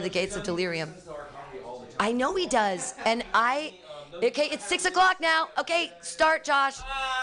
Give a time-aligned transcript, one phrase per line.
[0.00, 0.94] the gates of delirium.
[2.00, 3.74] I know he does, and I.
[4.14, 5.48] Okay, it's six o'clock now.
[5.58, 6.78] Okay, start, Josh.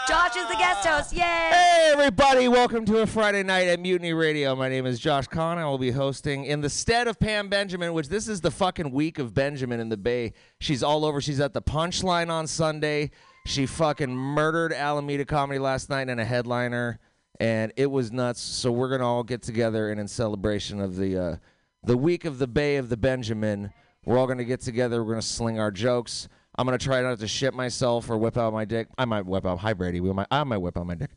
[0.06, 1.12] Josh is the guest host.
[1.12, 1.20] Yay!
[1.20, 4.54] Hey, everybody, welcome to a Friday night at Mutiny Radio.
[4.54, 5.58] My name is Josh Kahn.
[5.58, 8.92] I will be hosting in the stead of Pam Benjamin, which this is the fucking
[8.92, 10.32] week of Benjamin in the Bay.
[10.60, 11.20] She's all over.
[11.20, 13.10] She's at the Punchline on Sunday.
[13.46, 17.00] She fucking murdered Alameda Comedy last night in a headliner,
[17.40, 18.40] and it was nuts.
[18.40, 21.18] So we're going to all get together and in celebration of the.
[21.18, 21.36] Uh,
[21.82, 23.72] the week of the Bay of the Benjamin.
[24.04, 25.02] We're all going to get together.
[25.02, 26.28] We're going to sling our jokes.
[26.56, 28.88] I'm going to try not to shit myself or whip out my dick.
[28.98, 29.58] I might whip out.
[29.60, 30.00] Hi, Brady.
[30.00, 31.10] We might, I might whip out my dick.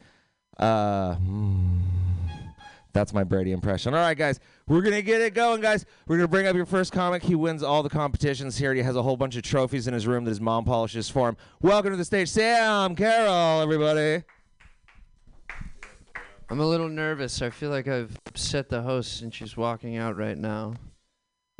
[0.57, 1.79] Uh, hmm.
[2.93, 3.93] that's my Brady impression.
[3.93, 4.39] All right, guys.
[4.67, 5.85] We're going to get it going, guys.
[6.07, 7.23] We're going to bring up your first comic.
[7.23, 8.73] He wins all the competitions here.
[8.73, 11.27] He has a whole bunch of trophies in his room that his mom polishes for
[11.27, 11.37] him.
[11.61, 14.23] Welcome to the stage, Sam Carroll, everybody.
[16.49, 17.41] I'm a little nervous.
[17.41, 20.73] I feel like I've upset the host and she's walking out right now.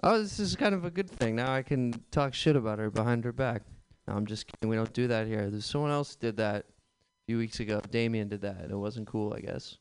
[0.03, 1.35] Oh, this is kind of a good thing.
[1.35, 3.61] Now I can talk shit about her behind her back.
[4.07, 4.69] No, I'm just kidding.
[4.69, 5.49] We don't do that here.
[5.49, 7.81] There's someone else did that a few weeks ago.
[7.89, 8.67] Damien did that.
[8.69, 9.77] It wasn't cool, I guess.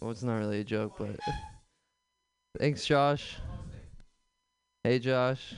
[0.00, 1.18] Well, it's not really a joke, but
[2.58, 3.36] thanks, Josh.
[4.84, 5.54] Hey, Josh.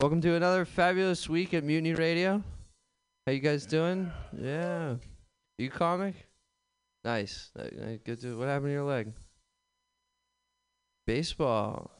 [0.00, 2.42] Welcome to another fabulous week at Mutiny Radio.
[3.26, 4.10] How you guys doing?
[4.40, 4.94] Yeah.
[5.58, 6.14] You comic?
[7.04, 7.50] Nice.
[8.04, 8.38] Good to.
[8.38, 9.12] What happened to your leg?
[11.06, 11.90] Baseball.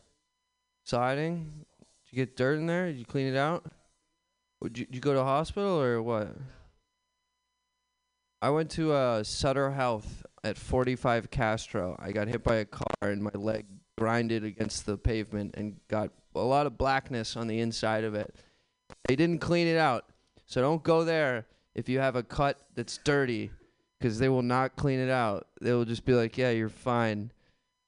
[0.85, 1.67] Siding.
[2.05, 2.87] Did you get dirt in there?
[2.87, 3.65] Did you clean it out?
[4.63, 6.35] Would you, did you go to hospital or what?
[8.41, 11.97] I went to uh, Sutter Health at 45 Castro.
[11.99, 13.67] I got hit by a car and my leg
[13.97, 18.35] grinded against the pavement and got a lot of blackness on the inside of it.
[19.07, 20.07] They didn't clean it out.
[20.47, 23.51] So don't go there if you have a cut that's dirty
[24.05, 25.47] because they will not clean it out.
[25.63, 27.33] They will just be like, "Yeah, you're fine."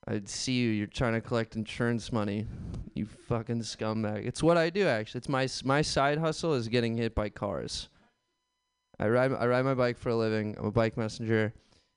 [0.09, 0.71] I'd see you.
[0.71, 2.47] You're trying to collect insurance money.
[2.95, 4.25] You fucking scumbag.
[4.25, 5.19] It's what I do actually.
[5.19, 7.91] It's my my side hustle is getting hit by cars.
[8.99, 10.57] I ride I ride my bike for a living.
[10.59, 11.53] I'm a bike messenger,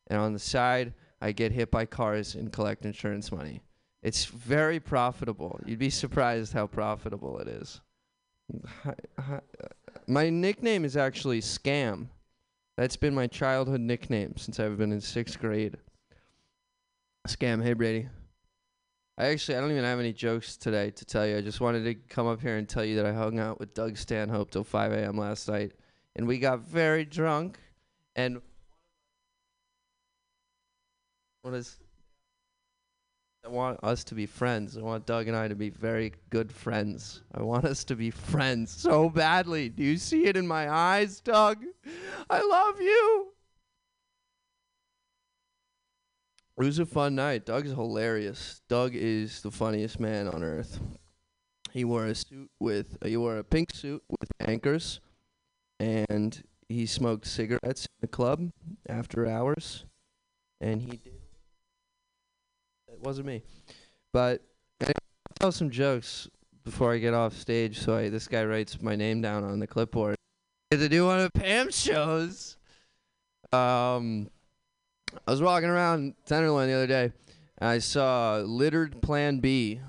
[0.08, 3.62] and on the side I get hit by cars and collect insurance money.
[4.04, 5.62] It's very profitable.
[5.66, 7.80] You'd be surprised how profitable it is.
[10.08, 12.08] My nickname is actually Scam.
[12.80, 15.76] That's been my childhood nickname since I've been in sixth grade.
[17.28, 18.08] Scam, hey Brady.
[19.18, 21.36] I actually I don't even have any jokes today to tell you.
[21.36, 23.74] I just wanted to come up here and tell you that I hung out with
[23.74, 25.18] Doug Stanhope till 5 a.m.
[25.18, 25.74] last night,
[26.16, 27.60] and we got very drunk.
[28.16, 28.42] And
[31.42, 31.80] what is?
[33.46, 34.78] I want us to be friends.
[34.78, 37.24] I want Doug and I to be very good friends.
[37.34, 39.70] I want us to be friends so badly.
[39.70, 41.64] Do you see it in my eyes, Doug?
[42.30, 43.34] I love you.
[46.58, 47.46] It was a fun night.
[47.46, 48.62] Doug is hilarious.
[48.68, 50.78] Doug is the funniest man on earth.
[51.72, 55.00] He wore a suit with he wore a pink suit with anchors,
[55.80, 58.52] and he smoked cigarettes in the club
[58.90, 59.86] after hours,
[60.60, 61.19] and he did.
[63.00, 63.44] It wasn't me,
[64.12, 64.42] but
[64.84, 64.92] I'll
[65.40, 66.28] tell some jokes
[66.66, 67.80] before I get off stage.
[67.80, 70.16] So I, this guy writes my name down on the clipboard.
[70.70, 72.58] Get to do one of Pam's shows.
[73.54, 74.30] Um,
[75.26, 77.14] I was walking around Tenderloin the other day.
[77.60, 79.80] And I saw littered Plan B,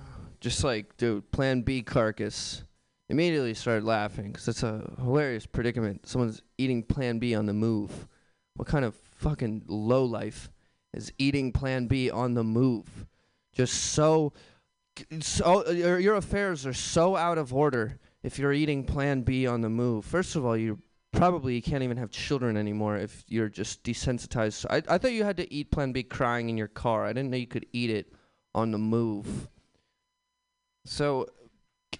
[0.41, 2.62] just like dude, Plan B carcass.
[3.09, 6.06] Immediately started laughing because it's a hilarious predicament.
[6.06, 8.06] Someone's eating Plan B on the move.
[8.54, 10.49] What kind of fucking low life
[10.94, 13.06] is eating Plan B on the move?
[13.52, 14.32] Just so,
[15.20, 19.60] so your, your affairs are so out of order if you're eating Plan B on
[19.60, 20.04] the move.
[20.04, 20.78] First of all, you
[21.12, 24.66] probably can't even have children anymore if you're just desensitized.
[24.70, 27.04] I, I thought you had to eat Plan B crying in your car.
[27.04, 28.12] I didn't know you could eat it
[28.54, 29.48] on the move.
[30.84, 31.26] So,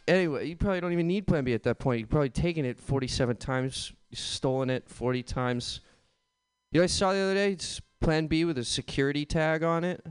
[0.07, 2.01] anyway, you probably don't even need Plan B at that point.
[2.01, 5.81] You've probably taken it 47 times, You've stolen it 40 times.
[6.73, 9.85] You know, I saw the other day it's Plan B with a security tag on
[9.85, 10.05] it.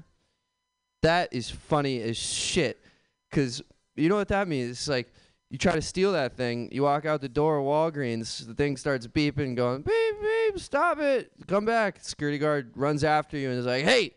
[1.02, 2.84] That is funny as shit.
[3.32, 3.62] Cause
[3.96, 4.72] you know what that means?
[4.72, 5.12] It's like
[5.50, 8.78] you try to steal that thing, you walk out the door of Walgreens, the thing
[8.78, 11.98] starts beeping, going beep beep, stop it, come back.
[12.02, 14.14] Security guard runs after you and is like, hey,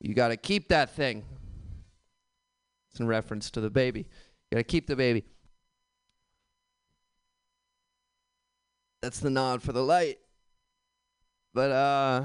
[0.00, 1.24] you gotta keep that thing.
[2.90, 4.00] It's in reference to the baby.
[4.00, 5.24] You gotta keep the baby.
[9.02, 10.18] That's the nod for the light.
[11.54, 12.24] But uh,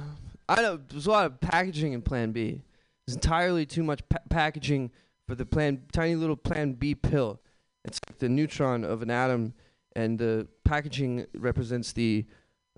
[0.53, 2.61] I know there's a lot of packaging in Plan B.
[3.07, 4.91] There's entirely too much pa- packaging
[5.27, 7.41] for the plan, tiny little Plan B pill.
[7.83, 9.55] It's like the neutron of an atom,
[9.95, 12.25] and the packaging represents the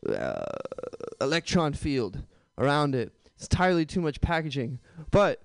[0.07, 0.45] uh,
[1.19, 2.23] electron field
[2.57, 3.11] around it.
[3.35, 4.79] It's entirely too much packaging.
[5.11, 5.41] But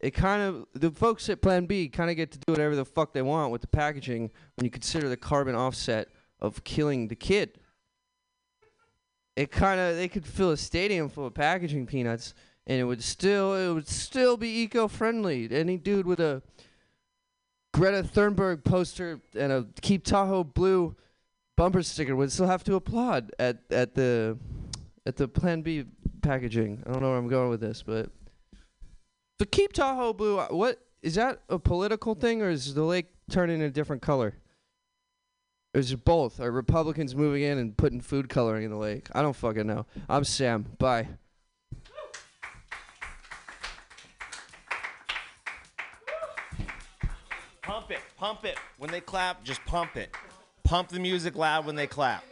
[0.00, 2.86] it kind of the folks at Plan B kind of get to do whatever the
[2.86, 6.08] fuck they want with the packaging when you consider the carbon offset
[6.40, 7.58] of killing the kid.
[9.36, 12.34] It kind of they could fill a stadium full of packaging peanuts
[12.66, 15.48] and it would still it would still be eco-friendly.
[15.50, 16.42] Any dude with a
[17.72, 20.94] Greta Thunberg poster and a Keep Tahoe blue
[21.56, 24.38] bumper sticker would still have to applaud at at the
[25.06, 25.84] at the Plan B
[26.22, 26.82] packaging.
[26.86, 28.10] I don't know where I'm going with this, but
[29.38, 30.40] the Keep Tahoe blue.
[30.40, 34.34] What is that a political thing, or is the lake turning a different color?
[35.74, 36.40] Or is both?
[36.40, 39.08] Are Republicans moving in and putting food coloring in the lake?
[39.12, 39.86] I don't fucking know.
[40.08, 40.64] I'm Sam.
[40.78, 41.08] Bye.
[47.62, 48.56] Pump it, pump it.
[48.78, 50.14] When they clap, just pump it.
[50.62, 52.24] Pump the music loud when they clap.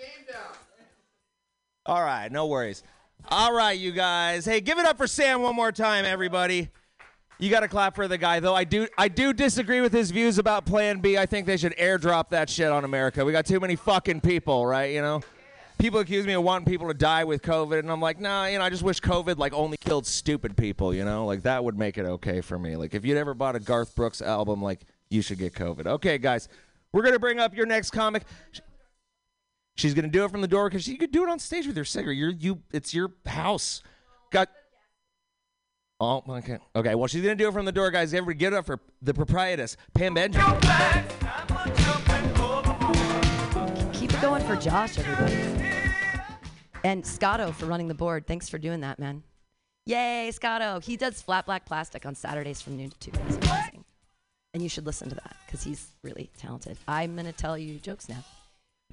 [1.84, 2.84] All right, no worries.
[3.28, 4.44] All right, you guys.
[4.44, 6.68] Hey, give it up for Sam one more time, everybody.
[7.42, 8.54] You got to clap for the guy, though.
[8.54, 11.18] I do, I do disagree with his views about Plan B.
[11.18, 13.24] I think they should airdrop that shit on America.
[13.24, 14.92] We got too many fucking people, right?
[14.94, 15.22] You know,
[15.76, 18.46] people accuse me of wanting people to die with COVID, and I'm like, nah.
[18.46, 20.94] You know, I just wish COVID like only killed stupid people.
[20.94, 22.76] You know, like that would make it okay for me.
[22.76, 25.86] Like if you'd ever bought a Garth Brooks album, like you should get COVID.
[25.86, 26.48] Okay, guys,
[26.92, 28.22] we're gonna bring up your next comic.
[29.74, 31.76] She's gonna do it from the door because she could do it on stage with
[31.76, 32.12] her singer.
[32.12, 32.62] You're you.
[32.72, 33.82] It's your house.
[34.30, 34.48] Got.
[36.04, 36.58] Oh, okay.
[36.74, 36.96] Okay.
[36.96, 38.12] Well, she's gonna do it from the door, guys.
[38.12, 40.50] Everybody, get it up for the proprietress, Pam Benjamin.
[43.92, 45.36] Keep it going for Josh, everybody.
[46.82, 48.26] And Scotto for running the board.
[48.26, 49.22] Thanks for doing that, man.
[49.86, 50.80] Yay, Scotto.
[50.80, 53.12] He does flat black plastic on Saturdays from noon to 2.
[53.28, 53.84] He's amazing.
[54.54, 56.78] And you should listen to that because he's really talented.
[56.88, 58.24] I'm going to tell you jokes now.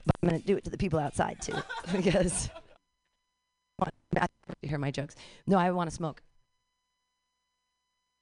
[0.06, 1.56] But I'm going to do it to the people outside too
[1.92, 2.50] because
[4.62, 5.16] to hear my jokes.
[5.48, 6.22] No, I want to smoke.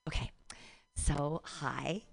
[0.08, 0.32] Okay.
[0.96, 2.04] So, hi.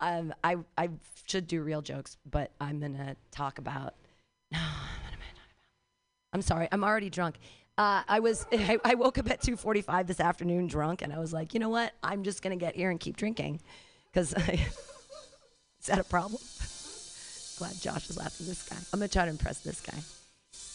[0.00, 0.88] Um, I I
[1.26, 3.94] should do real jokes, but I'm gonna talk about.
[4.52, 6.32] No, am I talking about?
[6.32, 7.36] I'm sorry, I'm already drunk.
[7.76, 11.32] Uh, I was I, I woke up at 2:45 this afternoon drunk, and I was
[11.32, 11.92] like, you know what?
[12.02, 13.60] I'm just gonna get here and keep drinking,
[14.12, 16.40] because is that a problem?
[17.58, 18.46] Glad Josh is laughing.
[18.46, 18.76] This guy.
[18.92, 19.98] I'm gonna try to impress this guy.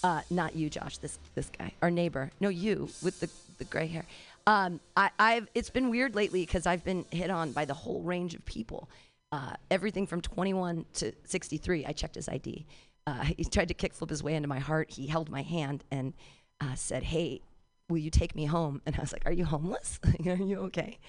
[0.04, 0.98] Uh, not you, Josh.
[0.98, 2.32] This this guy, our neighbor.
[2.40, 4.06] No, you with the the gray hair.
[4.48, 8.02] Um, I, I've it's been weird lately because I've been hit on by the whole
[8.02, 8.90] range of people.
[9.32, 11.86] Uh, everything from 21 to 63.
[11.86, 12.66] I checked his ID.
[13.08, 14.92] Uh, he tried to kickflip his way into my heart.
[14.92, 16.14] He held my hand and
[16.60, 17.42] uh, said, "Hey,
[17.90, 20.00] will you take me home?" And I was like, "Are you homeless?
[20.26, 21.00] are you okay?"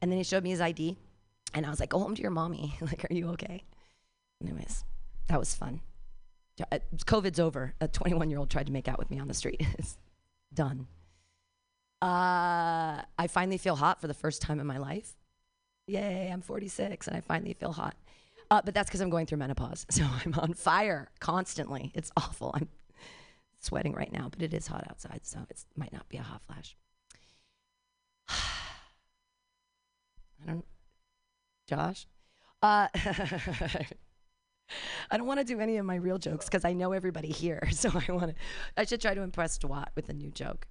[0.00, 0.96] And then he showed me his ID,
[1.54, 2.76] and I was like, "Go home to your mommy.
[2.80, 3.64] like, are you okay?"
[4.42, 4.84] Anyways,
[5.28, 5.80] that was fun.
[6.70, 7.74] Uh, COVID's over.
[7.80, 9.62] A 21 year old tried to make out with me on the street.
[9.78, 9.98] it's
[10.52, 10.86] done.
[12.02, 15.14] Uh, I finally feel hot for the first time in my life.
[15.86, 17.94] Yay, I'm 46 and I finally feel hot.
[18.50, 19.86] Uh, but that's because I'm going through menopause.
[19.92, 21.92] So I'm on fire constantly.
[21.94, 22.50] It's awful.
[22.54, 22.68] I'm
[23.60, 26.42] sweating right now, but it is hot outside, so it might not be a hot
[26.42, 26.76] flash.
[28.28, 28.34] I
[30.46, 30.64] don't,
[31.68, 32.06] Josh?
[32.62, 32.88] Uh,
[35.10, 37.62] I don't want to do any of my real jokes because I know everybody here.
[37.72, 38.34] So I want to.
[38.76, 40.66] I should try to impress Dwight with a new joke.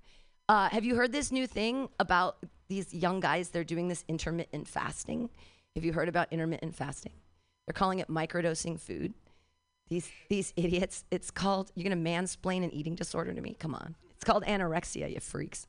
[0.51, 2.35] Uh, have you heard this new thing about
[2.67, 3.47] these young guys?
[3.47, 5.29] They're doing this intermittent fasting.
[5.75, 7.13] Have you heard about intermittent fasting?
[7.65, 9.13] They're calling it microdosing food.
[9.87, 11.05] These these idiots.
[11.09, 11.71] It's called.
[11.73, 13.55] You're gonna mansplain an eating disorder to me?
[13.57, 13.95] Come on.
[14.13, 15.09] It's called anorexia.
[15.09, 15.67] You freaks.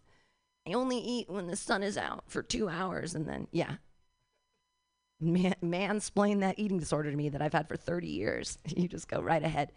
[0.69, 3.77] I only eat when the sun is out for two hours, and then yeah,
[5.21, 8.59] man, mansplain that eating disorder to me that I've had for 30 years.
[8.77, 9.71] You just go right ahead.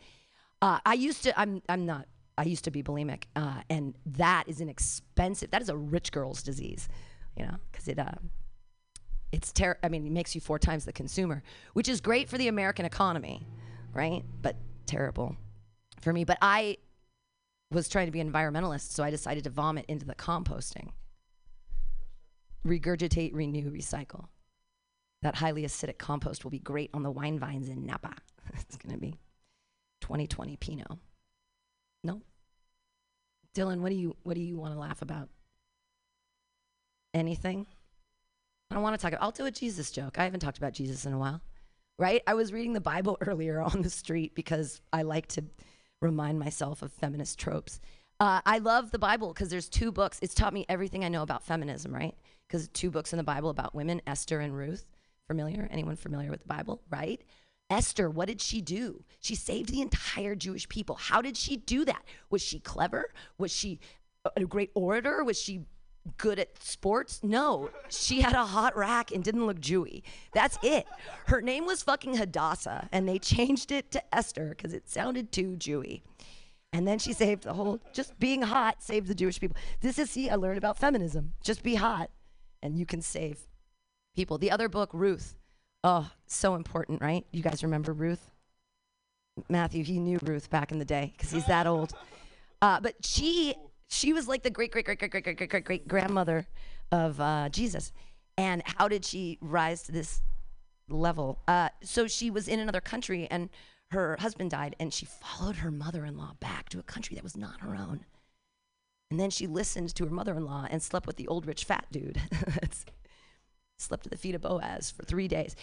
[0.63, 4.43] Uh, I used to, I'm, I'm not, I used to be bulimic, uh, and that
[4.47, 6.89] is an expensive, that is a rich girl's disease,
[7.37, 8.11] you know, because it, uh,
[9.31, 12.37] it's ter- I mean, it makes you four times the consumer, which is great for
[12.37, 13.45] the American economy,
[13.93, 14.23] right?
[14.41, 15.35] But terrible
[16.01, 16.23] for me.
[16.25, 16.77] But I
[17.71, 20.89] was trying to be an environmentalist, so I decided to vomit into the composting.
[22.65, 24.25] Regurgitate, renew, recycle
[25.25, 28.13] that highly acidic compost will be great on the wine vines in Napa.
[28.53, 29.17] it's going to be
[30.01, 30.87] 2020 Pinot.
[32.05, 32.21] No.
[33.55, 35.29] Dylan, what do you what do you want to laugh about?
[37.13, 37.65] Anything?
[38.69, 39.19] I don't want to talk.
[39.19, 40.19] I'll do a Jesus joke.
[40.19, 41.41] I haven't talked about Jesus in a while,
[41.97, 42.21] right?
[42.27, 45.43] I was reading the Bible earlier on the street because I like to
[46.01, 47.79] remind myself of feminist tropes.
[48.19, 50.19] Uh, I love the Bible because there's two books.
[50.21, 52.15] It's taught me everything I know about feminism, right?
[52.47, 54.85] Because two books in the Bible about women, Esther and Ruth.
[55.27, 55.67] Familiar?
[55.71, 56.81] Anyone familiar with the Bible?
[56.89, 57.21] Right?
[57.69, 59.03] Esther, what did she do?
[59.19, 60.95] She saved the entire Jewish people.
[60.95, 62.03] How did she do that?
[62.29, 63.13] Was she clever?
[63.38, 63.79] Was she
[64.36, 65.24] a great orator?
[65.24, 65.65] Was she
[66.17, 67.22] good at sports?
[67.24, 70.03] No, she had a hot rack and didn't look Jewy.
[70.34, 70.86] That's it.
[71.25, 75.55] Her name was fucking Hadassah, and they changed it to Esther because it sounded too
[75.57, 76.03] Jewy.
[76.72, 79.57] And then she saved the whole, just being hot saved the Jewish people.
[79.79, 81.34] This is, see, I learned about feminism.
[81.43, 82.12] Just be hot,
[82.62, 83.48] and you can save
[84.15, 84.38] people.
[84.38, 85.36] The other book, Ruth.
[85.85, 87.23] Oh, so important, right?
[87.31, 88.31] You guys remember Ruth?
[89.49, 91.93] Matthew, he knew Ruth back in the day because he's that old.
[92.59, 93.53] Uh, but she
[93.87, 96.47] she was like the great great great great great great great great grandmother
[96.91, 97.91] of uh, Jesus.
[98.35, 100.23] And how did she rise to this
[100.89, 101.37] level?
[101.47, 103.49] Uh, so she was in another country and
[103.91, 107.61] her husband died, and she followed her mother-in-law back to a country that was not
[107.61, 108.03] her own.
[109.11, 112.19] And then she listened to her mother-in-law and slept with the old rich fat dude.
[113.77, 115.55] slept at the feet of Boaz for three days.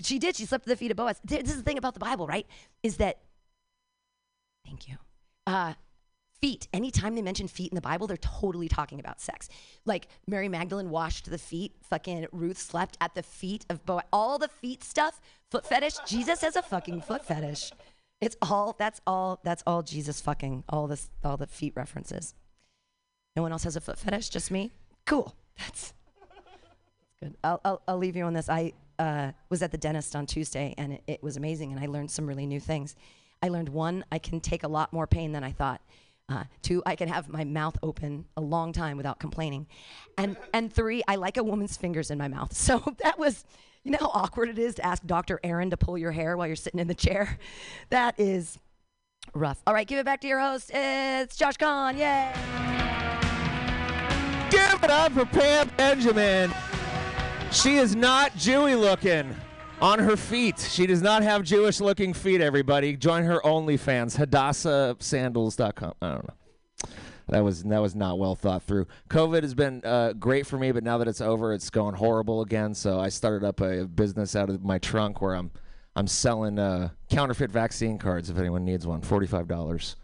[0.00, 0.36] She did.
[0.36, 1.20] She slept at the feet of Boaz.
[1.24, 2.46] This is the thing about the Bible, right?
[2.82, 3.18] Is that,
[4.64, 4.96] thank you.
[5.46, 5.74] Uh,
[6.40, 6.68] feet.
[6.72, 9.48] Anytime they mention feet in the Bible, they're totally talking about sex.
[9.84, 11.74] Like Mary Magdalene washed the feet.
[11.82, 14.04] Fucking Ruth slept at the feet of Boaz.
[14.12, 15.20] All the feet stuff,
[15.50, 15.96] foot fetish.
[16.06, 17.72] Jesus has a fucking foot fetish.
[18.20, 18.76] It's all.
[18.78, 19.40] That's all.
[19.44, 20.64] That's all Jesus fucking.
[20.68, 21.10] All this.
[21.24, 22.34] All the feet references.
[23.36, 24.28] No one else has a foot fetish.
[24.28, 24.72] Just me.
[25.06, 25.34] Cool.
[25.58, 25.94] That's
[27.22, 27.36] good.
[27.44, 28.48] I'll, I'll, I'll leave you on this.
[28.48, 31.86] I uh, was at the dentist on Tuesday and it, it was amazing and I
[31.86, 32.96] learned some really new things.
[33.42, 35.80] I learned one, I can take a lot more pain than I thought.
[36.28, 39.66] Uh, two, I can have my mouth open a long time without complaining.
[40.16, 42.52] And, and three, I like a woman's fingers in my mouth.
[42.56, 43.44] So that was,
[43.82, 45.40] you know how awkward it is to ask Dr.
[45.42, 47.38] Aaron to pull your hair while you're sitting in the chair?
[47.88, 48.58] That is
[49.34, 49.60] rough.
[49.66, 50.70] All right, give it back to your host.
[50.72, 51.96] It's Josh Kahn.
[51.96, 52.32] Yay!
[54.50, 56.52] Give it up for Pam Benjamin.
[57.52, 59.34] She is not Jewy looking
[59.80, 60.60] on her feet.
[60.60, 62.96] She does not have Jewish looking feet, everybody.
[62.96, 65.94] Join her OnlyFans, HadassahSandals.com.
[66.00, 66.34] I don't know.
[67.28, 68.86] That was that was not well thought through.
[69.08, 72.42] COVID has been uh, great for me, but now that it's over, it's going horrible
[72.42, 72.74] again.
[72.74, 75.50] So I started up a business out of my trunk where I'm
[75.96, 79.00] I'm selling uh, counterfeit vaccine cards if anyone needs one.
[79.00, 79.96] Forty five dollars,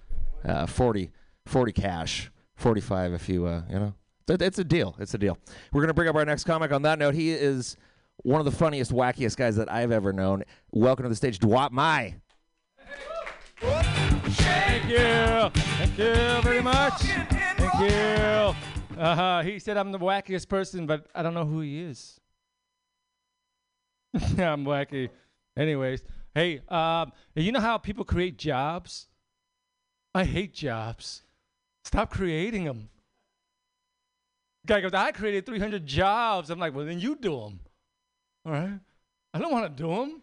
[0.45, 1.11] uh, 40,
[1.47, 3.95] 40 cash, forty five if you uh, you know.
[4.29, 4.97] It's a deal.
[4.99, 5.39] It's a deal.
[5.73, 6.73] We're gonna bring up our next comic.
[6.73, 7.77] On that note, he is
[8.25, 10.43] one of the funniest, wackiest guys that I've ever known.
[10.73, 12.17] Welcome to the stage, Dwap Mai.
[13.61, 15.61] Thank you.
[15.63, 17.03] Thank you very much.
[17.03, 19.01] Thank you.
[19.01, 22.21] Uh, he said I'm the wackiest person, but I don't know who he is.
[24.15, 25.09] I'm wacky.
[25.57, 26.03] Anyways,
[26.35, 29.07] hey, um, you know how people create jobs?
[30.17, 31.23] I hate jobs.
[31.85, 32.89] Stop creating them.
[34.67, 36.51] Guy goes, I created 300 jobs.
[36.51, 37.61] I'm like, well, then you do them.
[38.45, 38.81] All right?
[39.33, 40.23] I don't want to do them.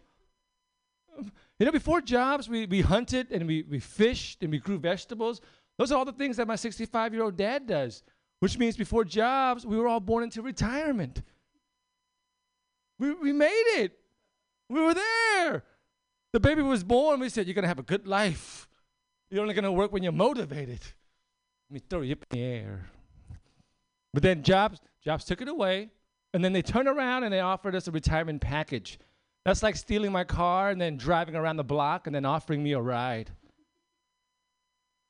[1.58, 5.40] You know, before jobs, we, we hunted and we, we fished and we grew vegetables.
[5.78, 8.02] Those are all the things that my 65 year old dad does,
[8.40, 11.22] which means before jobs, we were all born into retirement.
[12.98, 13.92] We, we made it.
[14.68, 15.64] We were there.
[16.32, 17.20] The baby was born.
[17.20, 18.68] We said, You're going to have a good life.
[19.30, 20.80] You're only going to work when you're motivated.
[21.70, 22.86] Let me throw you up in the air.
[24.14, 25.90] But then jobs, jobs took it away.
[26.32, 28.98] And then they turned around and they offered us a retirement package.
[29.44, 32.72] That's like stealing my car and then driving around the block and then offering me
[32.72, 33.30] a ride.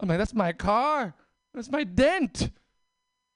[0.01, 1.15] I'm like, that's my car.
[1.53, 2.51] That's my dent.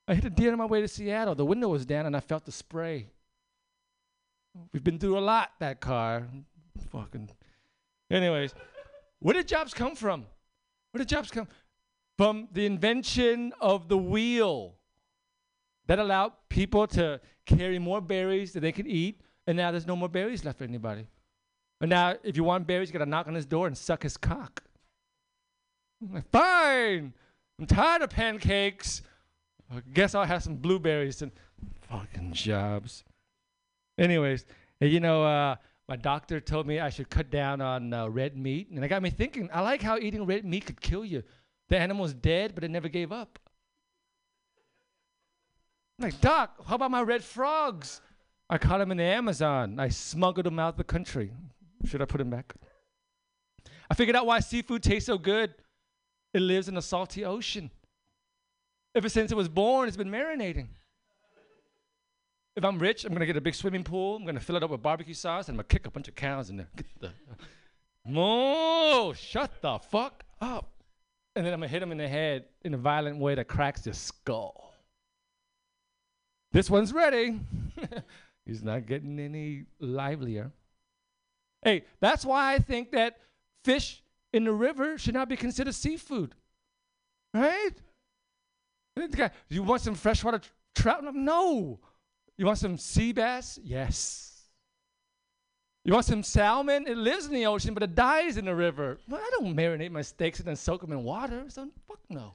[0.09, 1.35] I hit a deer on my way to Seattle.
[1.35, 3.07] The window was down and I felt the spray.
[4.73, 6.27] We've been through a lot, that car.
[6.91, 7.31] Fucking.
[8.11, 8.55] Anyways,
[9.21, 10.27] where did jobs come from?
[10.91, 11.47] Where did jobs come?
[12.17, 14.78] From the invention of the wheel
[15.89, 19.97] that allowed people to carry more berries that they could eat, and now there's no
[19.97, 21.07] more berries left for anybody.
[21.81, 24.17] And now, if you want berries, you gotta knock on his door and suck his
[24.17, 24.63] cock.
[26.03, 27.13] I'm like, fine.
[27.59, 29.03] I'm tired of pancakes.
[29.71, 31.33] I guess I'll have some blueberries and
[31.89, 33.05] fucking jobs.
[33.99, 34.47] Anyways,
[34.81, 35.57] you know, uh,
[35.89, 39.03] my doctor told me I should cut down on uh, red meat, and it got
[39.03, 39.49] me thinking.
[39.53, 41.23] I like how eating red meat could kill you.
[41.69, 43.39] The animal's dead, but it never gave up.
[45.99, 48.01] I'm like, Doc, how about my red frogs?
[48.49, 49.81] I caught them in the Amazon.
[49.81, 51.33] I smuggled them out of the country.
[51.85, 52.55] Should I put them back?
[53.91, 55.55] I figured out why seafood tastes so good.
[56.33, 57.71] It lives in a salty ocean.
[58.95, 60.69] Ever since it was born, it's been marinating.
[62.55, 64.17] If I'm rich, I'm gonna get a big swimming pool.
[64.17, 66.15] I'm gonna fill it up with barbecue sauce, and I'm gonna kick a bunch of
[66.15, 66.69] cows in there.
[66.77, 67.11] Get the
[68.07, 69.15] Moo!
[69.15, 70.71] Shut the fuck up!
[71.37, 73.83] And then I'm gonna hit them in the head in a violent way that cracks
[73.83, 74.68] their skull.
[76.53, 77.41] This one's ready.
[78.47, 80.51] He's not getting any livelier.
[81.63, 83.19] Hey, that's why I think that
[83.65, 84.03] fish
[84.33, 86.35] in the river should not be considered seafood.
[87.35, 87.73] Right?
[89.49, 90.41] You want some freshwater
[90.75, 91.05] trout?
[91.15, 91.79] No.
[92.37, 93.59] You want some sea bass?
[93.63, 94.29] Yes.
[95.85, 96.87] You want some salmon?
[96.87, 98.99] It lives in the ocean, but it dies in the river.
[99.09, 101.45] Well, I don't marinate my steaks and then soak them in water.
[101.49, 102.35] So fuck no.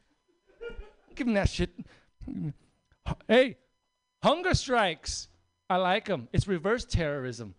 [1.16, 1.70] Give them that shit.
[3.28, 3.58] Hey,
[4.24, 5.28] hunger strikes.
[5.70, 6.28] I like them.
[6.34, 7.56] It's reverse terrorism.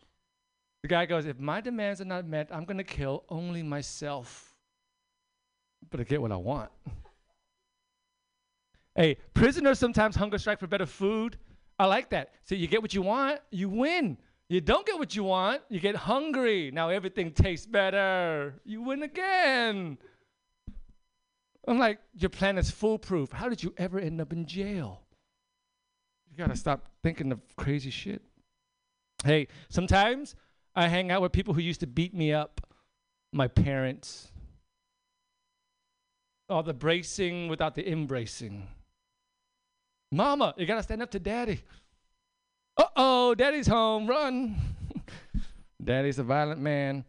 [0.82, 4.54] The guy goes, if my demands are not met, I'm going to kill only myself.
[5.90, 6.70] But I get what I want.
[8.94, 11.38] hey, prisoners sometimes hunger strike for better food.
[11.78, 12.32] I like that.
[12.44, 14.18] So you get what you want, you win.
[14.48, 16.70] You don't get what you want, you get hungry.
[16.70, 18.54] Now everything tastes better.
[18.64, 19.98] You win again.
[21.66, 23.32] I'm like, your plan is foolproof.
[23.32, 25.03] How did you ever end up in jail?
[26.34, 28.20] You gotta stop thinking of crazy shit.
[29.24, 30.34] Hey, sometimes
[30.74, 32.60] I hang out with people who used to beat me up,
[33.32, 34.32] my parents.
[36.48, 38.66] All the bracing without the embracing.
[40.10, 41.62] Mama, you gotta stand up to daddy.
[42.76, 44.56] Uh oh, daddy's home, run.
[45.84, 47.04] daddy's a violent man.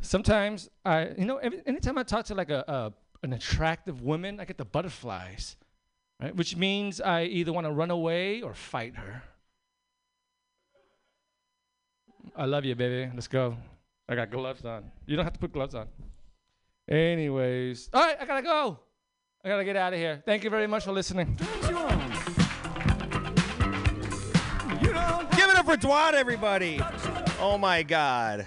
[0.00, 2.92] Sometimes I, you know, every, anytime I talk to like a, a
[3.22, 5.56] an attractive woman, I get the butterflies,
[6.20, 6.34] right?
[6.34, 9.22] Which means I either want to run away or fight her.
[12.36, 13.10] I love you, baby.
[13.14, 13.56] Let's go.
[14.08, 14.90] I got gloves on.
[15.06, 15.88] You don't have to put gloves on.
[16.88, 18.78] Anyways, all right, I gotta go.
[19.44, 20.22] I gotta get out of here.
[20.24, 21.36] Thank you very much for listening.
[25.36, 26.80] Give it up for Dwad, everybody.
[27.40, 28.46] Oh my God.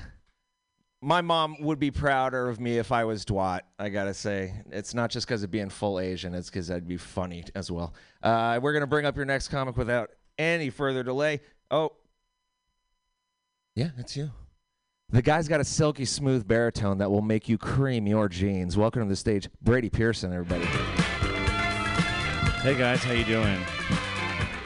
[1.02, 4.54] My mom would be prouder of me if I was Dwat, I gotta say.
[4.70, 7.94] It's not just because of being full Asian, it's because I'd be funny as well.
[8.22, 11.40] Uh, we're gonna bring up your next comic without any further delay.
[11.72, 11.94] Oh,
[13.76, 14.30] yeah, it's you.
[15.12, 18.76] The guy's got a silky smooth baritone that will make you cream your jeans.
[18.76, 20.66] Welcome to the stage, Brady Pearson, everybody.
[22.62, 23.58] Hey guys, how you doing?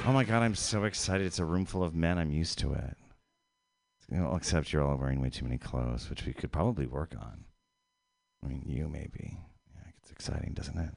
[0.08, 1.28] Oh my god, I'm so excited.
[1.28, 2.18] It's a room full of men.
[2.18, 2.98] I'm used to it.
[4.13, 7.15] You know, except you're all wearing way too many clothes, which we could probably work
[7.20, 7.46] on.
[8.43, 9.39] I mean, you maybe.
[9.74, 10.92] Yeah, it's exciting, doesn't it?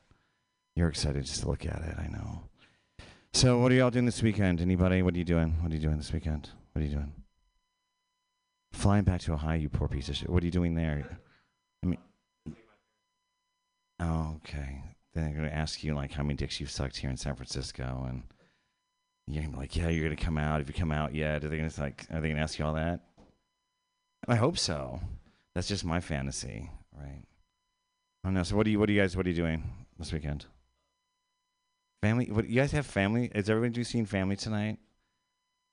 [0.75, 2.43] You're excited just to look at it, I know.
[3.33, 4.61] So, what are y'all doing this weekend?
[4.61, 5.01] Anybody?
[5.01, 5.57] What are you doing?
[5.63, 6.51] What are you doing this weekend?
[6.73, 7.13] What are you doing?
[8.73, 10.29] Flying back to Ohio, you poor piece of shit.
[10.29, 11.19] What are you doing there?
[11.83, 11.99] I mean,
[13.99, 14.83] okay.
[15.15, 17.35] Then they're going to ask you, like, how many dicks you've sucked here in San
[17.35, 18.25] Francisco, and
[19.27, 20.61] you're gonna be like, yeah, you're gonna come out.
[20.61, 22.75] If you come out yet, are they gonna like, are they gonna ask you all
[22.75, 23.01] that?
[24.29, 25.01] I hope so.
[25.55, 27.23] That's just my fantasy, right?
[28.25, 28.43] I don't know.
[28.43, 29.63] So what do you, what do you guys, what are you doing
[29.99, 30.47] this weekend?
[32.03, 32.27] Family?
[32.31, 33.31] What you guys have family?
[33.35, 34.79] Is everybody seeing family tonight?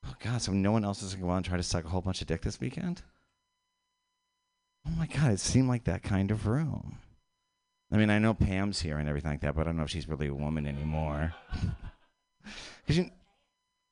[0.08, 0.42] Oh God!
[0.42, 2.22] So no one else is gonna go out and try to suck a whole bunch
[2.22, 3.02] of dick this weekend?
[4.88, 5.32] Oh my God!
[5.32, 6.98] It seemed like that kind of room.
[7.92, 9.90] I mean, I know Pam's here and everything like that, but I don't know if
[9.90, 11.34] she's really a woman anymore.
[12.88, 13.10] You,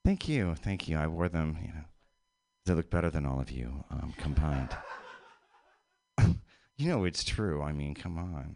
[0.03, 0.97] Thank you, thank you.
[0.97, 1.57] I wore them.
[1.61, 1.83] You know,
[2.65, 4.69] they look better than all of you um, combined.
[6.77, 7.61] you know it's true.
[7.61, 8.55] I mean, come on.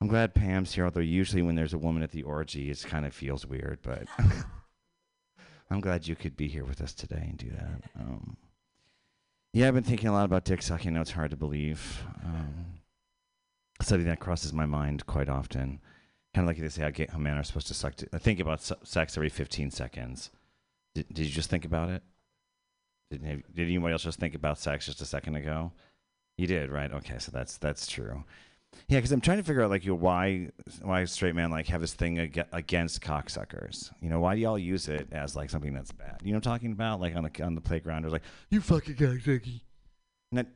[0.00, 0.84] I'm glad Pam's here.
[0.84, 3.78] Although usually when there's a woman at the orgy, it kind of feels weird.
[3.82, 4.06] But
[5.70, 7.82] I'm glad you could be here with us today and do that.
[7.98, 8.36] Um,
[9.52, 10.90] yeah, I've been thinking a lot about dick sucking.
[10.90, 12.04] I know it's hard to believe.
[12.24, 12.80] Um,
[13.80, 15.80] something that crosses my mind quite often.
[16.34, 17.94] Kind of like they say how, gay, how men are supposed to suck.
[18.12, 20.30] I think about su- sex every 15 seconds.
[20.94, 22.02] Did, did you just think about it?
[23.10, 25.72] Did, have, did anybody else just think about sex just a second ago?
[26.36, 26.92] You did, right?
[26.92, 28.24] Okay, so that's that's true.
[28.88, 30.50] Yeah, because I'm trying to figure out like you know, why
[30.82, 33.90] why straight men like have this thing ag- against cocksuckers.
[34.00, 36.20] You know, why do y'all use it as like something that's bad?
[36.22, 38.60] You know, what I'm talking about like on the on the playground, or like you
[38.60, 38.96] fucking
[40.32, 40.46] that,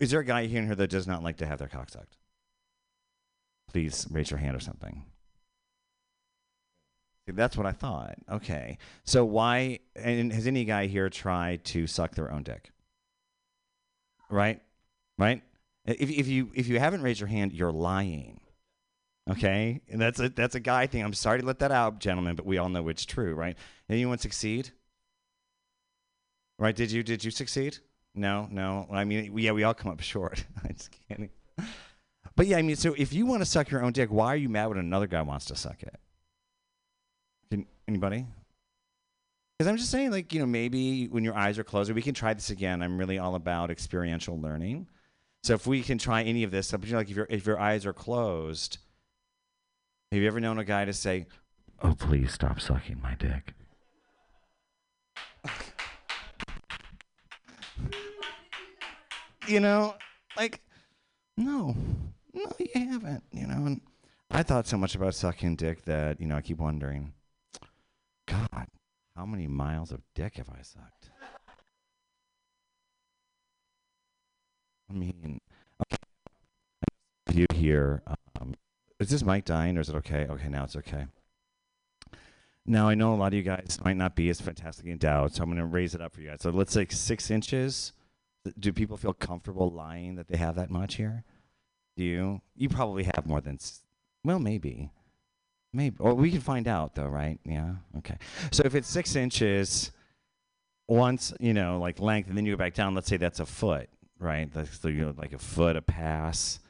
[0.00, 1.90] is there a guy here in here that does not like to have their cock
[1.90, 2.16] sucked?
[3.68, 5.04] Please raise your hand or something.
[7.26, 8.16] That's what I thought.
[8.30, 8.78] Okay.
[9.04, 12.70] So why and has any guy here tried to suck their own dick?
[14.30, 14.62] Right?
[15.18, 15.42] Right?
[15.84, 18.40] If if you if you haven't raised your hand, you're lying.
[19.28, 19.80] Okay?
[19.90, 21.02] And that's a that's a guy thing.
[21.02, 23.56] I'm sorry to let that out, gentlemen, but we all know it's true, right?
[23.88, 24.70] Anyone succeed?
[26.58, 26.74] Right?
[26.74, 27.78] Did you did you succeed?
[28.14, 28.86] No, no.
[28.90, 30.44] I mean, yeah, we all come up short.
[30.64, 31.30] I just kidding.
[32.34, 34.36] But yeah, I mean, so if you want to suck your own dick, why are
[34.36, 35.96] you mad when another guy wants to suck it?
[37.88, 38.26] Anybody?
[39.56, 42.14] Because I'm just saying, like, you know, maybe when your eyes are closed, we can
[42.14, 42.82] try this again.
[42.82, 44.86] I'm really all about experiential learning.
[45.44, 47.92] So if we can try any of this, like if your if your eyes are
[47.92, 48.78] closed,
[50.10, 51.26] have you ever known a guy to say,
[51.80, 53.54] "Oh, please stop sucking my dick"?
[59.46, 59.94] you know,
[60.36, 60.60] like,
[61.36, 61.76] no,
[62.34, 63.22] no, you haven't.
[63.30, 63.80] You know, and
[64.30, 67.12] I thought so much about sucking dick that you know I keep wondering
[68.26, 68.66] God,
[69.16, 71.10] How many miles of dick have I sucked?
[74.90, 75.40] I mean,
[75.82, 75.96] okay.
[77.32, 78.02] You here?
[78.40, 78.54] Um,
[79.00, 80.26] is this mic dying or is it okay?
[80.28, 81.06] Okay, now it's okay.
[82.64, 85.42] Now I know a lot of you guys might not be as fantastically endowed, so
[85.42, 86.42] I'm going to raise it up for you guys.
[86.42, 87.92] So let's say six inches.
[88.58, 91.24] Do people feel comfortable lying that they have that much here?
[91.96, 92.40] Do you?
[92.56, 93.58] You probably have more than.
[94.24, 94.90] Well, maybe.
[95.76, 95.96] Maybe.
[96.00, 97.38] Or we can find out, though, right?
[97.44, 97.74] Yeah.
[97.98, 98.16] Okay.
[98.50, 99.92] So if it's six inches,
[100.88, 102.94] once you know, like length, and then you go back down.
[102.94, 104.50] Let's say that's a foot, right?
[104.50, 106.60] That's you know, like a foot, a pass.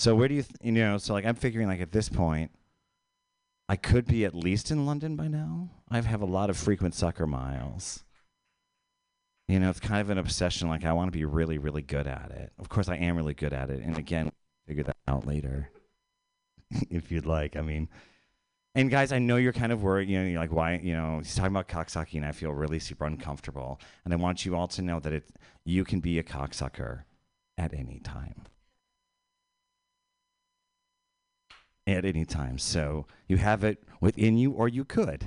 [0.00, 0.98] So where do you, th- you know?
[0.98, 2.50] So like I'm figuring, like at this point,
[3.68, 5.68] I could be at least in London by now.
[5.88, 8.02] I have a lot of frequent sucker miles.
[9.46, 10.68] You know, it's kind of an obsession.
[10.68, 12.52] Like I want to be really, really good at it.
[12.58, 13.80] Of course, I am really good at it.
[13.80, 14.32] And again,
[14.66, 15.70] figure that out later,
[16.90, 17.56] if you'd like.
[17.56, 17.88] I mean,
[18.74, 20.08] and guys, I know you're kind of worried.
[20.08, 20.80] You know, you're like, why?
[20.82, 23.80] You know, he's talking about cocksucking, and I feel really super uncomfortable.
[24.04, 25.28] And I want you all to know that it,
[25.64, 27.02] you can be a cocksucker
[27.58, 28.44] at any time.
[31.86, 32.58] At any time.
[32.58, 35.26] So you have it within you, or you could,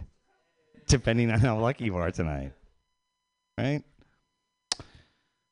[0.87, 2.53] depending on how lucky you are tonight.
[3.57, 3.83] Right?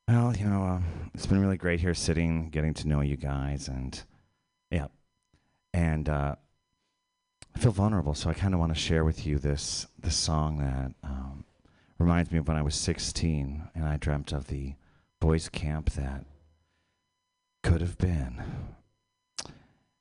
[0.07, 3.67] Well, you know, um, it's been really great here sitting, getting to know you guys,
[3.67, 4.01] and
[4.69, 4.87] yeah.
[5.73, 6.35] And uh,
[7.55, 10.57] I feel vulnerable, so I kind of want to share with you this this song
[10.57, 11.45] that um,
[11.99, 14.73] reminds me of when I was 16 and I dreamt of the
[15.19, 16.25] boys' camp that
[17.63, 18.41] could have been.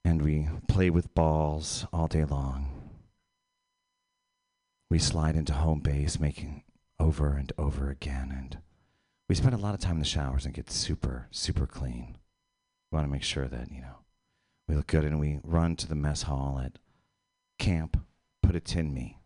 [0.05, 2.91] And we play with balls all day long.
[4.91, 6.65] We slide into home base, making
[6.99, 8.59] over and over again, and
[9.29, 12.17] we spend a lot of time in the showers and get super, super clean.
[12.91, 13.99] We want to make sure that, you know,
[14.67, 16.79] we look good and we run to the mess hall at
[17.61, 17.99] Camp
[18.42, 19.18] Put It In Me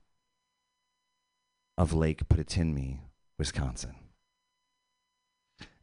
[1.79, 3.01] of Lake Put It In Me,
[3.39, 3.95] Wisconsin.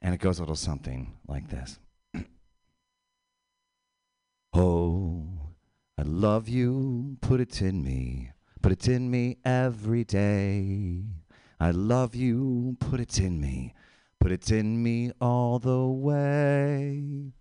[0.02, 1.80] And it goes a little something like this.
[4.54, 5.30] oh,
[5.98, 11.06] I love you, put it in me, put it in me every day.
[11.58, 13.74] I love you, put it in me,
[14.20, 17.32] put it in me all the way.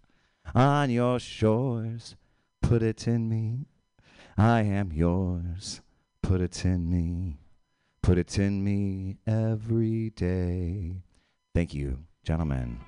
[0.54, 2.14] On your shores,
[2.62, 3.66] put it in me.
[4.40, 5.82] I am yours,
[6.22, 7.36] put it in me,
[8.00, 11.02] put it in me every day.
[11.54, 12.80] Thank you, gentlemen.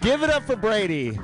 [0.00, 1.18] Give it up for Brady.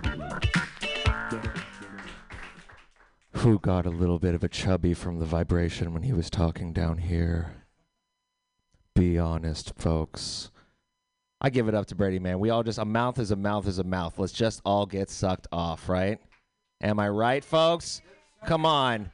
[3.35, 6.73] Who got a little bit of a chubby from the vibration when he was talking
[6.73, 7.63] down here?
[8.97, 10.51] Be honest, folks.
[11.41, 12.41] I give it up to Brady, man.
[12.41, 14.19] We all just a mouth is a mouth is a mouth.
[14.19, 16.19] Let's just all get sucked off, right?
[16.81, 18.03] Am I right, folks?
[18.47, 19.11] Come on.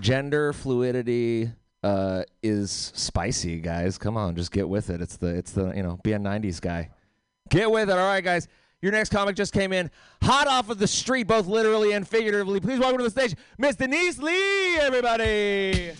[0.00, 1.50] Gender fluidity
[1.82, 3.96] uh, is spicy, guys.
[3.96, 5.00] Come on, just get with it.
[5.00, 6.90] It's the it's the you know be a '90s guy.
[7.48, 7.92] Get with it.
[7.92, 8.48] All right, guys.
[8.82, 9.90] Your next comic just came in
[10.22, 12.60] hot off of the street, both literally and figuratively.
[12.60, 15.92] Please welcome to the stage, Miss Denise Lee, everybody.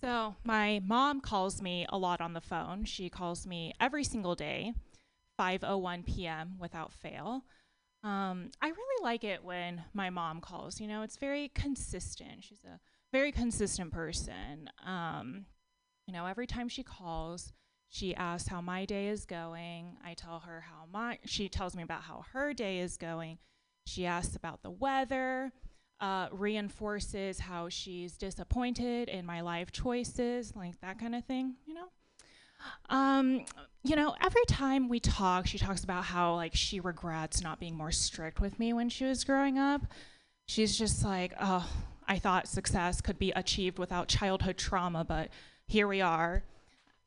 [0.00, 2.84] So, my mom calls me a lot on the phone.
[2.84, 4.72] She calls me every single day,
[5.38, 6.56] 5:01 p.m.
[6.58, 7.44] without fail.
[8.02, 10.80] Um, I really like it when my mom calls.
[10.80, 12.44] You know, it's very consistent.
[12.44, 12.80] She's a
[13.12, 14.70] very consistent person.
[14.84, 15.44] Um,
[16.06, 17.52] you know, every time she calls,
[17.90, 19.96] she asks how my day is going.
[20.02, 23.38] I tell her how my she tells me about how her day is going.
[23.84, 25.52] She asks about the weather
[26.00, 31.74] uh, reinforces how she's disappointed in my life choices, like that kind of thing, you
[31.74, 31.88] know?
[32.88, 33.44] Um,
[33.82, 37.76] you know, every time we talk, she talks about how like she regrets not being
[37.76, 39.82] more strict with me when she was growing up.
[40.46, 41.68] She's just like, oh,
[42.06, 45.28] I thought success could be achieved without childhood trauma, but
[45.66, 46.42] here we are.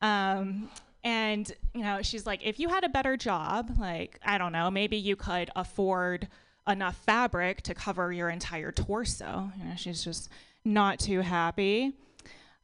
[0.02, 0.70] Um,
[1.04, 4.72] and you know, she's like, if you had a better job, like I don't know,
[4.72, 6.28] maybe you could afford
[6.68, 9.52] enough fabric to cover your entire torso.
[9.58, 10.30] You know, she's just
[10.64, 11.94] not too happy.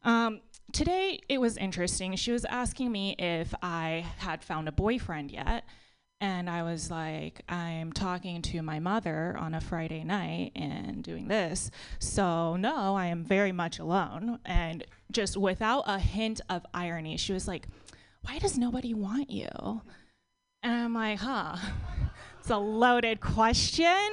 [0.04, 2.16] Um, today it was interesting.
[2.16, 5.66] She was asking me if I had found a boyfriend yet.
[6.22, 11.30] And I was like, I'm talking to my mother on a Friday night and doing
[11.30, 11.72] this.
[12.00, 14.40] So, no, I am very much alone.
[14.44, 14.84] And
[15.14, 17.68] just without a hint of irony, she was like,
[18.24, 19.48] Why does nobody want you?
[20.62, 21.56] And I'm like, Huh,
[22.50, 24.10] it's a loaded question.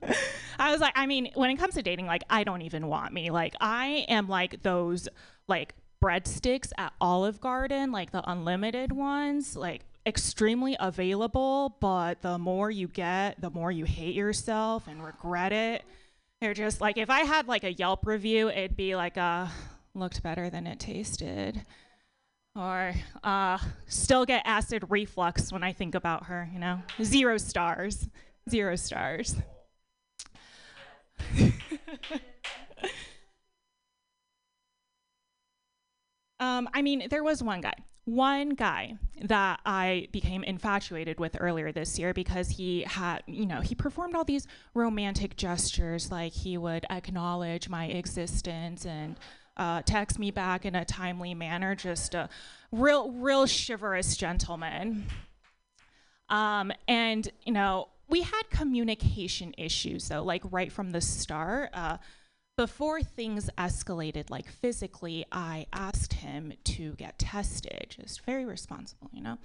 [0.60, 3.12] I was like, I mean, when it comes to dating, like, I don't even want
[3.12, 3.30] me.
[3.30, 5.08] Like, I am like those,
[5.48, 12.70] like, breadsticks at Olive Garden, like the unlimited ones, like, extremely available, but the more
[12.70, 15.82] you get, the more you hate yourself and regret it.
[16.40, 19.48] They're just like, if I had like a Yelp review, it'd be like, uh,
[19.94, 21.62] looked better than it tasted.
[22.56, 26.82] Or uh, still get acid reflux when I think about her, you know?
[27.02, 28.08] Zero stars.
[28.48, 29.34] Zero stars.
[36.38, 41.72] um, I mean, there was one guy, one guy that I became infatuated with earlier
[41.72, 46.56] this year because he had, you know, he performed all these romantic gestures, like he
[46.56, 49.18] would acknowledge my existence and
[49.56, 52.28] uh, text me back in a timely manner, just a
[52.72, 55.06] real, real chivalrous gentleman.
[56.28, 61.70] Um, and, you know, we had communication issues though, like right from the start.
[61.72, 61.98] Uh,
[62.56, 69.22] before things escalated, like physically, I asked him to get tested, just very responsible, you
[69.22, 69.38] know.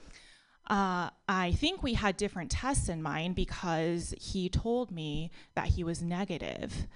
[0.70, 5.84] Uh, I think we had different tests in mind because he told me that he
[5.84, 6.88] was negative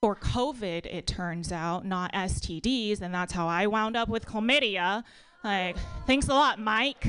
[0.00, 5.04] for COVID, it turns out, not STDs, and that's how I wound up with chlamydia.
[5.44, 7.06] Like, thanks a lot, Mike.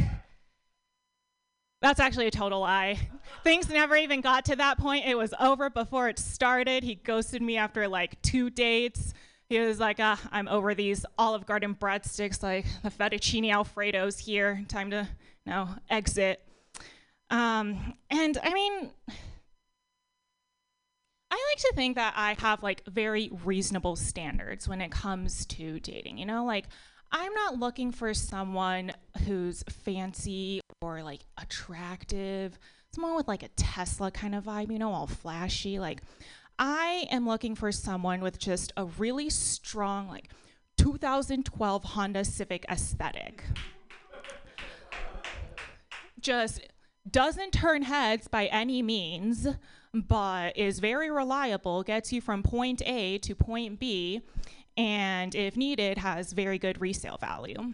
[1.81, 2.99] That's actually a total lie.
[3.43, 5.05] Things never even got to that point.
[5.05, 6.83] It was over before it started.
[6.83, 9.13] He ghosted me after like two dates.
[9.47, 14.63] He was like, uh, I'm over these Olive Garden breadsticks, like the fettuccine Alfredo's here.
[14.67, 15.07] Time to,
[15.45, 16.41] you know, exit.
[17.29, 18.91] Um, and I mean,
[21.31, 25.79] I like to think that I have like very reasonable standards when it comes to
[25.79, 26.17] dating.
[26.17, 26.65] You know, like
[27.11, 28.91] I'm not looking for someone
[29.25, 32.59] who's fancy or like attractive,
[32.93, 35.79] someone with like a Tesla kind of vibe, you know, all flashy.
[35.79, 36.01] Like
[36.59, 40.29] I am looking for someone with just a really strong like
[40.79, 43.43] 2012 Honda Civic aesthetic.
[46.19, 46.61] just
[47.09, 49.47] doesn't turn heads by any means
[49.93, 54.21] but is very reliable, gets you from point A to point B,
[54.77, 57.73] and if needed, has very good resale value.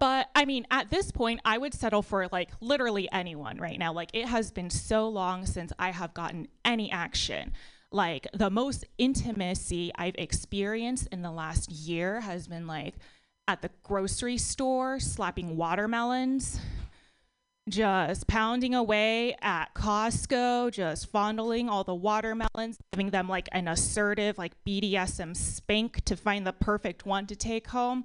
[0.00, 3.92] But I mean, at this point, I would settle for like literally anyone right now.
[3.92, 7.52] Like, it has been so long since I have gotten any action.
[7.92, 12.94] Like, the most intimacy I've experienced in the last year has been like
[13.46, 16.58] at the grocery store, slapping watermelons,
[17.68, 24.36] just pounding away at Costco, just fondling all the watermelons, giving them like an assertive,
[24.36, 28.04] like BDSM spank to find the perfect one to take home.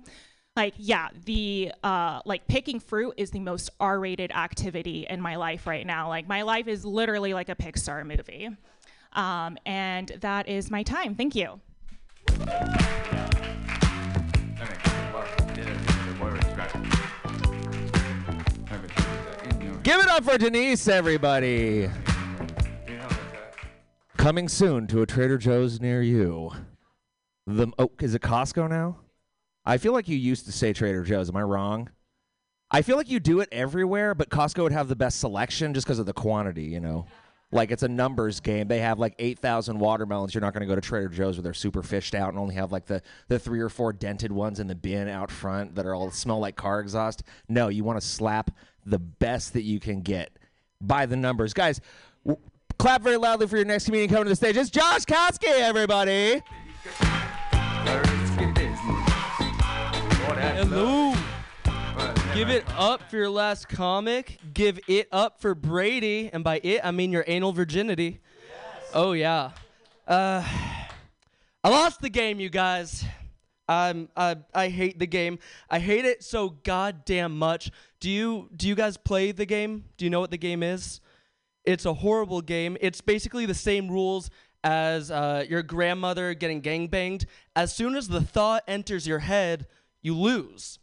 [0.56, 5.68] Like, yeah, the uh, like picking fruit is the most R-rated activity in my life
[5.68, 6.10] right now.
[6.10, 8.50] Like, my life is literally like a Pixar movie,
[9.14, 11.16] um, and that is my time.
[11.16, 11.62] Thank you.
[19.90, 21.90] Give it up for Denise, everybody.
[24.18, 26.52] Coming soon to a Trader Joe's near you.
[27.48, 29.00] The oh, is it Costco now?
[29.66, 31.30] I feel like you used to say Trader Joe's.
[31.30, 31.90] Am I wrong?
[32.70, 35.88] I feel like you do it everywhere, but Costco would have the best selection just
[35.88, 36.66] because of the quantity.
[36.66, 37.08] You know,
[37.52, 38.68] like it's a numbers game.
[38.68, 40.36] They have like eight thousand watermelons.
[40.36, 42.54] You're not going to go to Trader Joe's where they're super fished out and only
[42.54, 45.88] have like the the three or four dented ones in the bin out front that
[45.88, 47.24] are all smell like car exhaust.
[47.48, 48.52] No, you want to slap
[48.90, 50.32] the best that you can get
[50.82, 51.80] by the numbers, guys.
[52.26, 52.42] W-
[52.78, 54.58] clap very loudly for your next comedian coming to the stage.
[54.58, 56.42] It's Josh Koski, everybody.
[60.56, 61.14] Hello.
[62.34, 64.38] Give it up for your last comic.
[64.54, 68.20] Give it up for Brady, and by it I mean your anal virginity.
[68.94, 69.52] Oh yeah.
[70.08, 70.44] Uh,
[71.64, 73.04] I lost the game, you guys.
[73.70, 75.40] I I hate the game.
[75.70, 77.72] I hate it so goddamn much.
[78.00, 79.86] Do you do you guys play the game?
[79.98, 81.02] Do you know what the game is?
[81.66, 82.78] It's a horrible game.
[82.82, 84.30] It's basically the same rules
[84.64, 87.26] as uh, your grandmother getting gangbanged.
[87.56, 89.68] As soon as the thought enters your head,
[90.02, 90.80] you lose.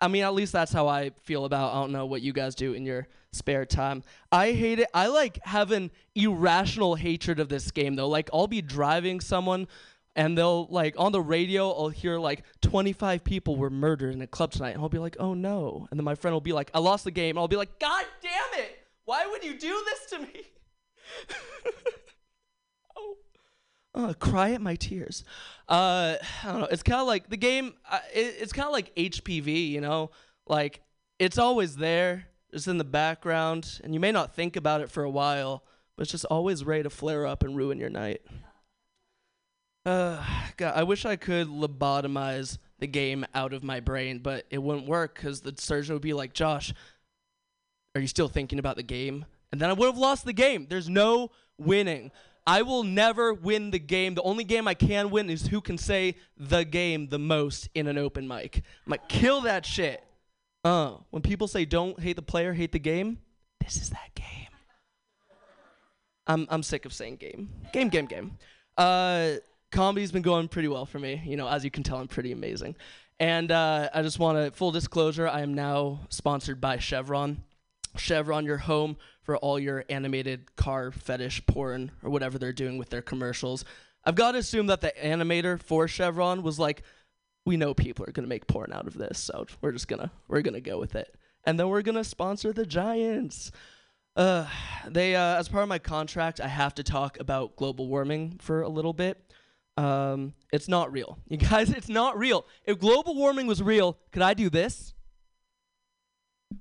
[0.00, 1.72] I mean, at least that's how I feel about.
[1.72, 4.02] I don't know what you guys do in your spare time.
[4.32, 4.88] I hate it.
[4.92, 8.08] I like have an irrational hatred of this game though.
[8.08, 9.68] Like I'll be driving someone
[10.16, 14.26] and they'll like on the radio I'll hear like 25 people were murdered in a
[14.26, 16.70] club tonight and I'll be like, "Oh no." And then my friend will be like,
[16.74, 18.78] "I lost the game." And I'll be like, "God damn it.
[19.04, 20.42] Why would you do this to me?"
[22.96, 23.16] oh.
[23.94, 25.22] Uh, cry at my tears.
[25.68, 26.68] Uh, I don't know.
[26.70, 27.74] It's kind of like the game.
[27.88, 30.10] Uh, it, it's kind of like HPV, you know.
[30.46, 30.80] Like
[31.18, 35.02] it's always there, it's in the background, and you may not think about it for
[35.02, 35.64] a while,
[35.96, 38.22] but it's just always ready to flare up and ruin your night.
[39.86, 40.20] Uh,
[40.56, 44.88] God, I wish I could lobotomize the game out of my brain, but it wouldn't
[44.88, 46.74] work because the surgeon would be like, Josh,
[47.94, 49.24] are you still thinking about the game?
[49.52, 50.66] And then I would have lost the game.
[50.68, 52.10] There's no winning.
[52.48, 54.16] I will never win the game.
[54.16, 57.86] The only game I can win is who can say the game the most in
[57.86, 58.56] an open mic.
[58.86, 60.02] I'm like, kill that shit.
[60.64, 63.18] Uh, when people say don't hate the player, hate the game,
[63.60, 64.26] this is that game.
[66.26, 67.50] I'm I'm sick of saying game.
[67.72, 68.36] Game, game, game.
[68.76, 69.34] Uh,
[69.76, 71.22] comedy's been going pretty well for me.
[71.26, 72.76] You know, as you can tell, I'm pretty amazing.
[73.20, 75.28] And uh, I just want to full disclosure.
[75.28, 77.44] I am now sponsored by Chevron.
[77.96, 82.88] Chevron, your home for all your animated car fetish porn or whatever they're doing with
[82.88, 83.64] their commercials.
[84.04, 86.82] I've got to assume that the animator for Chevron was like,
[87.44, 90.42] we know people are gonna make porn out of this, so we're just gonna we're
[90.42, 93.52] gonna go with it, and then we're gonna sponsor the Giants.
[94.16, 94.46] Uh,
[94.88, 98.62] they uh, as part of my contract, I have to talk about global warming for
[98.62, 99.25] a little bit.
[99.76, 101.70] Um, it's not real, you guys.
[101.70, 102.46] It's not real.
[102.64, 104.94] If global warming was real, could I do this?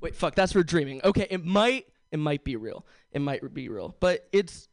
[0.01, 1.01] Wait, fuck, that's for dreaming.
[1.03, 2.85] Okay, it might it might be real.
[3.11, 4.67] It might be real, but it's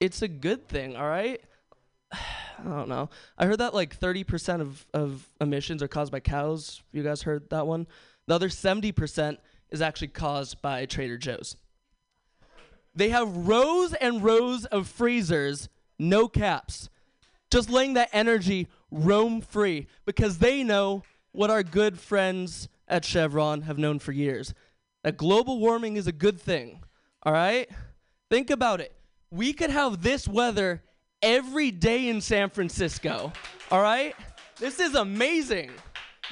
[0.00, 0.96] it's a good thing.
[0.96, 1.40] All right.
[2.12, 3.10] I don't know.
[3.36, 6.82] I heard that like 30% of, of emissions are caused by cows.
[6.92, 7.86] You guys heard that one?
[8.26, 9.38] The other 70%
[9.70, 11.56] is actually caused by Trader Joe's.
[12.94, 16.88] They have rows and rows of freezers, no caps,
[17.54, 23.62] just letting that energy roam free because they know what our good friends at Chevron
[23.62, 24.52] have known for years
[25.04, 26.82] that global warming is a good thing.
[27.22, 27.70] All right?
[28.28, 28.92] Think about it.
[29.30, 30.82] We could have this weather
[31.22, 33.32] every day in San Francisco.
[33.70, 34.16] All right?
[34.58, 35.70] This is amazing.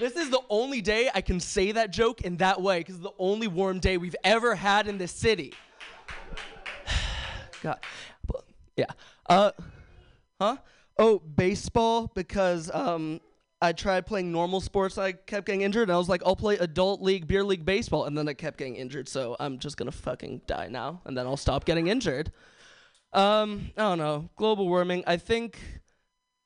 [0.00, 3.04] This is the only day I can say that joke in that way because it's
[3.04, 5.52] the only warm day we've ever had in this city.
[7.62, 7.78] God.
[8.74, 8.86] Yeah.
[9.28, 9.52] Uh,
[10.40, 10.56] huh?
[11.04, 13.20] Oh, baseball because um,
[13.60, 14.98] I tried playing normal sports.
[14.98, 18.04] I kept getting injured, and I was like, I'll play adult league, beer league baseball,
[18.04, 19.08] and then I kept getting injured.
[19.08, 22.30] So I'm just gonna fucking die now, and then I'll stop getting injured.
[23.12, 24.30] Um, I don't know.
[24.36, 25.02] Global warming.
[25.04, 25.58] I think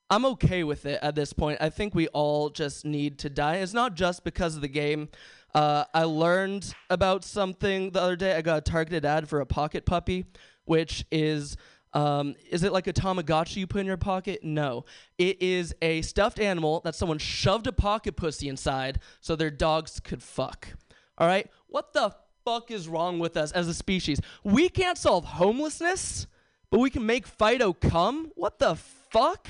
[0.09, 1.59] I'm okay with it at this point.
[1.61, 3.57] I think we all just need to die.
[3.57, 5.11] It's not just because of the game.
[5.55, 8.35] Uh, I learned about something the other day.
[8.35, 10.25] I got a targeted ad for a pocket puppy,
[10.64, 11.59] which is.
[11.92, 14.40] Um, is it like a Tamagotchi you put in your pocket?
[14.42, 14.85] No.
[15.18, 20.01] It is a stuffed animal that someone shoved a pocket pussy inside so their dogs
[20.01, 20.68] could fuck.
[21.16, 21.49] All right?
[21.68, 24.20] What the fuck is wrong with us as a species?
[24.44, 26.27] We can't solve homelessness
[26.70, 28.33] but we can make Fido come?
[28.35, 29.49] What the fuck?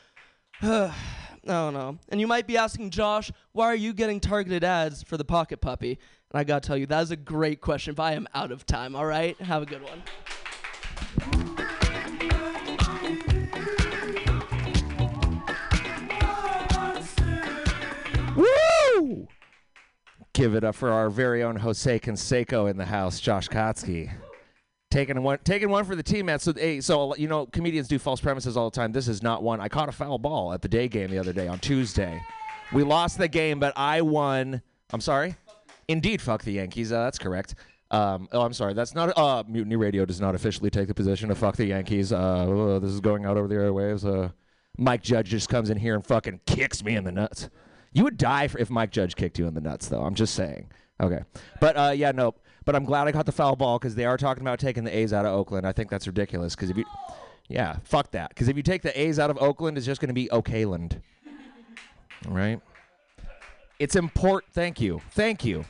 [0.62, 0.92] I
[1.44, 1.98] don't know.
[2.08, 5.60] And you might be asking Josh, why are you getting targeted ads for the pocket
[5.60, 5.98] puppy?
[6.32, 8.66] And I gotta tell you, that is a great question, but I am out of
[8.66, 9.40] time, all right?
[9.40, 10.02] Have a good one.
[20.36, 24.12] Give it up for our very own Jose Canseco in the house, Josh Kotsky.
[24.90, 26.38] Taking one, taking one for the team, man.
[26.40, 28.92] So, hey, so you know, comedians do false premises all the time.
[28.92, 29.62] This is not one.
[29.62, 32.20] I caught a foul ball at the day game the other day on Tuesday.
[32.74, 34.60] We lost the game, but I won.
[34.92, 35.36] I'm sorry.
[35.88, 36.92] Indeed, fuck the Yankees.
[36.92, 37.54] Uh, that's correct.
[37.90, 38.74] Um, oh, I'm sorry.
[38.74, 39.16] That's not.
[39.16, 42.12] Uh, Mutiny Radio does not officially take the position of fuck the Yankees.
[42.12, 44.04] Uh, oh, this is going out over the airwaves.
[44.04, 44.28] Uh,
[44.76, 47.48] Mike Judge just comes in here and fucking kicks me in the nuts.
[47.96, 50.02] You would die for, if Mike Judge kicked you in the nuts, though.
[50.02, 50.68] I'm just saying.
[51.00, 51.20] Okay,
[51.62, 52.34] but uh, yeah, no.
[52.66, 54.94] But I'm glad I caught the foul ball because they are talking about taking the
[54.94, 55.66] A's out of Oakland.
[55.66, 56.84] I think that's ridiculous because if you,
[57.48, 58.28] yeah, fuck that.
[58.28, 61.00] Because if you take the A's out of Oakland, it's just going to be Oakland.
[62.28, 62.60] Right.
[63.78, 64.52] It's important.
[64.52, 65.00] Thank you.
[65.12, 65.64] Thank you.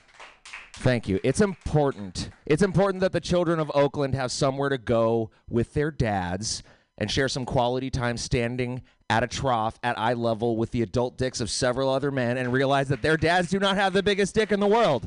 [0.74, 1.20] Thank you.
[1.22, 2.30] It's important.
[2.44, 6.64] It's important that the children of Oakland have somewhere to go with their dads
[6.98, 11.16] and share some quality time standing at a trough at eye level with the adult
[11.16, 14.34] dicks of several other men and realize that their dads do not have the biggest
[14.34, 15.06] dick in the world.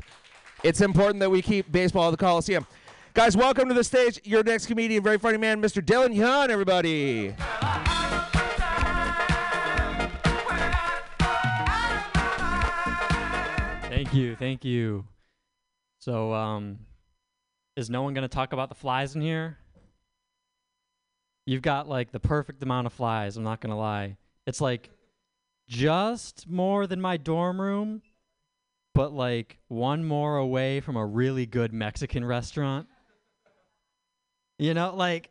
[0.62, 2.66] It's important that we keep baseball at the Coliseum.
[3.12, 4.20] Guys, welcome to the stage.
[4.24, 5.84] Your next comedian, very funny man, Mr.
[5.84, 7.34] Dylan Young, everybody.
[13.88, 15.04] Thank you, thank you.
[15.98, 16.78] So, um,
[17.76, 19.58] is no one gonna talk about the flies in here?
[21.50, 23.36] You've got like the perfect amount of flies.
[23.36, 24.16] I'm not gonna lie.
[24.46, 24.88] It's like
[25.68, 28.02] just more than my dorm room,
[28.94, 32.86] but like one more away from a really good Mexican restaurant.
[34.60, 35.30] You know, like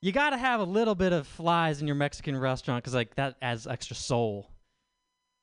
[0.00, 3.14] you got to have a little bit of flies in your Mexican restaurant because like
[3.14, 4.50] that adds extra soul.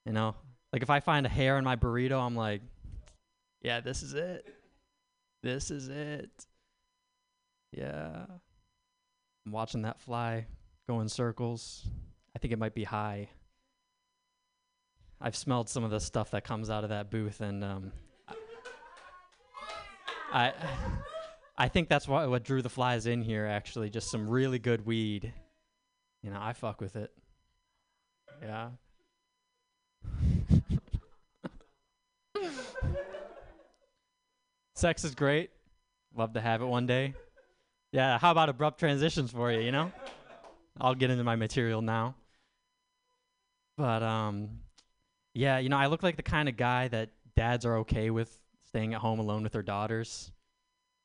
[0.05, 0.35] You know,
[0.73, 2.61] like if I find a hair in my burrito, I'm like,
[3.61, 4.53] yeah, this is it.
[5.43, 6.45] This is it.
[7.71, 8.25] Yeah.
[9.45, 10.45] I'm watching that fly
[10.87, 11.85] go in circles.
[12.35, 13.29] I think it might be high.
[15.21, 17.91] I've smelled some of the stuff that comes out of that booth, and um,
[20.31, 20.53] I,
[21.57, 23.45] I think that's what what drew the flies in here.
[23.45, 25.33] Actually, just some really good weed.
[26.23, 27.11] You know, I fuck with it.
[28.41, 28.69] Yeah.
[34.75, 35.49] Sex is great.
[36.15, 37.13] Love to have it one day.
[37.91, 39.91] Yeah, how about abrupt transitions for you, you know?
[40.79, 42.15] I'll get into my material now.
[43.77, 44.59] But um
[45.33, 48.35] yeah, you know, I look like the kind of guy that dads are okay with
[48.67, 50.31] staying at home alone with their daughters.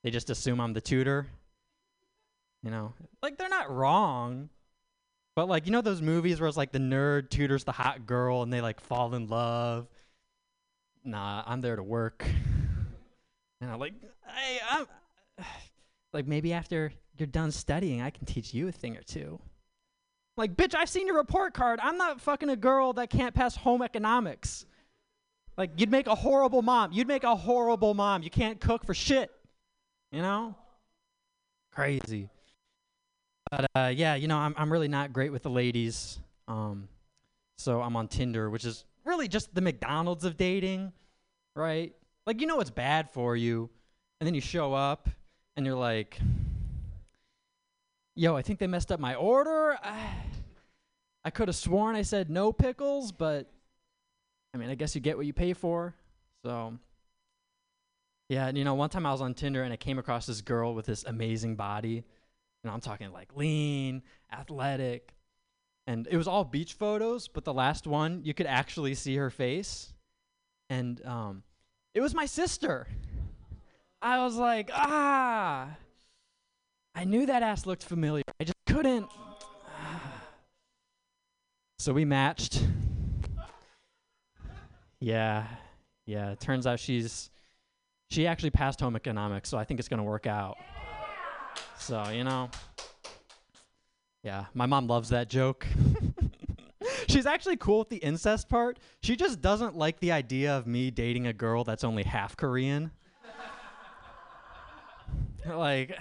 [0.02, 1.26] They just assume I'm the tutor.
[2.62, 4.48] You know, like they're not wrong.
[5.36, 8.42] But like, you know those movies where it's like the nerd tutors the hot girl
[8.42, 9.88] and they like fall in love?
[11.04, 12.24] Nah, I'm there to work.
[13.60, 13.94] And I'm like,
[14.26, 14.86] hey, I'm
[16.14, 19.40] like maybe after you're done studying, I can teach you a thing or two.
[20.36, 21.78] Like, bitch, I've seen your report card.
[21.82, 24.66] I'm not fucking a girl that can't pass home economics.
[25.56, 26.92] Like, you'd make a horrible mom.
[26.92, 28.22] You'd make a horrible mom.
[28.22, 29.30] You can't cook for shit.
[30.10, 30.56] You know?
[31.72, 32.30] Crazy.
[33.50, 36.18] But uh, yeah, you know, I'm I'm really not great with the ladies.
[36.48, 36.88] Um,
[37.58, 40.92] so I'm on Tinder, which is really just the McDonald's of dating,
[41.54, 41.92] right?
[42.26, 43.70] Like, you know it's bad for you,
[44.20, 45.08] and then you show up
[45.56, 46.18] and you're like,
[48.14, 49.76] yo, I think they messed up my order.
[49.82, 50.08] I,
[51.24, 53.50] I could have sworn I said no pickles, but
[54.52, 55.94] I mean, I guess you get what you pay for.
[56.44, 56.74] So,
[58.28, 60.42] yeah, and you know, one time I was on Tinder and I came across this
[60.42, 62.04] girl with this amazing body.
[62.62, 64.02] And I'm talking like lean,
[64.32, 65.14] athletic.
[65.86, 69.30] And it was all beach photos, but the last one, you could actually see her
[69.30, 69.92] face.
[70.70, 71.42] And um,
[71.94, 72.86] it was my sister.
[74.04, 75.66] I was like, ah,
[76.94, 78.22] I knew that ass looked familiar.
[78.38, 79.06] I just couldn't.
[81.80, 82.64] So we matched.
[85.00, 85.46] Yeah,
[86.06, 86.30] yeah.
[86.30, 87.28] It turns out she's
[88.08, 90.56] she actually passed home economics, so I think it's gonna work out.
[91.76, 92.48] So you know,
[94.22, 94.46] yeah.
[94.54, 95.66] My mom loves that joke.
[97.08, 98.78] She's actually cool with the incest part.
[99.02, 102.90] She just doesn't like the idea of me dating a girl that's only half Korean.
[105.48, 105.98] like,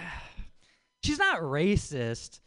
[1.04, 2.40] she's not racist,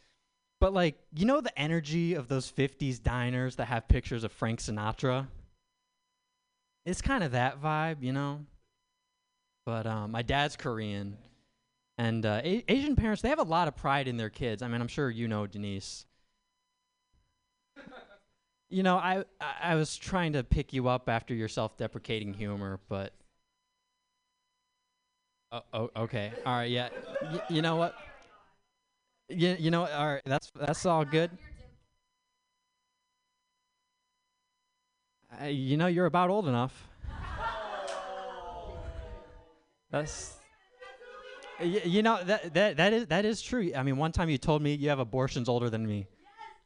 [0.59, 4.59] but like, you know the energy of those 50s diners that have pictures of Frank
[4.59, 5.27] Sinatra?
[6.85, 8.45] It's kind of that vibe, you know?
[9.65, 11.17] But um, my dad's Korean.
[11.97, 14.61] And uh, a- Asian parents, they have a lot of pride in their kids.
[14.61, 16.05] I mean, I'm sure you know Denise.
[18.69, 22.81] You know, I, I I was trying to pick you up after your self-deprecating humor,
[22.89, 23.13] but
[25.51, 26.89] oh, oh okay, all right, yeah.
[27.21, 27.95] Y- you know what?
[29.29, 29.91] You, you know what?
[29.91, 31.31] All right, that's that's all good.
[35.41, 36.87] Uh, you know, you're about old enough.
[39.91, 40.37] That's
[41.59, 43.71] Y- you know that that that is that is true.
[43.75, 46.07] I mean, one time you told me you have abortions older than me.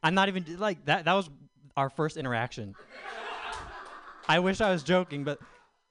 [0.02, 1.06] I'm not even like that.
[1.06, 1.30] That was
[1.76, 2.74] our first interaction.
[4.28, 5.38] I wish I was joking, but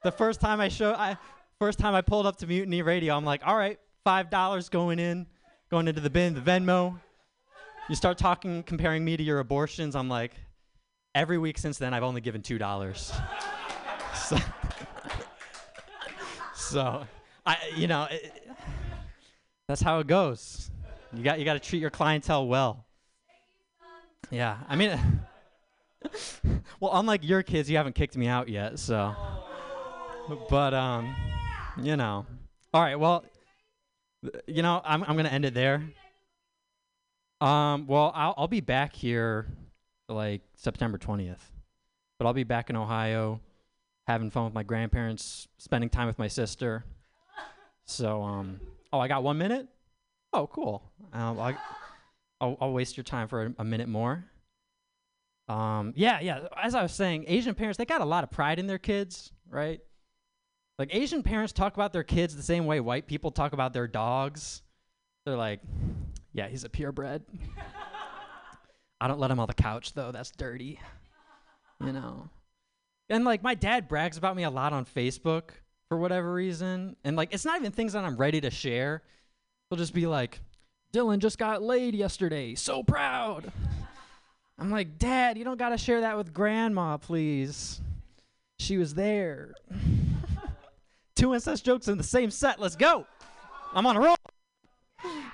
[0.04, 1.18] the first time I show, I
[1.62, 4.97] first time I pulled up to Mutiny Radio, I'm like, all right, five dollars going
[4.97, 5.28] in,
[5.70, 6.99] going into the bin, the Venmo.
[7.88, 9.95] You start talking, comparing me to your abortions.
[9.95, 10.32] I'm like,
[11.14, 13.14] every week since then, I've only given two dollars.
[14.16, 14.38] so,
[16.55, 17.05] so,
[17.45, 18.43] I, you know, it,
[19.68, 20.72] that's how it goes.
[21.14, 22.88] You got you got to treat your clientele well.
[24.32, 24.99] Yeah, I mean,
[26.80, 29.16] well, unlike your kids, you haven't kicked me out yet, so.
[30.49, 31.14] But um,
[31.78, 32.26] you know,
[32.74, 32.96] all right.
[32.96, 33.26] Well,
[34.48, 35.84] you know, I'm I'm gonna end it there.
[37.40, 39.48] Um, well, I'll I'll be back here
[40.08, 41.40] like September 20th,
[42.20, 43.40] but I'll be back in Ohio,
[44.08, 46.84] having fun with my grandparents, spending time with my sister.
[47.86, 48.60] So um,
[48.94, 49.68] oh, I got one minute.
[50.34, 50.84] Oh, cool.
[51.12, 51.58] Um, I,
[52.40, 54.24] I'll, I'll waste your time for a, a minute more.
[55.50, 56.48] Um, yeah, yeah.
[56.62, 59.32] As I was saying, Asian parents they got a lot of pride in their kids,
[59.50, 59.82] right?
[60.82, 63.86] Like Asian parents talk about their kids the same way white people talk about their
[63.86, 64.64] dogs.
[65.28, 65.60] They're like,
[66.34, 67.22] "Yeah, he's a purebred."
[69.00, 70.12] I don't let him on the couch though.
[70.12, 70.80] That's dirty.
[71.86, 72.32] You know.
[73.10, 75.52] And like my dad brags about me a lot on Facebook
[75.88, 79.04] for whatever reason, and like it's not even things that I'm ready to share.
[79.70, 80.42] He'll just be like,
[80.92, 82.56] "Dylan just got laid yesterday.
[82.56, 83.52] So proud."
[84.58, 87.80] I'm like, Dad, you don't got to share that with grandma, please.
[88.58, 89.54] She was there.
[91.16, 92.59] Two incest jokes in the same set.
[92.59, 93.05] Let's go.
[93.74, 94.18] I'm on a roll.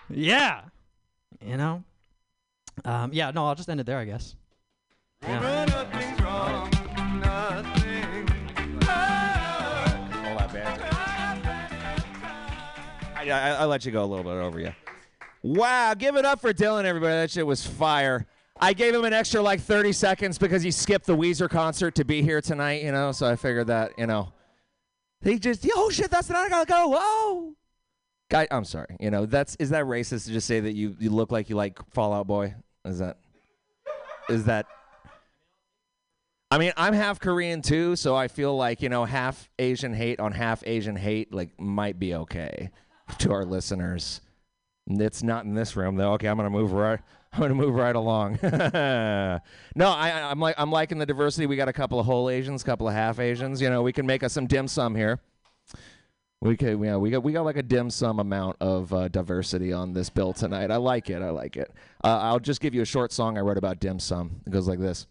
[0.10, 0.62] Yeah.
[1.44, 1.84] You know?
[2.86, 4.36] Um, yeah, no, I'll just end it there, I guess.
[5.24, 5.66] Yeah.
[10.26, 10.88] All that banter.
[13.16, 14.74] I, I, I let you go a little bit over you.
[15.44, 17.14] Wow, give it up for Dylan, everybody.
[17.14, 18.26] That shit was fire.
[18.60, 22.06] I gave him an extra like 30 seconds because he skipped the Weezer concert to
[22.06, 24.32] be here tonight, you know, so I figured that, you know.
[25.22, 26.90] He just, oh shit, that's not gonna go.
[26.90, 27.54] Whoa.
[28.30, 28.98] Guy, I'm sorry.
[29.00, 31.56] You know, that's is that racist to just say that you, you look like you
[31.56, 32.56] like Fall Out Boy?
[32.86, 33.18] Is that
[34.30, 34.66] is that
[36.50, 40.20] I mean, I'm half Korean too, so I feel like, you know, half Asian hate
[40.22, 42.70] on half Asian hate like might be okay
[43.20, 44.22] to our listeners.
[44.88, 46.14] It's not in this room though.
[46.14, 47.00] Okay, I'm gonna move right.
[47.38, 48.40] I'm gonna move right along.
[48.42, 51.46] no, I, I'm like I'm liking the diversity.
[51.46, 53.62] We got a couple of whole Asians, a couple of half Asians.
[53.62, 55.20] You know, we can make us some dim sum here.
[56.42, 59.72] We can, yeah, we got we got like a dim sum amount of uh, diversity
[59.72, 60.72] on this bill tonight.
[60.72, 61.22] I like it.
[61.22, 61.72] I like it.
[62.04, 64.42] Uh, I'll just give you a short song I wrote about dim sum.
[64.48, 65.06] It goes like this.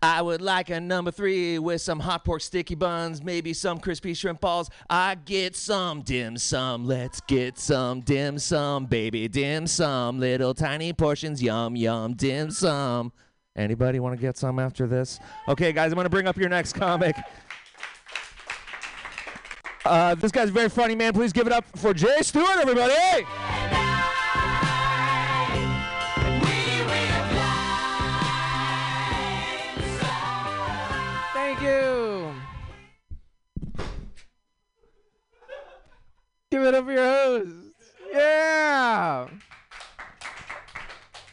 [0.00, 4.14] I would like a number three with some hot pork sticky buns, maybe some crispy
[4.14, 4.70] shrimp balls.
[4.88, 6.86] I get some dim sum.
[6.86, 10.18] Let's get some dim sum, baby dim sum.
[10.20, 13.12] Little tiny portions, yum yum dim sum.
[13.54, 15.20] Anybody want to get some after this?
[15.48, 17.16] Okay, guys, I'm going to bring up your next comic.
[19.84, 21.12] Uh, this guy's a very funny man.
[21.12, 22.94] Please give it up for Jay Stewart, everybody.
[36.62, 37.56] Give it up for your host.
[38.12, 39.26] Yeah.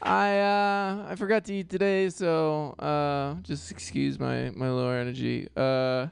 [0.02, 5.48] I uh I forgot to eat today, so uh just excuse my my lower energy.
[5.56, 6.08] Uh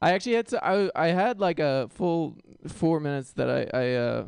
[0.00, 2.36] I actually had to I I had like a full
[2.68, 4.24] 4 minutes that I I uh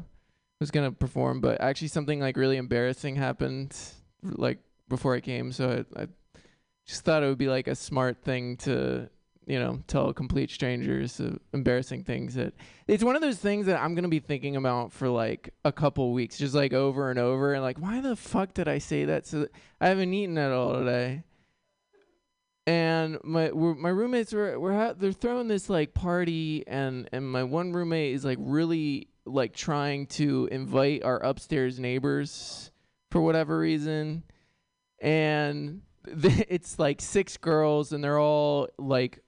[0.59, 3.78] was going to perform, but actually something like really embarrassing happened
[4.24, 6.07] like before I came, so I, I
[6.88, 9.09] just thought it would be like a smart thing to
[9.47, 12.53] you know tell complete strangers uh, embarrassing things that
[12.86, 16.12] it's one of those things that i'm gonna be thinking about for like a couple
[16.12, 19.26] weeks just like over and over and like why the fuck did i say that
[19.26, 19.47] so
[19.80, 21.24] i haven't eaten at all today.
[22.64, 27.43] And my my roommates were were ha- they're throwing this like party and and my
[27.43, 32.70] one roommate is like really like trying to invite our upstairs neighbors
[33.11, 34.22] for whatever reason
[35.01, 39.22] and it's like six girls and they're all like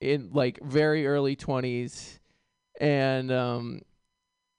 [0.00, 2.18] in like very early 20s
[2.80, 3.80] and um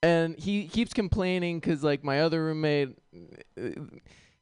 [0.01, 2.97] and he keeps complaining cuz like my other roommate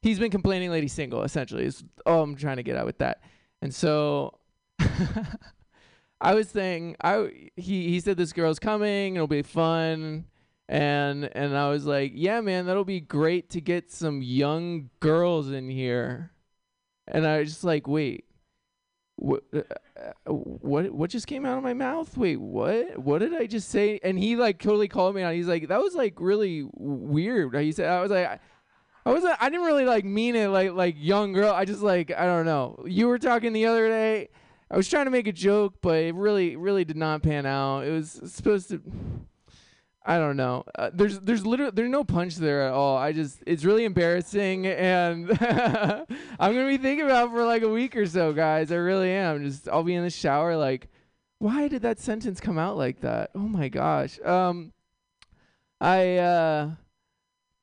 [0.02, 2.98] he's been complaining that he's single essentially is all I'm trying to get at with
[2.98, 3.22] that.
[3.60, 4.38] And so
[6.20, 10.26] I was saying I he he said this girl's coming it'll be fun.
[10.68, 15.50] And and I was like yeah man that'll be great to get some young girls
[15.50, 16.32] in here.
[17.10, 18.26] And I was just like, wait,
[19.18, 19.62] what, uh,
[19.96, 22.16] uh, what, what just came out of my mouth?
[22.16, 23.98] Wait, what, what did I just say?
[24.02, 25.34] And he like totally called me out.
[25.34, 27.54] He's like, that was like really weird.
[27.56, 28.38] He said, I was like, I,
[29.04, 31.52] I was, I didn't really like mean it like like young girl.
[31.52, 32.84] I just like, I don't know.
[32.86, 34.28] You were talking the other day.
[34.70, 37.86] I was trying to make a joke, but it really, really did not pan out.
[37.86, 38.82] It was supposed to.
[40.08, 40.64] I don't know.
[40.74, 42.96] Uh, there's there's literally there's no punch there at all.
[42.96, 46.06] I just it's really embarrassing and I'm
[46.54, 48.72] gonna be thinking about for like a week or so, guys.
[48.72, 49.44] I really am.
[49.44, 50.88] Just I'll be in the shower like,
[51.40, 53.32] why did that sentence come out like that?
[53.34, 54.18] Oh my gosh.
[54.24, 54.72] Um,
[55.78, 56.70] I uh,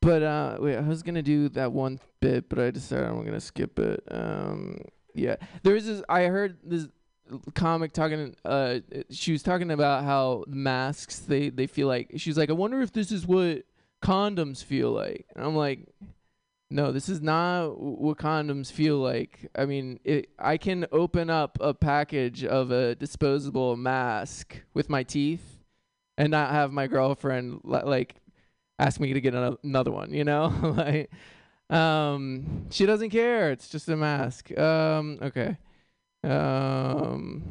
[0.04, 3.42] but uh, wait, I was gonna do that one bit, but I decided I'm gonna
[3.42, 4.04] skip it.
[4.12, 4.78] Um,
[5.16, 6.04] yeah, there was this.
[6.08, 6.90] I heard this
[7.56, 12.52] comic talking uh she was talking about how masks they they feel like she's like
[12.52, 13.64] i wonder if this is what
[14.06, 15.26] condoms feel like.
[15.36, 15.88] And i'm like
[16.70, 19.50] no this is not what condoms feel like.
[19.56, 25.04] I mean it, i can open up a package of a disposable mask with my
[25.04, 25.60] teeth
[26.18, 28.16] and not have my girlfriend like
[28.78, 30.54] ask me to get another one you know?
[30.78, 31.10] Like
[31.68, 33.52] um she doesn't care.
[33.52, 34.56] It's just a mask.
[34.58, 35.58] Um okay
[36.26, 37.44] um,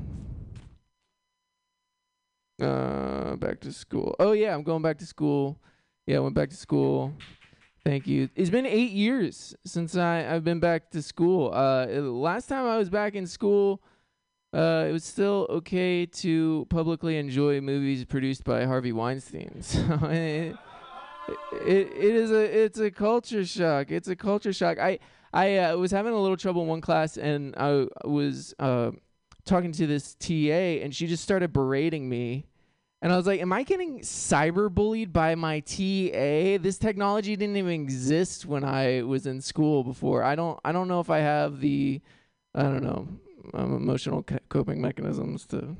[2.60, 4.14] uh, back to school.
[4.18, 5.58] Oh yeah, I'm going back to school.
[6.06, 7.12] Yeah, I went back to school.
[7.84, 8.28] Thank you.
[8.34, 11.52] It's been eight years since I I've been back to school.
[11.52, 13.82] Uh, last time I was back in school,
[14.54, 19.62] uh, it was still okay to publicly enjoy movies produced by Harvey Weinstein.
[19.62, 20.56] So it,
[21.66, 23.90] it it is a it's a culture shock.
[23.90, 24.78] It's a culture shock.
[24.78, 24.98] I
[25.34, 28.92] I uh, was having a little trouble in one class, and I was uh,
[29.44, 32.46] talking to this TA, and she just started berating me.
[33.02, 36.62] And I was like, am I getting cyberbullied by my TA?
[36.62, 40.22] This technology didn't even exist when I was in school before.
[40.22, 42.00] I don't I don't know if I have the
[42.54, 43.08] I don't know
[43.52, 45.76] um, emotional co- coping mechanisms to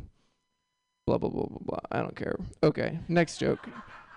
[1.07, 1.80] blah blah blah blah blah.
[1.92, 2.36] I don't care.
[2.62, 3.68] Okay, next joke.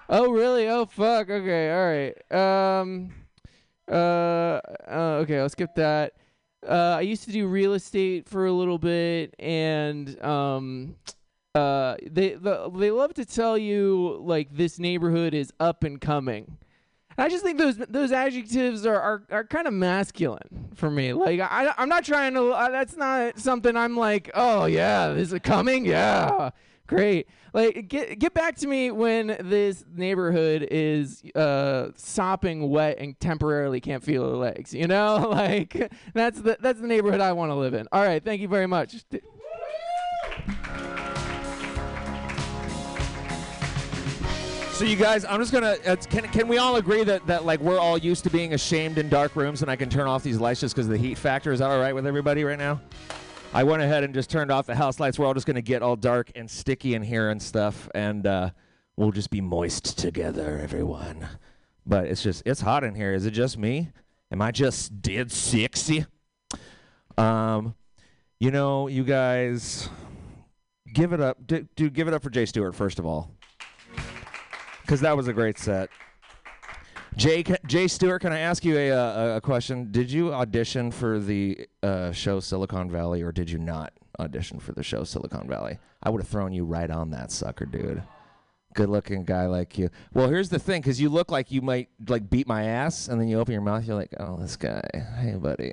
[0.09, 0.67] Oh really?
[0.67, 1.29] Oh fuck.
[1.29, 2.81] Okay, all right.
[2.81, 3.13] Um,
[3.91, 6.13] uh, uh okay, I'll skip that.
[6.67, 10.95] Uh, I used to do real estate for a little bit, and um,
[11.55, 16.57] uh, they the, they love to tell you like this neighborhood is up and coming.
[17.17, 21.13] And I just think those those adjectives are are, are kind of masculine for me.
[21.13, 22.49] Like I I'm not trying to.
[22.51, 24.29] Uh, that's not something I'm like.
[24.33, 25.85] Oh yeah, this is coming.
[25.85, 26.51] Yeah,
[26.87, 27.27] great.
[27.53, 33.79] Like get get back to me when this neighborhood is uh sopping wet and temporarily
[33.79, 34.73] can't feel her legs.
[34.73, 37.87] You know, like that's the that's the neighborhood I want to live in.
[37.91, 38.95] All right, thank you very much.
[44.77, 45.75] So you guys, I'm just gonna.
[45.87, 48.99] Uh, can can we all agree that that like we're all used to being ashamed
[48.99, 51.17] in dark rooms, and I can turn off these lights just because of the heat
[51.17, 51.51] factor?
[51.51, 52.79] Is that all right with everybody right now?
[53.57, 55.17] I went ahead and just turned off the house lights.
[55.17, 58.51] We're all just gonna get all dark and sticky in here and stuff, and uh,
[58.97, 61.27] we'll just be moist together, everyone.
[61.83, 63.15] But it's just it's hot in here.
[63.15, 63.89] Is it just me?
[64.31, 66.05] Am I just dead sexy?
[67.17, 67.73] Um,
[68.39, 69.89] you know, you guys,
[70.93, 71.67] give it up, dude.
[71.75, 73.31] dude give it up for Jay Stewart first of all
[74.83, 75.89] because that was a great set.
[77.17, 79.91] Jay, Jay Stewart, can I ask you a, uh, a question?
[79.91, 84.73] Did you audition for the uh, show Silicon Valley, or did you not audition for
[84.73, 85.79] the show Silicon Valley?
[86.03, 88.03] I would have thrown you right on that sucker, dude.
[88.75, 89.89] Good-looking guy like you.
[90.13, 93.19] Well, here's the thing, because you look like you might like beat my ass, and
[93.19, 94.87] then you open your mouth, you're like, "Oh, this guy.
[95.19, 95.71] Hey, buddy.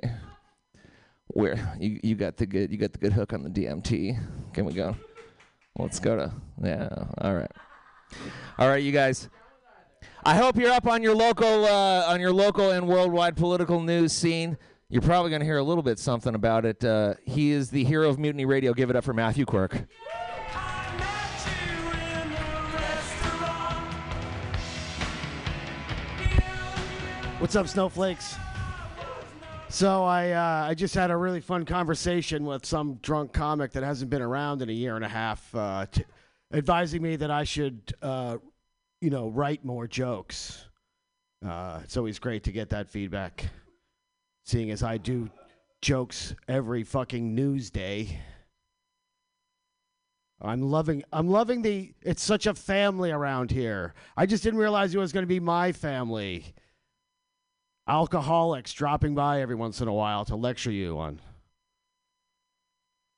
[1.27, 4.17] Where you you got the good you got the good hook on the DMT?
[4.53, 4.95] Can we go?
[5.77, 6.33] Let's go to
[6.63, 6.89] yeah.
[7.19, 7.51] All right."
[8.57, 9.29] All right, you guys.
[10.27, 14.11] I hope you're up on your local uh, on your local and worldwide political news
[14.11, 14.57] scene.
[14.89, 16.83] You're probably going to hear a little bit something about it.
[16.83, 18.73] Uh, he is the hero of Mutiny Radio.
[18.73, 19.85] Give it up for Matthew Quirk.
[27.37, 28.35] What's up, snowflakes?
[29.69, 33.83] So I uh, I just had a really fun conversation with some drunk comic that
[33.83, 36.03] hasn't been around in a year and a half, uh, t-
[36.51, 38.37] advising me that I should, uh,
[39.01, 40.65] you know, write more jokes.
[41.45, 43.45] Uh, it's always great to get that feedback,
[44.45, 45.29] seeing as I do
[45.81, 48.19] jokes every fucking news day.
[50.41, 53.93] I'm loving I'm loving the it's such a family around here.
[54.17, 56.53] I just didn't realize it was going to be my family
[57.87, 61.19] alcoholics dropping by every once in a while to lecture you on.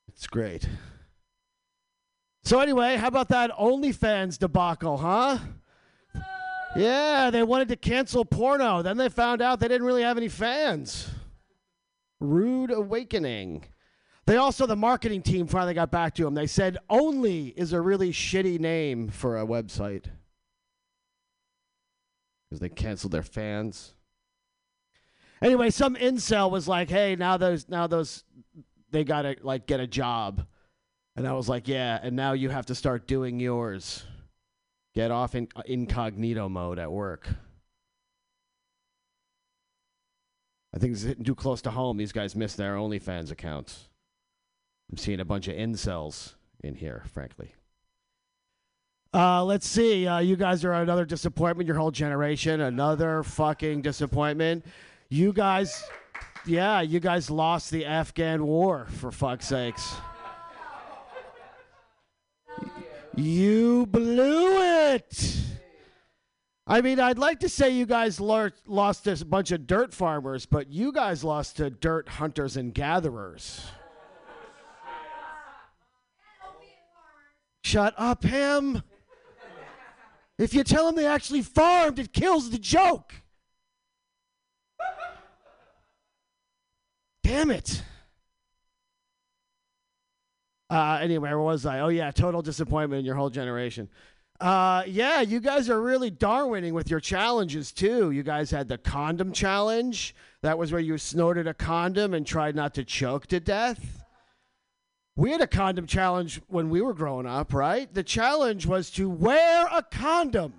[0.10, 0.68] It's great.
[2.44, 5.40] So anyway, how about that OnlyFans debacle, huh?
[6.76, 8.82] Yeah, they wanted to cancel porno.
[8.82, 11.10] Then they found out they didn't really have any fans.
[12.20, 13.66] Rude awakening.
[14.26, 16.34] They also, the marketing team finally got back to them.
[16.34, 20.06] They said only is a really shitty name for a website.
[22.50, 23.94] Because they canceled their fans.
[25.42, 28.24] Anyway, some incel was like, "Hey, now those now those
[28.92, 30.46] they got to like get a job."
[31.16, 34.04] And I was like, "Yeah, and now you have to start doing yours.
[34.98, 37.28] Get off in incognito mode at work."
[40.74, 41.98] I think it's hitting too close to home.
[41.98, 43.90] These guys missed their OnlyFans accounts.
[44.92, 46.34] I'm seeing a bunch of incels
[46.64, 47.54] in here, frankly.
[49.14, 50.08] Uh, let's see.
[50.08, 51.68] Uh, you guys are another disappointment.
[51.68, 54.66] Your whole generation, another fucking disappointment.
[55.10, 55.84] You guys,
[56.48, 59.94] yeah, you guys lost the Afghan war, for fuck's sakes.
[63.16, 64.77] You blew it.
[66.66, 70.70] I mean, I'd like to say you guys lost a bunch of dirt farmers, but
[70.70, 73.66] you guys lost to dirt hunters and gatherers.
[77.64, 78.84] Shut up, him.
[80.38, 83.14] If you tell him they actually farmed, it kills the joke.
[87.24, 87.82] Damn it.
[90.70, 91.80] Uh, anyway, where was I?
[91.80, 93.90] Oh, yeah, total disappointment in your whole generation.
[94.40, 98.12] Uh, yeah, you guys are really Darwining with your challenges, too.
[98.12, 100.16] You guys had the condom challenge.
[100.44, 104.06] That was where you snorted a condom and tried not to choke to death.
[105.16, 107.92] We had a condom challenge when we were growing up, right?
[107.92, 110.54] The challenge was to wear a condom.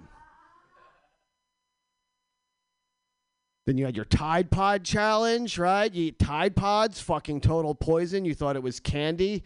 [3.64, 5.92] Then you had your Tide Pod challenge, right?
[5.92, 8.24] You eat Tide Pods, fucking total poison.
[8.24, 9.44] You thought it was candy.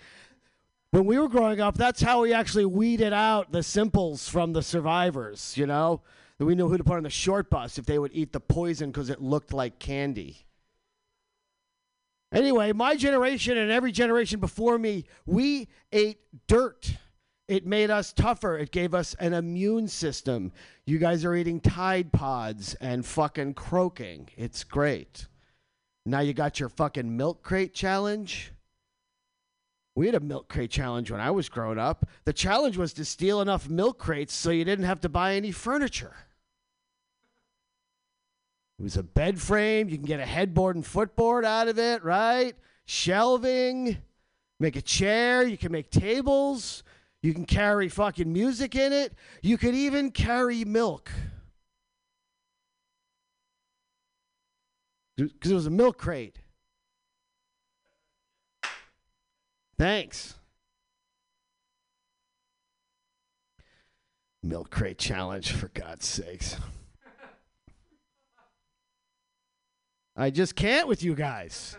[0.92, 4.62] When we were growing up, that's how we actually weeded out the simples from the
[4.62, 6.02] survivors, you know?
[6.38, 8.90] We knew who to put on the short bus if they would eat the poison
[8.90, 10.44] because it looked like candy.
[12.30, 16.96] Anyway, my generation and every generation before me, we ate dirt.
[17.48, 18.58] It made us tougher.
[18.58, 20.52] It gave us an immune system.
[20.84, 24.28] You guys are eating Tide Pods and fucking croaking.
[24.36, 25.26] It's great.
[26.04, 28.52] Now you got your fucking milk crate challenge.
[29.94, 32.06] We had a milk crate challenge when I was growing up.
[32.24, 35.52] The challenge was to steal enough milk crates so you didn't have to buy any
[35.52, 36.14] furniture.
[38.78, 39.88] It was a bed frame.
[39.88, 42.54] You can get a headboard and footboard out of it, right?
[42.86, 43.98] Shelving.
[44.58, 45.46] Make a chair.
[45.46, 46.82] You can make tables.
[47.22, 49.14] You can carry fucking music in it.
[49.42, 51.12] You could even carry milk.
[55.16, 56.41] Because it was a milk crate.
[59.82, 60.34] Thanks.
[64.40, 66.56] Milk crate challenge, for God's sakes.
[70.14, 71.76] I just can't with you guys.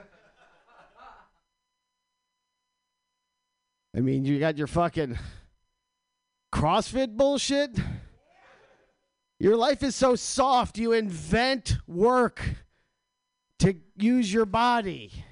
[3.95, 5.17] I mean, you got your fucking
[6.53, 7.71] CrossFit bullshit.
[9.39, 12.43] Your life is so soft, you invent work
[13.59, 15.23] to use your body.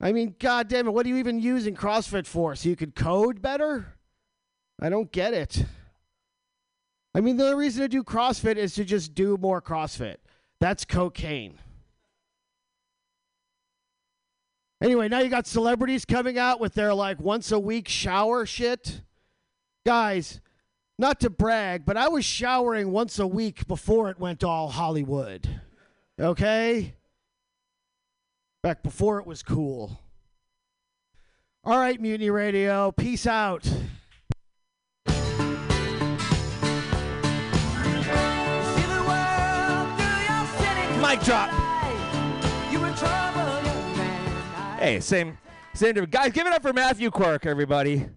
[0.00, 2.54] I mean, god damn it, what are you even using CrossFit for?
[2.54, 3.94] So you could code better?
[4.80, 5.64] I don't get it.
[7.14, 10.16] I mean, the only reason to do CrossFit is to just do more CrossFit.
[10.60, 11.58] That's cocaine.
[14.82, 19.00] Anyway, now you got celebrities coming out with their like once a week shower shit.
[19.86, 20.40] Guys,
[20.98, 25.60] not to brag, but I was showering once a week before it went all Hollywood.
[26.20, 26.95] Okay?
[28.62, 30.00] Back before it was cool.
[31.64, 32.92] All right, Mutiny Radio.
[32.92, 33.68] Peace out.
[41.00, 41.50] Mic drop.
[44.78, 45.38] Hey, same,
[45.74, 45.94] same.
[45.94, 48.08] different- Guys, give it up for Matthew Quirk, everybody.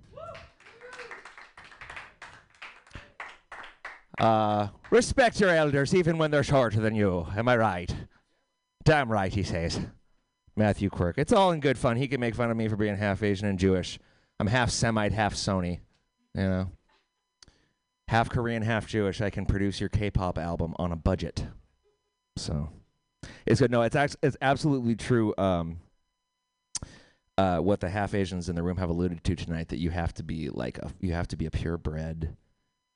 [4.19, 7.27] Uh, respect your elders, even when they're shorter than you.
[7.35, 7.95] Am I right?
[8.83, 9.79] Damn right, he says.
[10.59, 11.17] Matthew Quirk.
[11.17, 11.95] It's all in good fun.
[11.95, 13.97] He can make fun of me for being half Asian and Jewish.
[14.39, 15.79] I'm half Semite, half Sony.
[16.35, 16.71] You know,
[18.09, 19.21] half Korean, half Jewish.
[19.21, 21.45] I can produce your K-pop album on a budget.
[22.35, 22.69] So
[23.45, 23.71] it's good.
[23.71, 25.33] No, it's act- it's absolutely true.
[25.37, 25.77] Um,
[27.37, 30.13] uh, what the half Asians in the room have alluded to tonight that you have
[30.15, 32.35] to be like a you have to be a purebred.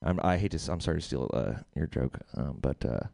[0.03, 0.71] I'm, I hate to.
[0.71, 3.07] I'm sorry to steal uh, your joke, um, but uh,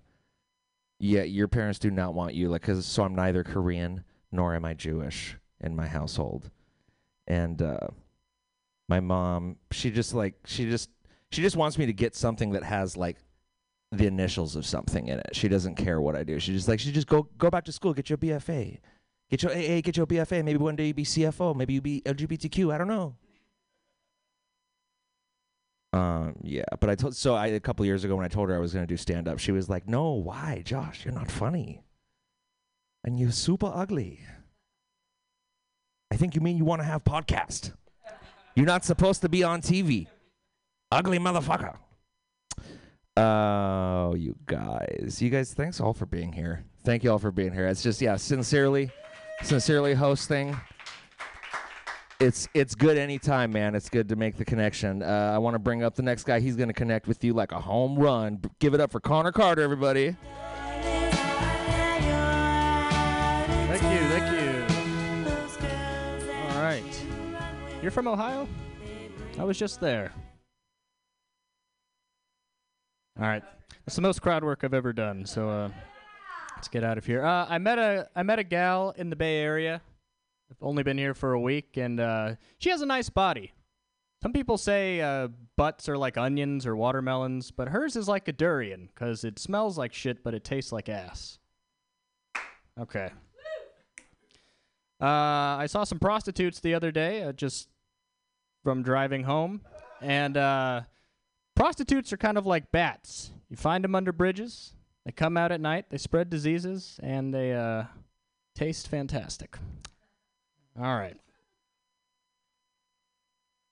[1.00, 4.66] yeah, your parents do not want you like because so I'm neither Korean nor am
[4.66, 6.50] I Jewish in my household,
[7.28, 7.88] and uh,
[8.88, 10.90] my mom she just like she just
[11.32, 13.18] she just wants me to get something that has like
[13.92, 15.30] the initials of something in it.
[15.34, 16.40] She doesn't care what I do.
[16.40, 18.80] She just like she just go go back to school, get your BFA,
[19.30, 20.44] get your AA, get your BFA.
[20.44, 22.74] Maybe one day you be CFO, maybe you be LGBTQ.
[22.74, 23.16] I don't know.
[25.92, 28.56] Um, yeah, but I told so I a couple years ago when I told her
[28.56, 31.04] I was gonna do stand up, she was like, "No, why, Josh?
[31.04, 31.82] You're not funny,
[33.10, 34.20] and you're super ugly.
[36.12, 37.74] I think you mean you want to have podcast.
[38.55, 40.05] You're not supposed to be on TV,
[40.91, 41.76] ugly motherfucker."
[43.18, 45.18] Oh, you guys.
[45.22, 46.64] You guys, thanks all for being here.
[46.86, 47.68] Thank you all for being here.
[47.68, 48.91] It's just, yeah, sincerely,
[49.41, 50.55] sincerely hosting.
[52.20, 53.74] It's it's good anytime, man.
[53.74, 55.01] It's good to make the connection.
[55.01, 56.39] Uh, I want to bring up the next guy.
[56.41, 58.41] He's going to connect with you like a home run.
[58.60, 60.16] Give it up for Connor Carter, everybody.
[67.82, 68.46] You're from Ohio?
[69.38, 70.12] I was just there.
[73.18, 73.44] All right.
[73.86, 75.26] That's the most crowd work I've ever done.
[75.26, 75.70] So uh,
[76.56, 77.24] let's get out of here.
[77.24, 79.82] Uh, I met a I met a gal in the Bay Area.
[80.52, 83.54] I've only been here for a week, and uh, she has a nice body.
[84.22, 88.34] Some people say uh, butts are like onions or watermelons, but hers is like a
[88.34, 91.40] durian because it smells like shit, but it tastes like ass.
[92.78, 93.12] Okay.
[95.02, 97.70] Uh, I saw some prostitutes the other day, uh, just
[98.64, 99.62] from driving home,
[100.02, 100.82] and uh,
[101.56, 103.32] prostitutes are kind of like bats.
[103.50, 104.74] You find them under bridges.
[105.06, 105.86] They come out at night.
[105.89, 107.86] They spread diseases, and they uh,
[108.56, 109.58] taste fantastic.
[110.78, 111.18] All right.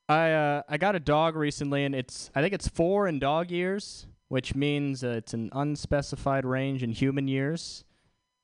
[0.09, 3.51] I uh, I got a dog recently, and it's I think it's four in dog
[3.51, 7.83] years, which means uh, it's an unspecified range in human years.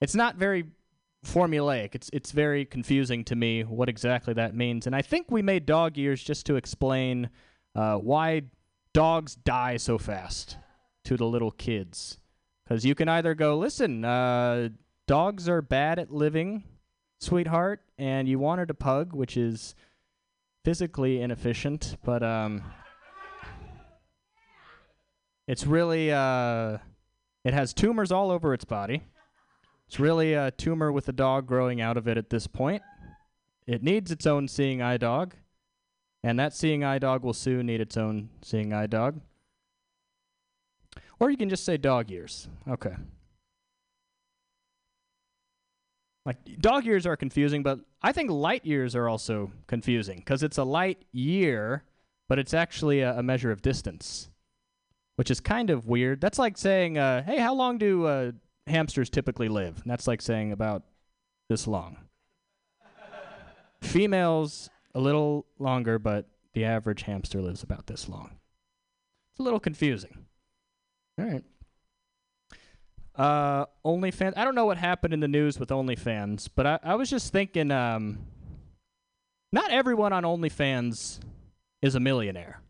[0.02, 0.66] It's not very
[1.24, 1.96] formulaic.
[1.96, 4.86] It's it's very confusing to me what exactly that means.
[4.88, 7.30] And I think we made dog years just to explain
[7.76, 8.44] uh, why
[8.94, 10.58] dogs die so fast
[11.06, 12.20] to the little kids.
[12.64, 14.70] Because you can either go, listen, uh,
[15.08, 16.64] dogs are bad at living,
[17.20, 19.76] sweetheart, and you wanted a pug, which is
[20.64, 22.64] physically inefficient, but um,
[25.48, 26.78] it's really uh,
[27.44, 29.04] it has tumors all over its body.
[29.94, 32.82] It's really a tumor with a dog growing out of it at this point.
[33.68, 35.36] It needs its own seeing eye dog,
[36.24, 39.22] and that seeing eye dog will soon need its own seeing eye dog.
[41.20, 42.48] Or you can just say dog years.
[42.68, 42.96] Okay.
[46.26, 50.58] Like dog years are confusing, but I think light years are also confusing because it's
[50.58, 51.84] a light year,
[52.28, 54.32] but it's actually a, a, measure of distance,
[55.18, 56.20] which is kind of weird.
[56.20, 58.32] That's like saying, uh, "Hey, how long do uh,
[58.68, 60.84] hamsters typically live?" And that's like saying about
[61.50, 61.98] this long.
[63.82, 68.40] Females a little longer, but the average hamster lives about this long.
[69.32, 70.26] It's a little confusing.
[71.20, 71.44] All right.
[73.16, 74.34] Uh, OnlyFans.
[74.36, 77.32] I don't know what happened in the news with OnlyFans, but I, I was just
[77.32, 77.72] thinking.
[77.72, 78.20] Um,
[79.52, 81.20] not everyone on OnlyFans
[81.84, 82.62] is a millionaire.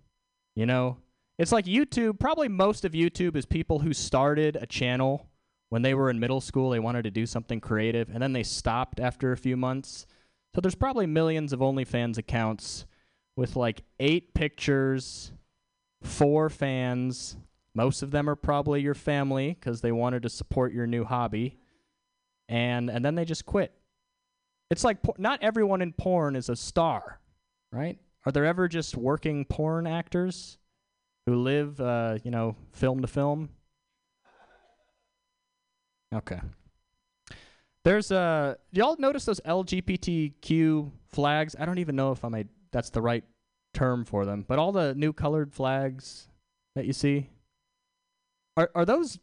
[0.56, 0.98] You know,
[1.40, 2.20] it's like YouTube.
[2.20, 5.30] Probably most of YouTube is people who started a channel
[5.74, 6.70] when they were in middle school.
[6.70, 10.06] They wanted to do something creative, and then they stopped after a few months.
[10.54, 12.86] So there's probably millions of OnlyFans accounts
[13.36, 15.32] with like eight pictures,
[16.04, 17.38] four fans,
[17.74, 21.58] most of them are probably your family because they wanted to support your new hobby,
[22.48, 23.74] and and then they just quit.
[24.70, 27.20] It's like por- not everyone in porn is a star,
[27.72, 27.98] right?
[28.28, 30.60] Are there ever just working porn actors
[31.26, 33.50] who live, uh, you know, film to film?
[36.14, 36.40] Okay.
[37.84, 41.56] There's uh y'all notice those LGBTQ flags?
[41.60, 43.24] I don't even know if I'm a that's the right
[43.74, 46.28] term for them, but all the new colored flags
[46.76, 47.30] that you see,
[48.56, 49.20] are are those?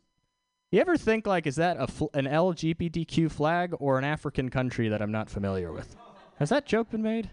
[0.73, 4.89] You ever think like, is that a fl- an LGBTQ flag or an African country
[4.89, 5.97] that I'm not familiar with?
[6.39, 7.31] Has that joke been made?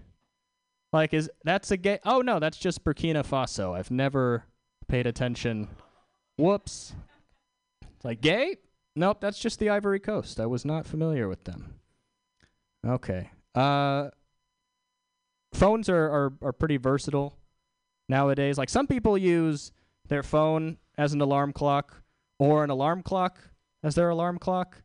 [0.93, 1.99] Like, is that's a gay?
[2.05, 3.77] Oh no, that's just Burkina Faso.
[3.77, 4.45] I've never
[4.87, 5.67] paid attention.
[6.37, 6.95] Whoops.
[7.95, 8.57] It's like gay?
[8.97, 10.39] Nope, that's just the Ivory Coast.
[10.39, 11.75] I was not familiar with them.
[12.85, 13.29] Okay.
[13.53, 14.09] Uh,
[15.53, 17.37] phones are, are, are pretty versatile
[18.09, 18.57] nowadays.
[18.57, 19.71] Like some people use
[20.07, 22.01] their phone as an alarm clock
[22.39, 23.37] or an alarm clock
[23.83, 24.81] as their alarm clock.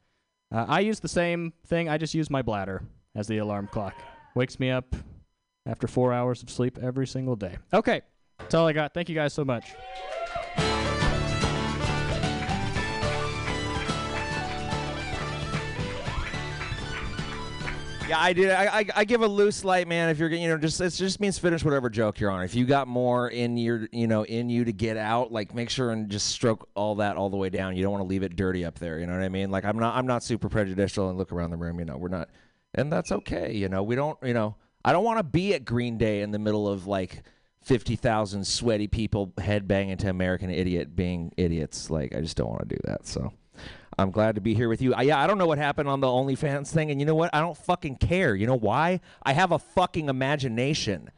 [0.54, 1.88] Uh, I use the same thing.
[1.88, 2.82] I just use my bladder
[3.14, 3.94] as the alarm clock.
[4.34, 4.94] Wakes me up
[5.64, 7.56] after four hours of sleep every single day.
[7.72, 8.02] Okay,
[8.38, 8.92] that's all I got.
[8.92, 9.72] Thank you guys so much.
[18.08, 18.50] Yeah, I did.
[18.50, 20.08] I, I, I give a loose light, man.
[20.08, 22.42] If you're, you know, just it just means finish whatever joke you're on.
[22.42, 25.70] If you got more in your, you know, in you to get out, like make
[25.70, 27.76] sure and just stroke all that all the way down.
[27.76, 28.98] You don't want to leave it dirty up there.
[28.98, 29.50] You know what I mean?
[29.50, 31.78] Like I'm not, I'm not super prejudicial and look around the room.
[31.78, 32.28] You know, we're not,
[32.74, 33.54] and that's okay.
[33.54, 36.32] You know, we don't, you know, I don't want to be at Green Day in
[36.32, 37.22] the middle of like
[37.62, 41.88] fifty thousand sweaty people headbanging to American Idiot being idiots.
[41.88, 43.06] Like I just don't want to do that.
[43.06, 43.32] So.
[43.98, 44.94] I'm glad to be here with you.
[44.94, 47.30] I, yeah, I don't know what happened on the OnlyFans thing, and you know what?
[47.34, 48.34] I don't fucking care.
[48.34, 49.00] You know why?
[49.22, 51.10] I have a fucking imagination.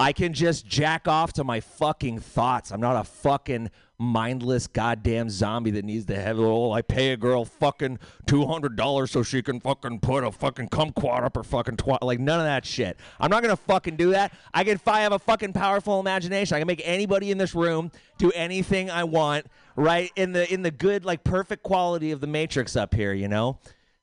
[0.00, 2.72] I can just jack off to my fucking thoughts.
[2.72, 7.18] I'm not a fucking mindless goddamn zombie that needs to have oh I pay a
[7.18, 11.42] girl fucking two hundred dollars so she can fucking put a fucking kumquat up her
[11.42, 12.96] fucking twat like none of that shit.
[13.20, 14.32] I'm not gonna fucking do that.
[14.54, 17.54] I can if I have a fucking powerful imagination, I can make anybody in this
[17.54, 19.44] room do anything I want,
[19.76, 20.10] right?
[20.16, 23.58] In the in the good, like perfect quality of the matrix up here, you know?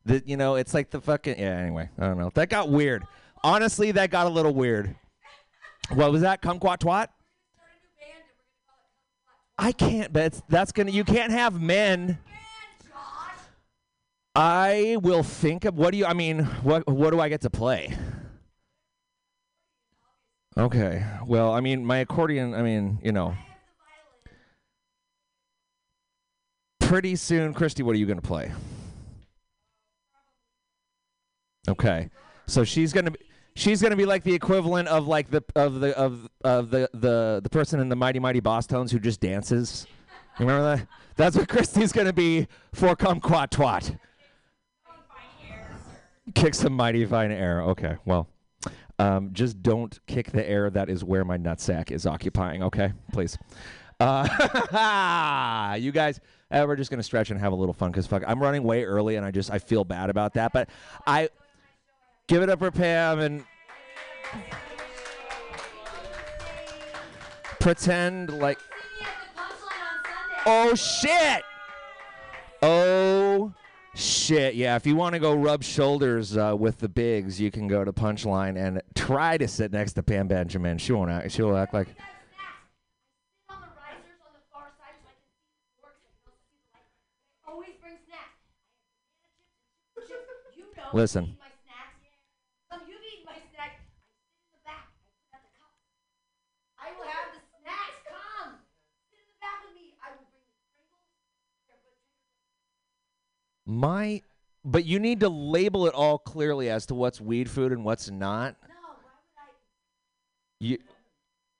[0.05, 2.29] The you know, it's like the fucking yeah, anyway, I don't know.
[2.35, 3.03] That got weird.
[3.43, 4.95] Honestly, that got a little weird.
[5.93, 6.41] What was that?
[6.41, 7.07] Kumquat twat?
[9.57, 10.13] I can't.
[10.13, 10.91] But that's gonna.
[10.91, 12.19] You can't have men.
[14.35, 16.05] I will think of what do you?
[16.05, 17.97] I mean, what what do I get to play?
[20.57, 21.05] Okay.
[21.25, 22.53] Well, I mean, my accordion.
[22.53, 23.35] I mean, you know.
[26.79, 27.83] Pretty soon, Christy.
[27.83, 28.51] What are you gonna play?
[31.67, 32.09] Okay.
[32.45, 33.19] So she's gonna be
[33.57, 37.41] she's gonna be like the equivalent of like the of the of of the the
[37.43, 39.87] the person in the Mighty Mighty Bosstones who just dances.
[40.39, 40.87] You remember that?
[41.15, 43.97] That's what Christy's gonna be for Kumquat Twat.
[46.35, 47.61] Kick some mighty fine air.
[47.61, 48.27] Okay, well,
[48.99, 52.63] um, just don't kick the air that is where my nutsack is occupying.
[52.63, 53.37] Okay, please.
[53.99, 56.19] Uh, you guys,
[56.51, 58.83] uh, we're just gonna stretch and have a little fun because fuck, I'm running way
[58.83, 60.53] early and I just I feel bad about that.
[60.53, 60.69] But
[61.07, 61.29] I
[62.27, 63.43] give it up for Pam and
[67.59, 68.59] pretend like.
[70.45, 71.43] Oh shit!
[72.61, 73.53] Oh
[73.95, 74.55] shit!
[74.55, 77.83] Yeah, if you want to go rub shoulders uh, with the bigs, you can go
[77.83, 80.77] to Punchline and try to sit next to Pam Benjamin.
[80.77, 81.31] She won't act.
[81.31, 81.89] She'll act like.
[90.93, 91.25] Listen.
[91.25, 91.99] you eat my snacks.
[92.71, 93.75] Some you've eaten my snacks.
[93.75, 94.87] I sit in the back.
[95.27, 95.83] I put out the cups.
[96.79, 97.99] I will have the snacks.
[98.07, 98.63] Come.
[99.11, 99.99] Sit in the back with me.
[99.99, 101.11] I will bring the sprinkles.
[103.87, 104.21] My,
[104.65, 108.09] but you need to label it all clearly as to what's weed food and what's
[108.09, 108.57] not.
[108.67, 108.75] No,
[110.59, 110.77] You,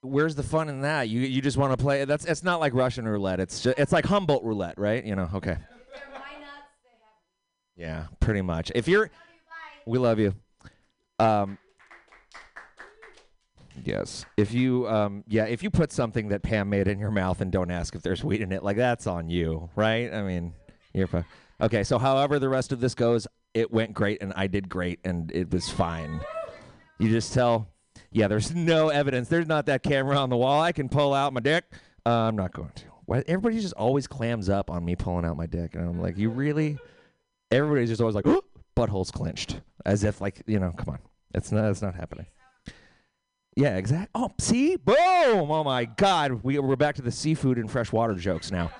[0.02, 1.08] where's the fun in that?
[1.08, 2.04] You you just want to play.
[2.04, 3.40] That's it's not like Russian roulette.
[3.40, 5.06] It's just, it's like Humboldt roulette, right?
[5.06, 5.30] You know.
[5.36, 5.58] Okay.
[7.78, 8.72] Yeah, pretty much.
[8.76, 9.10] If you're,
[9.86, 10.36] we love you.
[11.20, 11.58] Um.
[13.86, 14.26] Yes.
[14.36, 17.54] If you um yeah, if you put something that Pam made in your mouth and
[17.54, 20.14] don't ask if there's weed in it, like that's on you, right?
[20.14, 20.54] I mean,
[20.94, 21.24] you're fine.
[21.60, 25.00] Okay, so however the rest of this goes, it went great and I did great
[25.04, 26.20] and it was fine.
[27.00, 27.70] You just tell
[28.12, 29.30] yeah, there's no evidence.
[29.30, 30.62] There's not that camera on the wall.
[30.62, 31.66] I can pull out my dick.
[32.06, 32.84] Uh, I'm not going to.
[33.06, 36.18] Why, everybody just always clams up on me pulling out my dick, and I'm like,
[36.18, 36.78] you really?
[37.52, 38.26] Everybody's just always like,
[38.76, 41.00] buttholes clenched, as if like, you know, come on,
[41.34, 42.26] it's not, it's not happening.
[43.56, 44.10] Yeah, exactly.
[44.14, 44.98] Oh, see, boom!
[45.50, 48.72] Oh my God, we we're back to the seafood and freshwater jokes now.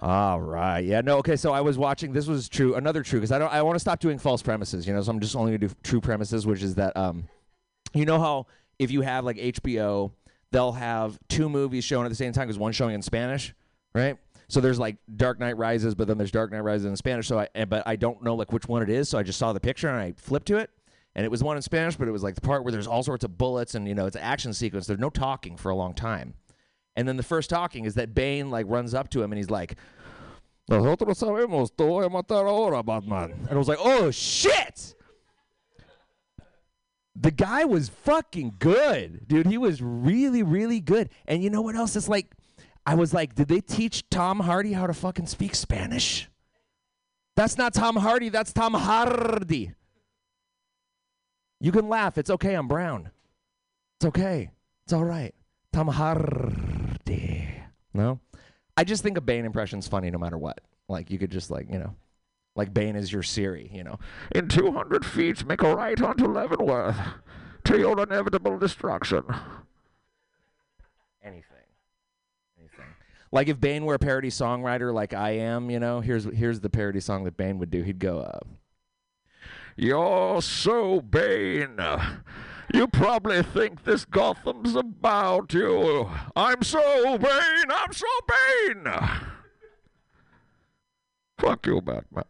[0.00, 0.80] All right.
[0.80, 1.00] Yeah.
[1.00, 1.18] No.
[1.18, 1.36] Okay.
[1.36, 2.12] So I was watching.
[2.12, 2.74] This was true.
[2.76, 3.52] Another true because I don't.
[3.52, 4.86] I want to stop doing false premises.
[4.86, 5.02] You know.
[5.02, 7.28] So I'm just only gonna do true premises, which is that um,
[7.94, 8.46] you know how
[8.78, 10.12] if you have like HBO,
[10.52, 13.54] they'll have two movies shown at the same time because one's showing in Spanish,
[13.94, 14.16] right?
[14.48, 17.26] So there's like Dark Knight Rises, but then there's Dark Knight Rises in Spanish.
[17.26, 19.08] So I, but I don't know like which one it is.
[19.08, 20.70] So I just saw the picture and I flipped to it,
[21.14, 23.02] and it was one in Spanish, but it was like the part where there's all
[23.02, 24.86] sorts of bullets and you know it's an action sequence.
[24.86, 26.34] There's no talking for a long time,
[26.98, 29.50] and then the first talking is that Bane like runs up to him and he's
[29.50, 29.76] like,
[30.68, 34.94] "Nosotros sabemos, a matar ahora, Batman." And I was like, "Oh shit!"
[37.20, 39.46] the guy was fucking good, dude.
[39.46, 41.10] He was really, really good.
[41.26, 41.96] And you know what else?
[41.96, 42.30] It's like,
[42.86, 46.28] I was like, did they teach Tom Hardy how to fucking speak Spanish?
[47.36, 48.28] That's not Tom Hardy.
[48.28, 49.72] That's Tom Hardy.
[51.60, 52.18] You can laugh.
[52.18, 52.54] It's okay.
[52.54, 53.10] I'm brown.
[53.98, 54.50] It's okay.
[54.84, 55.34] It's all right.
[55.72, 56.67] Tom Hardy.
[57.94, 58.20] No?
[58.76, 60.60] I just think a Bane impression's funny no matter what.
[60.88, 61.94] Like, you could just, like, you know,
[62.58, 64.00] like Bane is your Siri, you know.
[64.34, 66.96] In 200 feet, make a right onto Leavenworth
[67.64, 69.22] to your inevitable destruction.
[71.22, 71.44] Anything.
[72.58, 72.86] Anything.
[73.30, 76.70] Like if Bane were a parody songwriter like I am, you know, here's here's the
[76.70, 77.82] parody song that Bane would do.
[77.82, 78.40] He'd go, uh,
[79.76, 81.78] You're so Bane.
[82.72, 86.10] You probably think this Gotham's about you.
[86.36, 88.84] I'm so vain, I'm so vain.
[91.38, 92.22] Fuck you, Batman.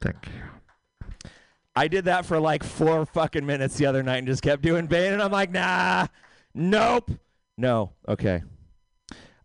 [0.00, 1.30] Thank you.
[1.74, 4.86] I did that for like four fucking minutes the other night and just kept doing
[4.86, 6.06] Bane, and I'm like, nah,
[6.54, 7.10] nope,
[7.56, 8.42] no, okay.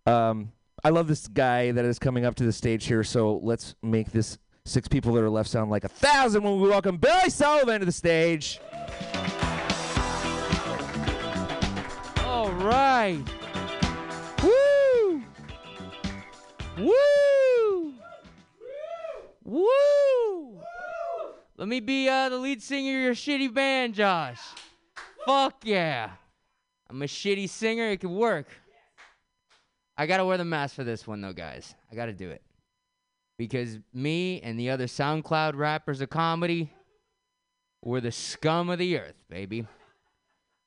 [0.06, 0.52] Um,
[0.84, 4.12] I love this guy that is coming up to the stage here, so let's make
[4.12, 4.38] this
[4.68, 7.86] six people that are left sound like a thousand when we welcome Billy Sullivan to
[7.86, 8.60] the stage.
[12.24, 13.24] All right.
[14.44, 15.24] Woo!
[16.78, 17.94] Woo!
[19.44, 20.62] Woo!
[21.58, 24.40] Let me be uh, the lead singer of your shitty band, Josh.
[25.26, 26.12] Fuck yeah.
[26.90, 27.90] I'm a shitty singer.
[27.90, 28.48] It could work.
[29.98, 31.74] I gotta wear the mask for this one, though, guys.
[31.92, 32.44] I gotta do it.
[33.38, 36.72] Because me and the other SoundCloud rappers of comedy,
[37.84, 39.68] we're the scum of the earth, baby.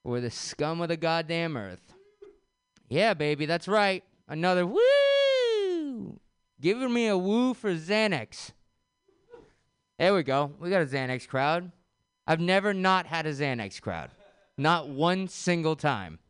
[0.05, 1.95] We're the scum of the goddamn earth.
[2.89, 4.05] Yeah, baby, that's right.
[4.29, 6.21] Another woo!
[6.61, 8.53] Giving me a woo for Xanax.
[9.99, 10.53] There we go.
[10.59, 11.73] We got a Xanax crowd.
[12.27, 14.11] I've never not had a Xanax crowd.
[14.57, 16.21] Not one single time.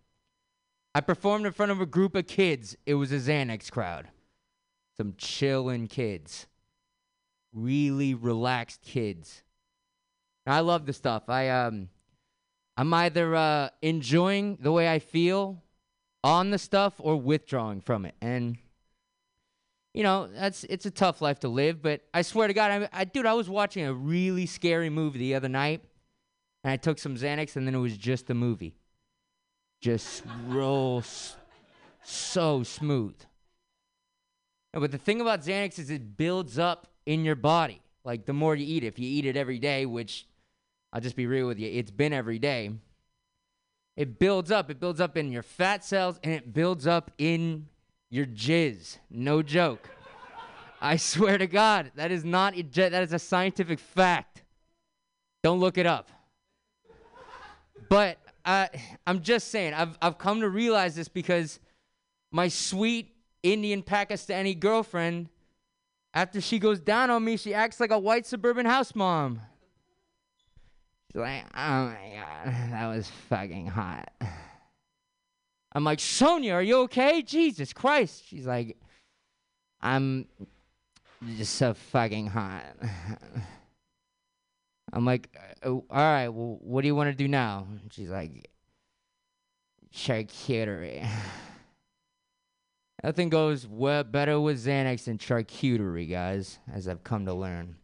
[0.95, 2.77] I performed in front of a group of kids.
[2.87, 4.09] It was a Xanax crowd.
[5.01, 6.47] Some chillin' kids.
[7.55, 9.43] Really relaxed kids.
[10.47, 11.31] I love the stuff.
[11.31, 11.89] I um
[12.77, 15.63] I'm either uh enjoying the way I feel
[16.23, 18.15] on the stuff or withdrawing from it.
[18.21, 18.59] And
[19.95, 23.01] you know, that's it's a tough life to live, but I swear to God, I,
[23.01, 25.83] I dude, I was watching a really scary movie the other night,
[26.63, 28.75] and I took some Xanax, and then it was just a movie.
[29.81, 31.39] just rolls
[32.03, 33.17] so smooth.
[34.73, 37.81] But the thing about Xanax is it builds up in your body.
[38.05, 40.27] Like the more you eat it, if you eat it every day, which
[40.93, 42.71] I'll just be real with you, it's been every day.
[43.97, 44.71] It builds up.
[44.71, 47.67] It builds up in your fat cells and it builds up in
[48.11, 48.99] your jizz.
[49.11, 49.91] No joke.
[50.81, 54.43] I swear to God, that is not a, that is a scientific fact.
[55.43, 56.11] Don't look it up.
[57.89, 58.69] But uh,
[59.07, 61.61] I'm just saying, I've I've come to realize this because
[62.31, 63.10] my sweet
[63.43, 65.29] Indian Pakistani girlfriend,
[66.13, 69.41] after she goes down on me, she acts like a white suburban house mom.
[71.13, 74.13] She's like, oh my god, that was fucking hot.
[75.73, 77.23] I'm like, Sonia, are you okay?
[77.23, 78.25] Jesus Christ.
[78.27, 78.77] She's like,
[79.81, 80.27] I'm
[81.37, 82.65] just so fucking hot.
[84.93, 85.29] I'm like,
[85.63, 87.69] "Uh, all right, well, what do you want to do now?
[87.91, 88.51] She's like,
[89.95, 91.09] charcuterie.
[93.03, 97.77] Nothing goes well, better with Xanax than charcuterie, guys, as I've come to learn.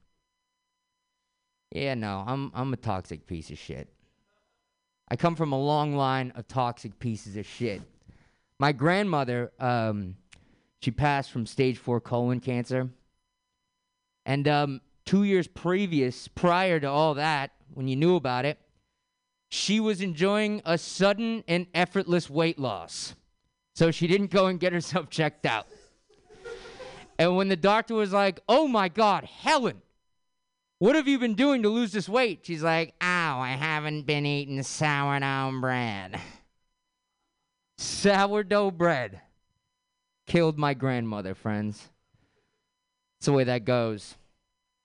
[1.73, 3.89] Yeah, no, I'm I'm a toxic piece of shit.
[5.09, 7.83] I come from a long line of toxic pieces of shit.
[8.59, 10.17] My grandmother, um,
[10.81, 12.91] she passed from stage four colon cancer.
[14.25, 18.59] And um, two years previous, prior to all that, when you knew about it,
[19.49, 23.15] she was enjoying a sudden and effortless weight loss.
[23.77, 25.67] So she didn't go and get herself checked out.
[27.19, 29.83] And when the doctor was like, oh my God, Helen,
[30.79, 32.41] what have you been doing to lose this weight?
[32.43, 36.19] She's like, ow, I haven't been eating sourdough bread.
[37.77, 39.21] Sourdough bread
[40.27, 41.91] killed my grandmother, friends.
[43.19, 44.17] That's the way that goes.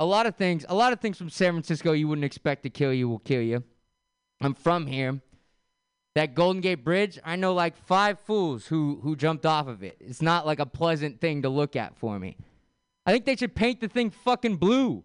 [0.02, 2.70] A lot of things, a lot of things from San Francisco you wouldn't expect to
[2.70, 3.64] kill you will kill you.
[4.42, 5.22] I'm from here.
[6.14, 9.98] That Golden Gate Bridge, I know like five fools who who jumped off of it.
[10.00, 12.36] It's not like a pleasant thing to look at for me.
[13.06, 15.04] I think they should paint the thing fucking blue.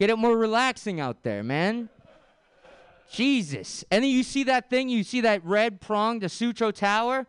[0.00, 1.88] Get it more relaxing out there, man.
[3.10, 3.84] Jesus.
[3.90, 7.26] And then you see that thing, you see that red prong, the Sutro Tower?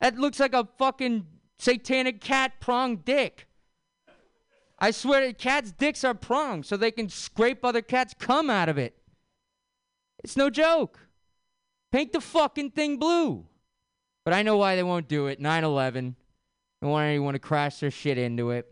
[0.00, 1.26] That looks like a fucking
[1.58, 3.46] satanic cat prong dick.
[4.78, 8.76] I swear cats' dicks are prongs so they can scrape other cats' cum out of
[8.76, 8.96] it.
[10.22, 11.03] It's no joke.
[11.94, 13.46] Paint the fucking thing blue.
[14.24, 15.38] But I know why they won't do it.
[15.38, 16.16] 9 11.
[16.82, 18.66] Don't want anyone to crash their shit into it.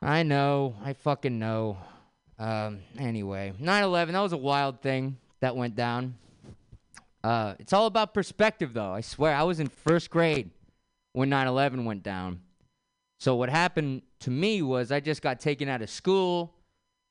[0.00, 0.76] I know.
[0.84, 1.76] I fucking know.
[2.38, 6.14] Um, anyway, 9 11, that was a wild thing that went down.
[7.24, 8.92] Uh, it's all about perspective, though.
[8.92, 10.50] I swear, I was in first grade
[11.14, 12.42] when 9 11 went down.
[13.18, 16.54] So, what happened to me was I just got taken out of school.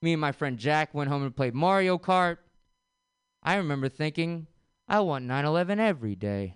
[0.01, 2.37] Me and my friend Jack went home and played Mario Kart.
[3.43, 4.47] I remember thinking,
[4.87, 6.55] I want 9 11 every day.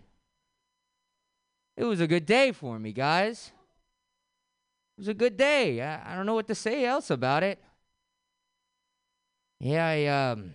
[1.78, 3.52] It was a good day for me, guys.
[4.98, 5.82] It was a good day.
[5.82, 7.62] I, I don't know what to say else about it.
[9.60, 10.54] Yeah, I um,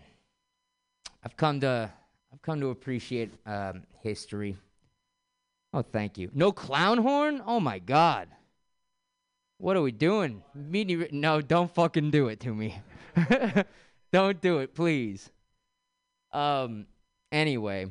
[1.24, 1.90] I've come to
[2.32, 4.56] I've come to appreciate um, history.
[5.72, 6.30] Oh, thank you.
[6.34, 7.42] No clown horn?
[7.46, 8.28] Oh my God.
[9.58, 10.42] What are we doing?
[10.54, 12.76] Meaty- No, don't fucking do it to me.
[14.12, 15.30] don't do it, please.
[16.32, 16.86] Um.
[17.32, 17.86] Anyway,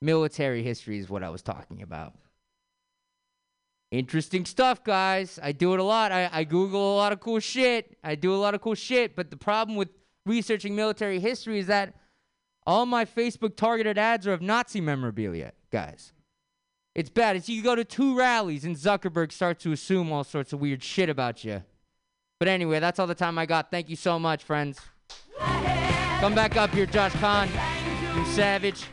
[0.00, 2.14] military history is what I was talking about.
[3.90, 5.38] Interesting stuff, guys.
[5.42, 6.12] I do it a lot.
[6.12, 7.96] I, I Google a lot of cool shit.
[8.04, 9.16] I do a lot of cool shit.
[9.16, 9.88] But the problem with
[10.26, 11.94] researching military history is that
[12.66, 16.12] all my Facebook targeted ads are of Nazi memorabilia, guys.
[16.94, 17.36] It's bad.
[17.36, 20.82] It's you go to two rallies and Zuckerberg starts to assume all sorts of weird
[20.82, 21.62] shit about you.
[22.38, 23.70] But anyway, that's all the time I got.
[23.70, 24.80] Thank you so much, friends.
[26.20, 27.48] Come back up here, Josh Kahn.
[28.16, 28.86] You savage.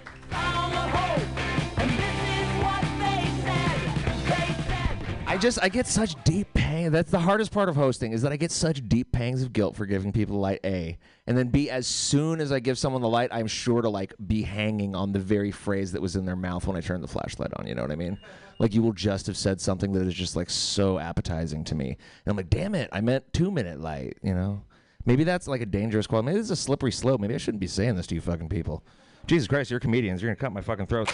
[5.28, 6.92] I just I get such deep pain.
[6.92, 9.76] That's the hardest part of hosting is that I get such deep pangs of guilt
[9.76, 11.68] for giving people light A, and then B.
[11.68, 15.12] As soon as I give someone the light, I'm sure to like be hanging on
[15.12, 17.66] the very phrase that was in their mouth when I turned the flashlight on.
[17.66, 18.20] You know what I mean?
[18.60, 21.88] Like you will just have said something that is just like so appetizing to me,
[21.88, 21.98] and
[22.28, 24.20] I'm like, damn it, I meant two minute light.
[24.22, 24.62] You know?
[25.06, 26.28] Maybe that's like a dangerous quality.
[26.28, 27.22] Maybe this is a slippery slope.
[27.22, 28.84] Maybe I shouldn't be saying this to you fucking people.
[29.28, 30.22] Jesus Christ, you're comedians.
[30.22, 31.14] You're gonna cut my fucking throats.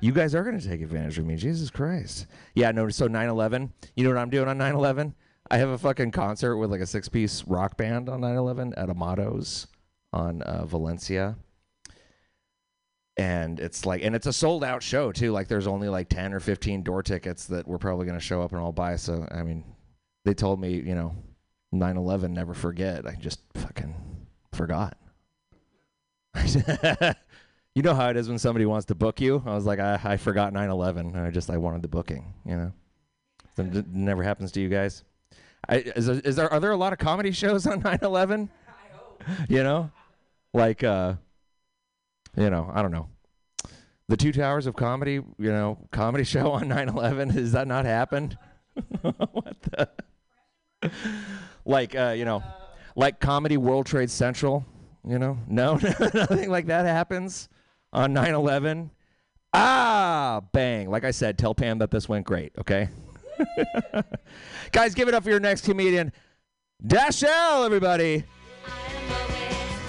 [0.00, 1.36] You guys are gonna take advantage of me.
[1.36, 2.26] Jesus Christ.
[2.54, 2.88] Yeah, no.
[2.88, 3.70] So 9/11.
[3.94, 5.14] You know what I'm doing on 9/11?
[5.50, 9.68] I have a fucking concert with like a six-piece rock band on 9/11 at Amados
[10.12, 11.36] on uh, Valencia.
[13.16, 15.32] And it's like, and it's a sold out show too.
[15.32, 18.52] Like, there's only like 10 or 15 door tickets that we're probably gonna show up
[18.52, 18.96] and I'll buy.
[18.96, 19.64] So, I mean,
[20.24, 21.14] they told me, you know,
[21.80, 23.06] 9/11, never forget.
[23.06, 23.94] I just fucking
[24.52, 24.96] forgot.
[27.76, 29.42] You know how it is when somebody wants to book you.
[29.44, 31.14] I was like, I, I forgot 9/11.
[31.14, 32.32] I just I wanted the booking.
[32.46, 32.72] You know,
[33.54, 35.04] So it never happens to you guys.
[35.68, 38.48] I, is, there, is there are there a lot of comedy shows on 9/11?
[39.50, 39.90] You know,
[40.54, 41.16] like uh,
[42.34, 43.10] you know, I don't know.
[44.08, 47.32] The Two Towers of Comedy, you know, comedy show on 9/11.
[47.32, 48.38] Has that not happened?
[49.02, 49.90] what the?
[51.66, 52.42] Like uh, you know,
[52.94, 54.64] like comedy World Trade Central.
[55.06, 55.74] You know, no,
[56.14, 57.48] nothing like that happens
[57.92, 58.90] on 9/11.
[59.52, 60.90] Ah, bang!
[60.90, 62.52] Like I said, tell Pam that this went great.
[62.58, 62.88] Okay,
[64.72, 66.12] guys, give it up for your next comedian,
[66.86, 68.24] Dashell, everybody.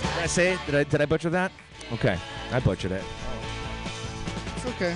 [0.01, 0.59] Did I say it?
[0.65, 1.51] Did I did I butcher that?
[1.93, 2.17] Okay,
[2.51, 3.03] I butchered it.
[4.55, 4.95] It's okay.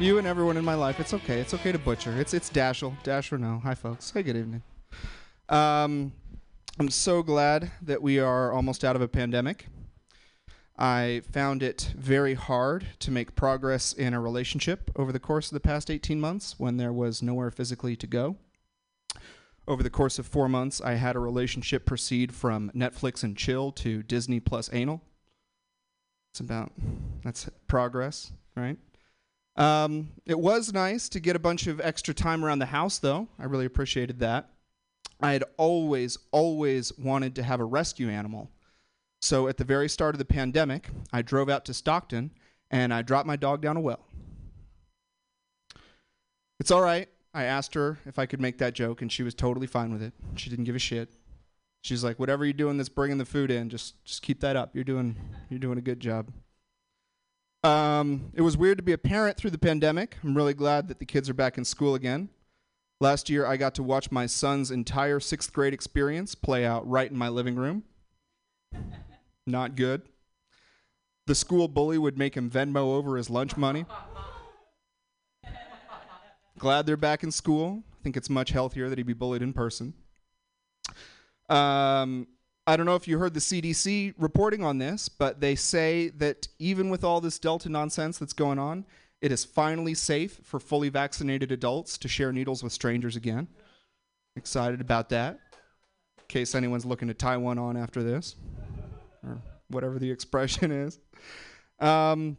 [0.00, 1.40] You and everyone in my life, it's okay.
[1.40, 2.18] It's okay to butcher.
[2.18, 3.00] It's it's Dashel.
[3.02, 3.60] Dasher no.
[3.64, 4.10] Hi folks.
[4.10, 4.62] Hey, good evening.
[5.48, 6.12] Um,
[6.78, 9.66] I'm so glad that we are almost out of a pandemic.
[10.78, 15.54] I found it very hard to make progress in a relationship over the course of
[15.54, 18.36] the past 18 months when there was nowhere physically to go.
[19.66, 23.72] Over the course of four months, I had a relationship proceed from Netflix and chill
[23.72, 25.02] to Disney plus anal.
[26.32, 26.72] It's about
[27.24, 28.78] that's progress, right?
[29.56, 33.26] Um, it was nice to get a bunch of extra time around the house, though.
[33.38, 34.48] I really appreciated that.
[35.20, 38.50] I had always, always wanted to have a rescue animal.
[39.20, 42.30] So at the very start of the pandemic, I drove out to Stockton
[42.70, 44.06] and I dropped my dog down a well.
[46.60, 47.08] It's all right.
[47.34, 50.02] I asked her if I could make that joke, and she was totally fine with
[50.02, 50.12] it.
[50.34, 51.10] She didn't give a shit.
[51.82, 54.74] She's like, "Whatever you're doing that's bringing the food in, just just keep that up.
[54.74, 55.14] You're doing
[55.48, 56.32] you're doing a good job."
[57.62, 60.16] Um, it was weird to be a parent through the pandemic.
[60.24, 62.28] I'm really glad that the kids are back in school again.
[63.00, 67.08] Last year, I got to watch my son's entire sixth grade experience play out right
[67.10, 67.84] in my living room.
[69.46, 70.02] Not good.
[71.26, 73.86] The school bully would make him Venmo over his lunch money.
[76.58, 77.84] Glad they're back in school.
[77.92, 79.94] I think it's much healthier that he be bullied in person.
[81.48, 82.26] Um,
[82.66, 86.48] I don't know if you heard the CDC reporting on this, but they say that
[86.58, 88.84] even with all this Delta nonsense that's going on,
[89.20, 93.48] it is finally safe for fully vaccinated adults to share needles with strangers again.
[94.36, 95.40] Excited about that.
[96.18, 98.36] In case anyone's looking to tie one on after this,
[99.24, 99.38] or
[99.68, 100.98] whatever the expression is.
[101.80, 102.36] Um,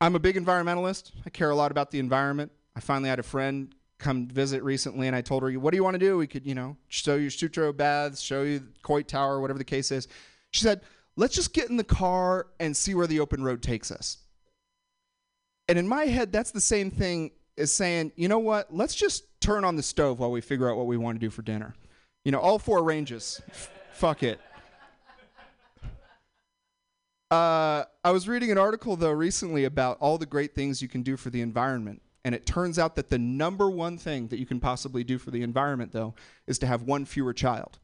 [0.00, 1.12] I'm a big environmentalist.
[1.24, 2.52] I care a lot about the environment.
[2.76, 5.84] I finally had a friend come visit recently, and I told her, "What do you
[5.84, 6.18] want to do?
[6.18, 9.90] We could, you know, show you Sutro baths, show you Coit Tower, whatever the case
[9.90, 10.08] is."
[10.50, 10.82] She said,
[11.16, 14.18] "Let's just get in the car and see where the open road takes us."
[15.70, 18.74] And in my head, that's the same thing as saying, "You know what?
[18.74, 21.30] Let's just turn on the stove while we figure out what we want to do
[21.30, 21.76] for dinner."
[22.24, 23.40] You know, all four ranges.
[23.48, 24.40] F- fuck it.
[27.30, 31.04] Uh, I was reading an article though recently about all the great things you can
[31.04, 32.02] do for the environment.
[32.24, 35.30] And it turns out that the number one thing that you can possibly do for
[35.30, 36.16] the environment, though,
[36.48, 37.78] is to have one fewer child.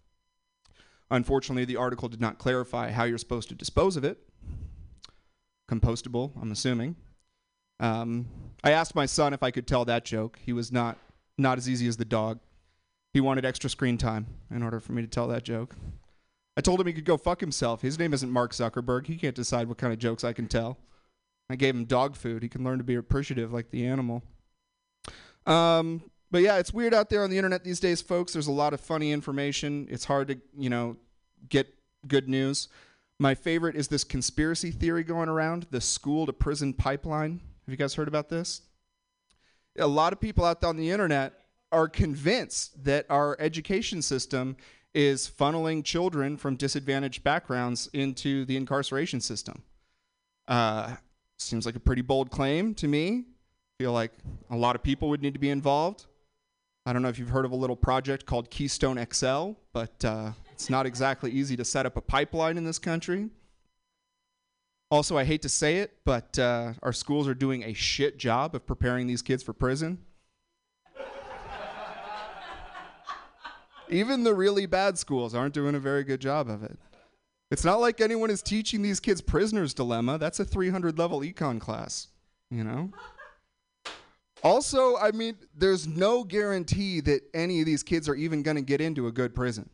[1.08, 4.18] Unfortunately, the article did not clarify how you're supposed to dispose of it.
[5.70, 6.96] Compostable, I'm assuming.
[7.80, 8.26] Um,
[8.64, 10.38] I asked my son if I could tell that joke.
[10.44, 10.98] He was not
[11.38, 12.40] not as easy as the dog.
[13.12, 15.76] He wanted extra screen time in order for me to tell that joke.
[16.56, 17.82] I told him he could go fuck himself.
[17.82, 19.06] His name isn't Mark Zuckerberg.
[19.06, 20.78] He can't decide what kind of jokes I can tell.
[21.50, 22.42] I gave him dog food.
[22.42, 24.22] He can learn to be appreciative like the animal.
[25.44, 28.32] Um, but yeah, it's weird out there on the internet these days, folks.
[28.32, 29.86] There's a lot of funny information.
[29.90, 30.96] It's hard to, you know,
[31.48, 31.72] get
[32.08, 32.68] good news.
[33.18, 37.40] My favorite is this conspiracy theory going around the school to prison pipeline.
[37.66, 38.62] Have you guys heard about this?
[39.76, 41.32] A lot of people out on the internet
[41.72, 44.56] are convinced that our education system
[44.94, 49.62] is funneling children from disadvantaged backgrounds into the incarceration system.
[50.46, 50.94] Uh,
[51.38, 53.24] seems like a pretty bold claim to me.
[53.80, 54.12] Feel like
[54.48, 56.06] a lot of people would need to be involved.
[56.86, 60.30] I don't know if you've heard of a little project called Keystone XL, but uh,
[60.52, 63.28] it's not exactly easy to set up a pipeline in this country.
[64.90, 68.54] Also, I hate to say it, but uh, our schools are doing a shit job
[68.54, 69.98] of preparing these kids for prison.
[73.88, 76.78] Even the really bad schools aren't doing a very good job of it.
[77.50, 80.18] It's not like anyone is teaching these kids prisoner's dilemma.
[80.18, 82.08] That's a 300 level econ class,
[82.50, 82.90] you know?
[84.42, 88.62] Also, I mean, there's no guarantee that any of these kids are even going to
[88.62, 89.68] get into a good prison.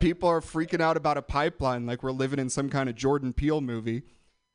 [0.00, 3.32] People are freaking out about a pipeline like we're living in some kind of Jordan
[3.32, 4.02] Peele movie.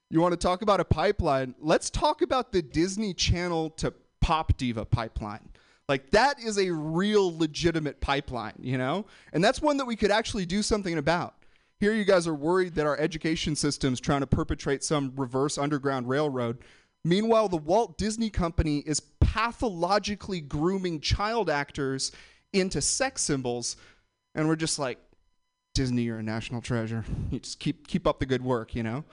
[0.09, 1.55] You want to talk about a pipeline?
[1.59, 5.49] Let's talk about the Disney Channel to Pop Diva pipeline.
[5.87, 9.05] Like that is a real legitimate pipeline, you know?
[9.33, 11.35] And that's one that we could actually do something about.
[11.79, 16.09] Here you guys are worried that our education system's trying to perpetrate some reverse underground
[16.09, 16.57] railroad.
[17.03, 22.11] Meanwhile, the Walt Disney Company is pathologically grooming child actors
[22.51, 23.75] into sex symbols,
[24.33, 24.97] and we're just like,
[25.75, 27.05] Disney, you're a national treasure.
[27.31, 29.03] You just keep keep up the good work, you know.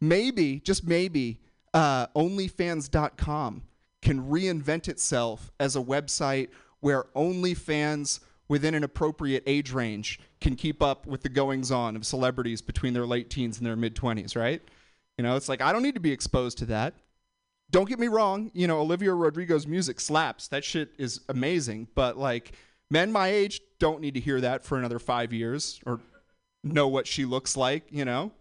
[0.00, 1.40] Maybe, just maybe,
[1.74, 3.62] uh, OnlyFans.com
[4.00, 6.48] can reinvent itself as a website
[6.80, 11.96] where only fans within an appropriate age range can keep up with the goings on
[11.96, 14.62] of celebrities between their late teens and their mid 20s, right?
[15.18, 16.94] You know, it's like, I don't need to be exposed to that.
[17.70, 20.48] Don't get me wrong, you know, Olivia Rodrigo's music slaps.
[20.48, 21.88] That shit is amazing.
[21.94, 22.52] But like,
[22.90, 26.00] men my age don't need to hear that for another five years or
[26.62, 28.32] know what she looks like, you know?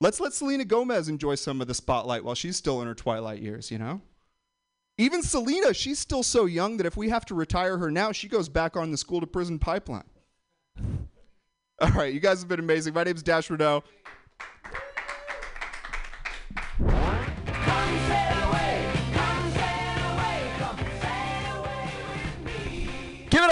[0.00, 3.40] Let's let Selena Gomez enjoy some of the spotlight while she's still in her twilight
[3.40, 4.00] years, you know?
[4.98, 8.28] Even Selena, she's still so young that if we have to retire her now, she
[8.28, 10.04] goes back on the school to prison pipeline.
[11.80, 12.94] All right, you guys have been amazing.
[12.94, 13.84] My name's Dash Renault.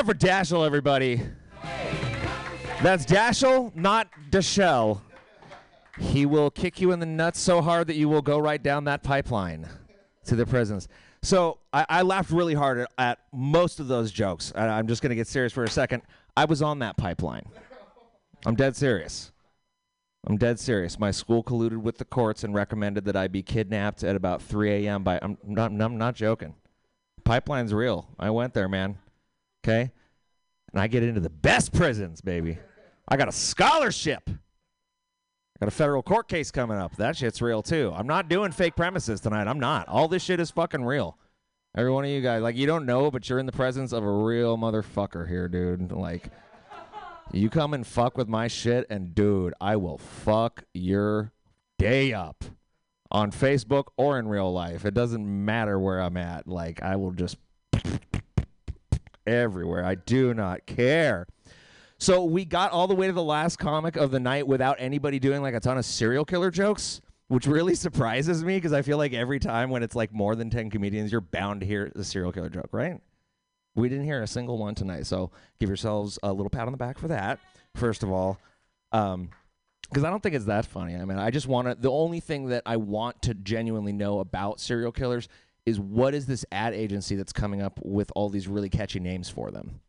[0.00, 1.20] Up for Dashel, everybody.
[2.82, 5.02] That's Dashel, not Dashell.
[5.98, 8.84] He will kick you in the nuts so hard that you will go right down
[8.84, 9.68] that pipeline
[10.24, 10.88] to the prisons.
[11.20, 14.54] So I, I laughed really hard at, at most of those jokes.
[14.56, 16.00] I, I'm just going to get serious for a second.
[16.34, 17.44] I was on that pipeline.
[18.46, 19.32] I'm dead serious.
[20.26, 20.98] I'm dead serious.
[20.98, 24.86] My school colluded with the courts and recommended that I be kidnapped at about 3
[24.86, 25.02] a.m.
[25.02, 25.18] by.
[25.20, 26.54] I'm not, I'm not joking.
[27.22, 28.08] Pipeline's real.
[28.18, 28.96] I went there, man.
[29.62, 29.90] Okay?
[30.72, 32.58] And I get into the best prisons, baby.
[33.08, 34.22] I got a scholarship.
[34.28, 36.96] I got a federal court case coming up.
[36.96, 37.92] That shit's real too.
[37.94, 39.48] I'm not doing fake premises tonight.
[39.48, 39.88] I'm not.
[39.88, 41.18] All this shit is fucking real.
[41.76, 44.02] Every one of you guys, like you don't know, but you're in the presence of
[44.02, 45.92] a real motherfucker here, dude.
[45.92, 46.30] Like
[47.32, 51.32] you come and fuck with my shit, and dude, I will fuck your
[51.78, 52.44] day up
[53.10, 54.84] on Facebook or in real life.
[54.84, 56.48] It doesn't matter where I'm at.
[56.48, 57.36] Like I will just
[59.26, 59.84] everywhere.
[59.84, 61.26] I do not care.
[61.98, 65.18] So we got all the way to the last comic of the night without anybody
[65.18, 68.96] doing like a ton of serial killer jokes, which really surprises me because I feel
[68.96, 72.02] like every time when it's like more than 10 comedians, you're bound to hear a
[72.02, 72.98] serial killer joke, right?
[73.74, 75.06] We didn't hear a single one tonight.
[75.06, 77.38] So give yourselves a little pat on the back for that,
[77.74, 78.38] first of all.
[78.92, 79.30] Um,
[79.82, 80.94] because I don't think it's that funny.
[80.94, 81.74] I mean, I just want to.
[81.74, 85.28] The only thing that I want to genuinely know about serial killers
[85.66, 89.28] is what is this ad agency that's coming up with all these really catchy names
[89.28, 89.80] for them?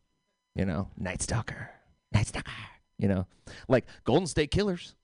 [0.54, 1.70] You know, Night Stalker,
[2.12, 2.52] Night Stalker.
[2.98, 3.26] You know,
[3.68, 4.94] like Golden State Killers,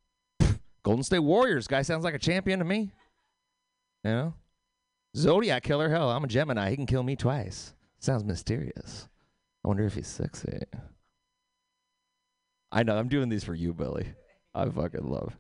[0.83, 1.67] Golden State Warriors.
[1.67, 2.93] Guy sounds like a champion to me.
[4.05, 4.35] You know,
[5.17, 5.89] Zodiac Killer.
[5.89, 6.71] Hell, I'm a Gemini.
[6.71, 7.73] He can kill me twice.
[7.99, 9.09] Sounds mysterious.
[9.65, 10.61] I wonder if he's sexy.
[12.71, 12.97] I know.
[12.97, 14.07] I'm doing these for you, Billy.
[14.55, 15.37] I fucking love.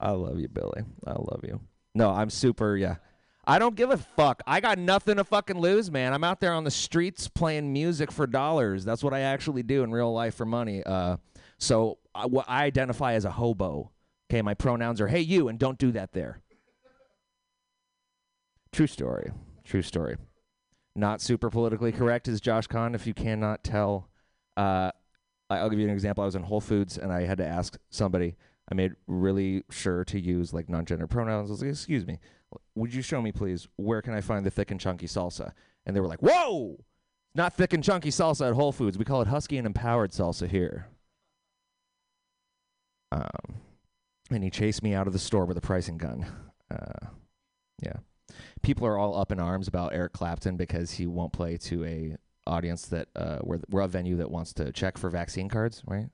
[0.00, 0.82] I love you, Billy.
[1.06, 1.60] I love you.
[1.94, 2.76] No, I'm super.
[2.76, 2.96] Yeah.
[3.44, 4.42] I don't give a fuck.
[4.46, 6.12] I got nothing to fucking lose, man.
[6.12, 8.84] I'm out there on the streets playing music for dollars.
[8.84, 10.82] That's what I actually do in real life for money.
[10.84, 11.16] Uh,
[11.58, 13.90] so I, I identify as a hobo.
[14.30, 16.40] Okay, my pronouns are hey you, and don't do that there.
[18.72, 19.32] True story.
[19.64, 20.16] True story.
[20.94, 22.94] Not super politically correct is Josh Kahn.
[22.94, 24.08] If you cannot tell,
[24.56, 24.92] uh,
[25.50, 26.22] I'll give you an example.
[26.22, 28.36] I was in Whole Foods and I had to ask somebody.
[28.72, 31.50] I made really sure to use like non-gender pronouns.
[31.50, 32.18] I was like, "Excuse me,
[32.74, 35.52] would you show me, please, where can I find the thick and chunky salsa?"
[35.84, 36.82] And they were like, "Whoa,
[37.34, 38.96] not thick and chunky salsa at Whole Foods.
[38.96, 40.88] We call it husky and empowered salsa here."
[43.10, 43.56] Um,
[44.30, 46.24] and he chased me out of the store with a pricing gun.
[46.70, 47.08] Uh,
[47.82, 47.98] yeah,
[48.62, 52.16] people are all up in arms about Eric Clapton because he won't play to a
[52.46, 56.08] audience that uh, we're we're a venue that wants to check for vaccine cards, right?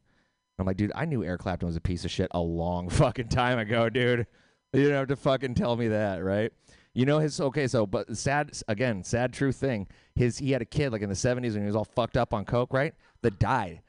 [0.59, 3.29] I'm like, dude, I knew Eric Clapton was a piece of shit a long fucking
[3.29, 4.27] time ago, dude.
[4.73, 6.53] You don't have to fucking tell me that, right?
[6.95, 9.87] You know his okay, so but sad again, sad true thing.
[10.15, 12.35] His he had a kid like in the 70s when he was all fucked up
[12.35, 12.93] on coke, right?
[13.23, 13.83] That died,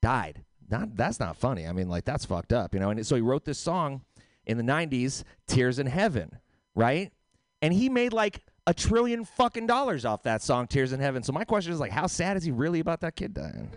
[0.00, 0.44] died.
[0.70, 1.66] Not that's not funny.
[1.66, 2.90] I mean, like that's fucked up, you know.
[2.90, 4.02] And so he wrote this song
[4.46, 6.38] in the 90s, "Tears in Heaven,"
[6.74, 7.12] right?
[7.60, 11.32] And he made like a trillion fucking dollars off that song, "Tears in Heaven." So
[11.32, 13.70] my question is like, how sad is he really about that kid dying?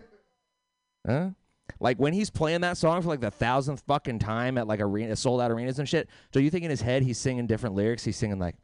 [1.06, 1.30] Huh?
[1.80, 5.16] Like when he's playing that song for like the thousandth fucking time at like arena
[5.16, 6.10] sold out arenas and shit.
[6.32, 8.04] Do you think in his head he's singing different lyrics?
[8.04, 8.56] He's singing like,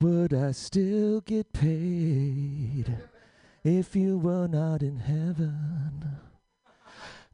[0.00, 2.96] "Would I still get paid
[3.64, 6.18] if you were not in heaven?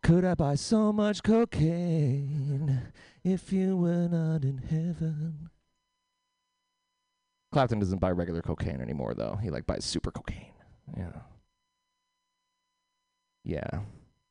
[0.03, 2.83] Could I buy so much cocaine
[3.23, 5.51] if you were not in heaven?"
[7.53, 9.39] Clapton doesn't buy regular cocaine anymore though.
[9.43, 10.53] He like buys super cocaine.
[10.97, 11.13] Yeah.
[13.45, 13.81] Yeah.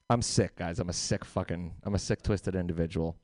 [0.10, 0.80] I'm sick, guys.
[0.80, 1.74] I'm a sick fucking.
[1.84, 3.18] I'm a sick, twisted individual.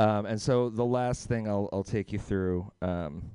[0.00, 3.32] Um, and so the last thing I'll I'll take you through um,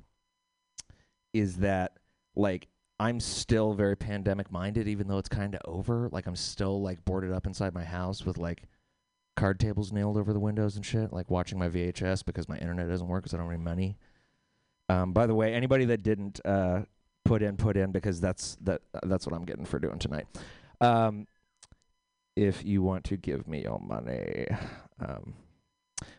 [1.32, 1.98] is that
[2.36, 2.68] like
[3.00, 6.08] I'm still very pandemic minded, even though it's kind of over.
[6.12, 8.62] Like I'm still like boarded up inside my house with like
[9.36, 12.88] card tables nailed over the windows and shit, like watching my VHS because my internet
[12.88, 13.98] doesn't work because I don't have any money.
[14.88, 16.82] Um, by the way, anybody that didn't uh,
[17.24, 20.26] put in, put in because that's that that's what I'm getting for doing tonight.
[20.80, 21.26] Um,
[22.36, 24.46] if you want to give me your money,
[25.00, 25.34] um,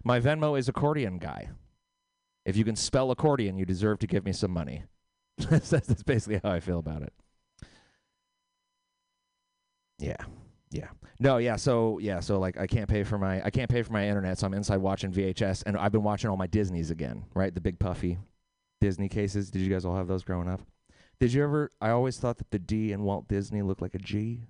[0.04, 1.50] my Venmo is accordion guy.
[2.46, 4.84] If you can spell accordion, you deserve to give me some money.
[5.38, 7.14] that's, that's basically how I feel about it.
[9.98, 10.18] Yeah.
[10.72, 10.90] Yeah.
[11.20, 13.94] No, yeah, so yeah, so like I can't pay for my I can't pay for
[13.94, 17.24] my internet, so I'm inside watching VHS and I've been watching all my Disneys again,
[17.34, 17.54] right?
[17.54, 18.18] The big puffy
[18.82, 19.50] Disney cases.
[19.50, 20.62] Did you guys all have those growing up?
[21.20, 24.00] Did you ever I always thought that the D in Walt Disney looked like a
[24.00, 24.44] G.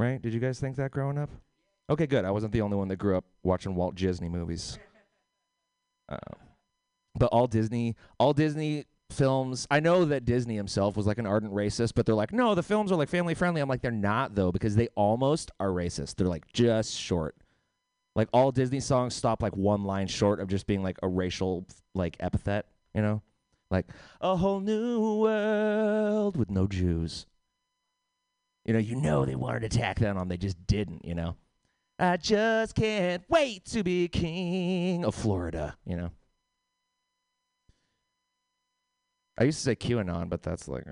[0.00, 0.22] Right?
[0.22, 1.28] Did you guys think that growing up?
[1.90, 2.24] Okay, good.
[2.24, 4.78] I wasn't the only one that grew up watching Walt Disney movies.
[6.08, 6.16] Uh,
[7.14, 9.66] but all Disney, all Disney films.
[9.70, 12.62] I know that Disney himself was like an ardent racist, but they're like, no, the
[12.62, 13.60] films are like family friendly.
[13.60, 16.14] I'm like, they're not though, because they almost are racist.
[16.16, 17.36] They're like just short.
[18.16, 21.66] Like all Disney songs stop like one line short of just being like a racial
[21.94, 22.64] like epithet,
[22.94, 23.20] you know?
[23.70, 23.86] Like
[24.22, 27.26] a whole new world with no Jews.
[28.64, 31.36] You know, you know they wanted to tack that on, they just didn't, you know.
[31.98, 36.10] I just can't wait to be king of Florida, you know.
[39.38, 40.84] I used to say QAnon, but that's like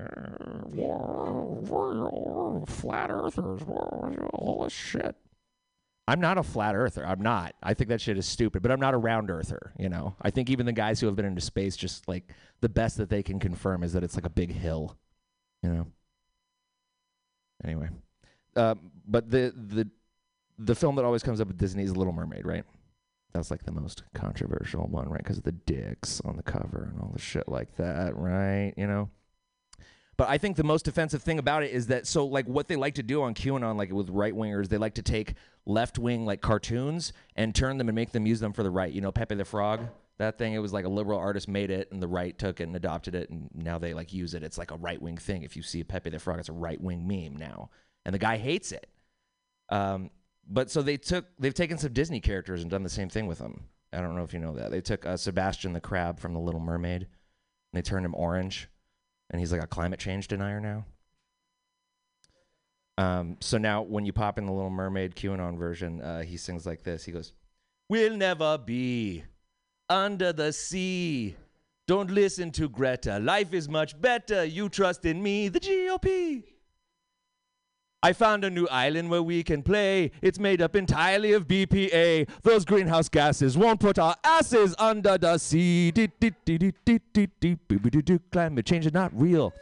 [2.66, 3.62] flat earthers,
[4.32, 5.14] all this shit.
[6.06, 7.06] I'm not a flat earther.
[7.06, 7.54] I'm not.
[7.62, 10.16] I think that shit is stupid, but I'm not a round earther, you know.
[10.22, 12.32] I think even the guys who have been into space just like
[12.62, 14.96] the best that they can confirm is that it's like a big hill,
[15.62, 15.86] you know.
[17.64, 17.88] Anyway,
[18.56, 18.74] uh,
[19.06, 19.88] but the the
[20.58, 22.64] the film that always comes up with Disney is Little Mermaid, right?
[23.32, 25.22] That's like the most controversial one, right?
[25.22, 28.72] Because of the dicks on the cover and all the shit like that, right?
[28.76, 29.10] You know.
[30.16, 32.74] But I think the most offensive thing about it is that so like what they
[32.74, 36.26] like to do on QAnon, like with right wingers, they like to take left wing
[36.26, 38.92] like cartoons and turn them and make them use them for the right.
[38.92, 39.86] You know, Pepe the Frog,
[40.18, 40.52] that thing.
[40.52, 43.14] It was like a liberal artist made it, and the right took it and adopted
[43.14, 44.42] it, and now they like use it.
[44.42, 45.42] It's like a right wing thing.
[45.42, 47.70] If you see a Pepe the Frog, it's a right wing meme now,
[48.04, 48.88] and the guy hates it.
[49.68, 50.10] Um,
[50.48, 53.38] but so they took they've taken some Disney characters and done the same thing with
[53.38, 53.64] them.
[53.92, 54.70] I don't know if you know that.
[54.70, 57.08] They took uh, Sebastian the crab from The Little Mermaid, and
[57.72, 58.68] they turned him orange,
[59.30, 60.84] and he's like a climate change denier now.
[62.98, 66.66] Um, so now when you pop in the Little Mermaid QAnon version, uh, he sings
[66.66, 67.04] like this.
[67.04, 67.32] He goes,
[67.88, 69.22] "We'll never be
[69.88, 71.36] under the sea.
[71.86, 73.18] Don't listen to Greta.
[73.18, 74.44] Life is much better.
[74.44, 76.44] You trust in me, the GOP."
[78.00, 80.12] I found a new island where we can play.
[80.22, 82.28] It's made up entirely of BPA.
[82.42, 85.92] Those greenhouse gases won't put our asses under the sea.
[88.30, 89.52] Climate change is not real.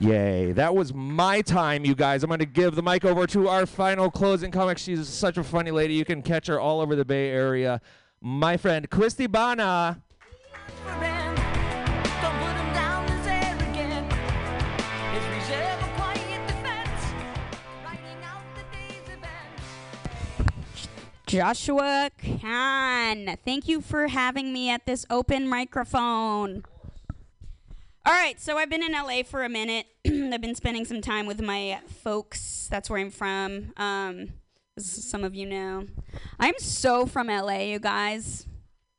[0.00, 0.50] Yay.
[0.50, 2.24] That was my time, you guys.
[2.24, 4.78] I'm going to give the mic over to our final closing comic.
[4.78, 5.94] She's such a funny lady.
[5.94, 7.80] You can catch her all over the Bay Area.
[8.26, 10.00] My friend, Christy Bana.
[21.26, 26.64] Joshua Khan, thank you for having me at this open microphone.
[28.06, 29.84] All right, so I've been in LA for a minute.
[30.06, 32.68] I've been spending some time with my folks.
[32.70, 33.74] That's where I'm from.
[33.76, 34.28] Um,
[34.76, 35.86] as some of you know,
[36.38, 38.46] I'm so from LA, you guys.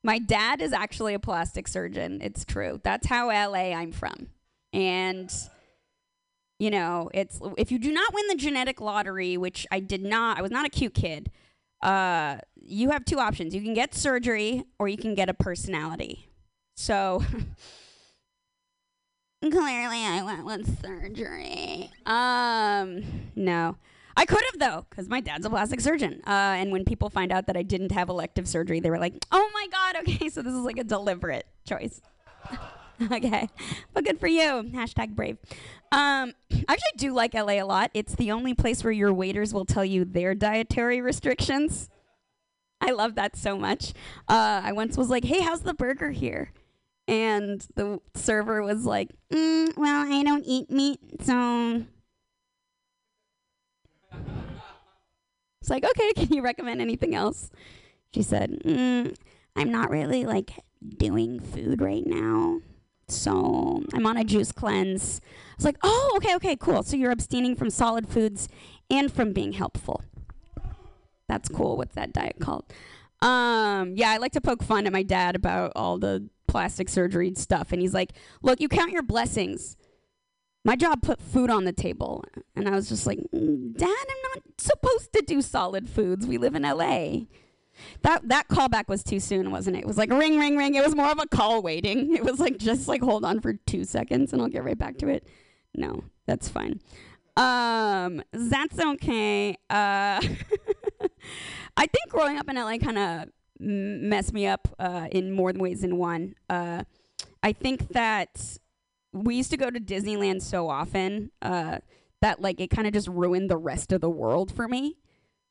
[0.03, 2.21] My dad is actually a plastic surgeon.
[2.21, 2.79] It's true.
[2.83, 4.27] That's how LA I'm from.
[4.71, 5.31] And
[6.59, 10.37] you know, it's if you do not win the genetic lottery, which I did not,
[10.37, 11.31] I was not a cute kid.
[11.81, 13.53] Uh, you have two options.
[13.53, 16.29] You can get surgery or you can get a personality.
[16.77, 17.23] So
[19.41, 21.91] clearly I went with surgery.
[22.05, 23.03] Um,
[23.35, 23.75] no.
[24.17, 26.21] I could have though, because my dad's a plastic surgeon.
[26.25, 29.13] Uh, and when people find out that I didn't have elective surgery, they were like,
[29.31, 32.01] "Oh my god, okay, so this is like a deliberate choice."
[33.11, 33.49] okay,
[33.93, 34.69] but good for you.
[34.73, 35.37] Hashtag brave.
[35.91, 37.91] Um, I actually do like LA a lot.
[37.93, 41.89] It's the only place where your waiters will tell you their dietary restrictions.
[42.81, 43.93] I love that so much.
[44.27, 46.51] Uh, I once was like, "Hey, how's the burger here?"
[47.07, 51.83] And the server was like, mm, "Well, I don't eat meat, so."
[55.65, 57.49] It's like, okay, can you recommend anything else?
[58.13, 59.15] She said, mm,
[59.55, 60.51] I'm not really like
[60.97, 62.59] doing food right now.
[63.07, 65.21] So I'm on a juice cleanse.
[65.25, 66.83] I was like, oh, okay, okay, cool.
[66.83, 68.47] So you're abstaining from solid foods
[68.91, 70.03] and from being helpful.
[71.27, 71.77] That's cool.
[71.77, 72.65] What's that diet called?
[73.23, 77.33] Um, yeah, I like to poke fun at my dad about all the plastic surgery
[77.33, 78.13] stuff, and he's like,
[78.43, 79.77] "Look, you count your blessings.
[80.65, 82.25] My job put food on the table,"
[82.55, 86.27] and I was just like, "Mm, "Dad, I'm not supposed to do solid foods.
[86.27, 87.27] We live in L.A."
[88.01, 89.81] That that callback was too soon, wasn't it?
[89.81, 90.75] It was like ring, ring, ring.
[90.75, 92.15] It was more of a call waiting.
[92.15, 94.97] It was like just like hold on for two seconds, and I'll get right back
[94.99, 95.27] to it.
[95.75, 96.79] No, that's fine.
[97.37, 99.51] Um, that's okay.
[99.69, 100.19] Uh,
[101.77, 103.29] I think growing up in LA kind of
[103.59, 106.35] messed me up uh, in more ways than one.
[106.49, 106.83] Uh,
[107.43, 108.57] I think that
[109.15, 111.79] we used to go to Disneyland so often uh,
[112.21, 114.97] that like it kind of just ruined the rest of the world for me.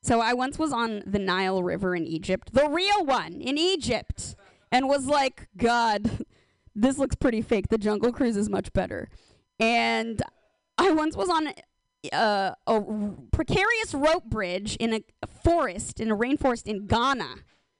[0.03, 4.37] So I once was on the Nile River in Egypt, the real one in Egypt,
[4.71, 6.27] and was like, God,
[6.75, 7.69] this looks pretty fake.
[7.69, 9.09] The Jungle Cruise is much better.
[9.59, 10.21] And
[10.77, 11.49] I once was on
[12.13, 12.83] uh, a
[13.33, 17.37] precarious rope bridge in a forest, in a rainforest in Ghana.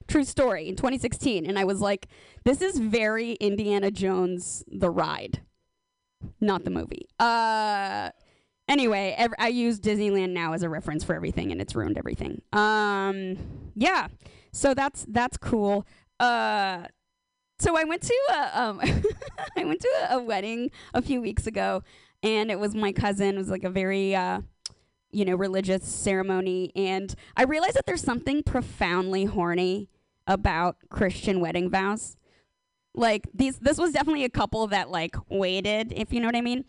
[0.07, 1.47] True story, in 2016.
[1.47, 2.09] And I was like,
[2.45, 5.43] this is very Indiana Jones, the ride,
[6.41, 7.09] not the movie.
[7.19, 8.11] Uh,
[8.69, 12.43] anyway, ev- I use Disneyland now as a reference for everything, and it's ruined everything.
[12.53, 13.37] Um,
[13.75, 14.09] yeah,
[14.53, 15.87] so that's that's cool.
[16.21, 16.85] Uh,
[17.59, 18.81] so I went to a, um,
[19.57, 21.83] I went to a, a wedding a few weeks ago,
[22.23, 23.35] and it was my cousin.
[23.35, 24.41] It was like a very uh,
[25.11, 29.89] you know religious ceremony, and I realized that there's something profoundly horny
[30.27, 32.17] about Christian wedding vows.
[32.95, 36.41] Like these, this was definitely a couple that like waited, if you know what I
[36.41, 36.65] mean.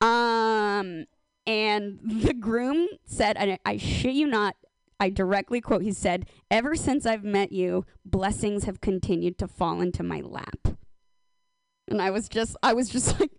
[0.00, 1.06] Um,
[1.46, 4.56] and the groom said, I, I shit you not,
[4.98, 9.80] I directly quote, he said, Ever since I've met you, blessings have continued to fall
[9.80, 10.68] into my lap.
[11.88, 13.30] And I was just, I was just like,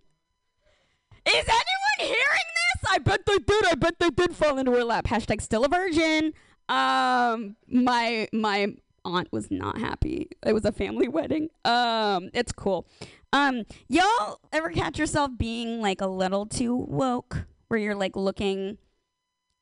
[1.26, 2.92] Is anyone hearing this?
[2.92, 3.66] I bet they did.
[3.66, 5.06] I bet they did fall into her lap.
[5.06, 6.34] Hashtag still a virgin.
[6.70, 8.76] Um, my my
[9.08, 10.30] aunt was not happy.
[10.46, 11.50] It was a family wedding.
[11.66, 12.88] Um, it's cool.
[13.34, 18.78] Um, y'all ever catch yourself being like a little too woke, where you're like looking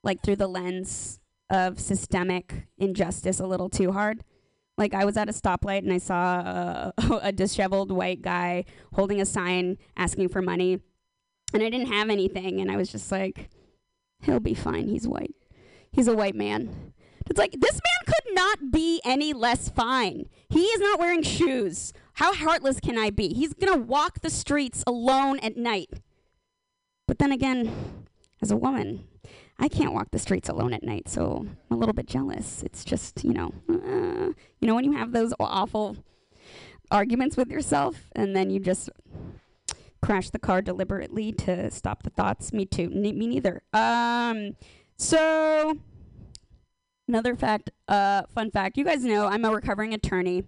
[0.03, 1.19] like through the lens
[1.49, 4.23] of systemic injustice a little too hard?
[4.77, 6.93] Like I was at a stoplight and I saw a,
[7.23, 10.79] a disheveled white guy holding a sign asking for money,
[11.53, 13.49] and I didn't have anything, and I was just like,
[14.21, 14.87] he'll be fine.
[14.87, 15.35] He's white.
[15.91, 16.93] He's a white man.
[17.29, 20.29] It's like this man could not be any less fine.
[20.49, 21.93] He is not wearing shoes.
[22.13, 23.33] How heartless can I be?
[23.33, 25.89] He's gonna walk the streets alone at night.
[27.07, 28.05] But then again,
[28.41, 29.07] as a woman,
[29.57, 32.61] I can't walk the streets alone at night, so I'm a little bit jealous.
[32.63, 35.97] It's just, you know, uh, you know when you have those awful
[36.91, 38.89] arguments with yourself and then you just
[40.01, 42.53] crash the car deliberately to stop the thoughts.
[42.53, 42.89] Me too.
[42.89, 43.63] Ne- me neither.
[43.73, 44.55] Um,
[44.97, 45.77] so
[47.07, 48.77] another fact, uh, fun fact.
[48.77, 50.43] You guys know I'm a recovering attorney.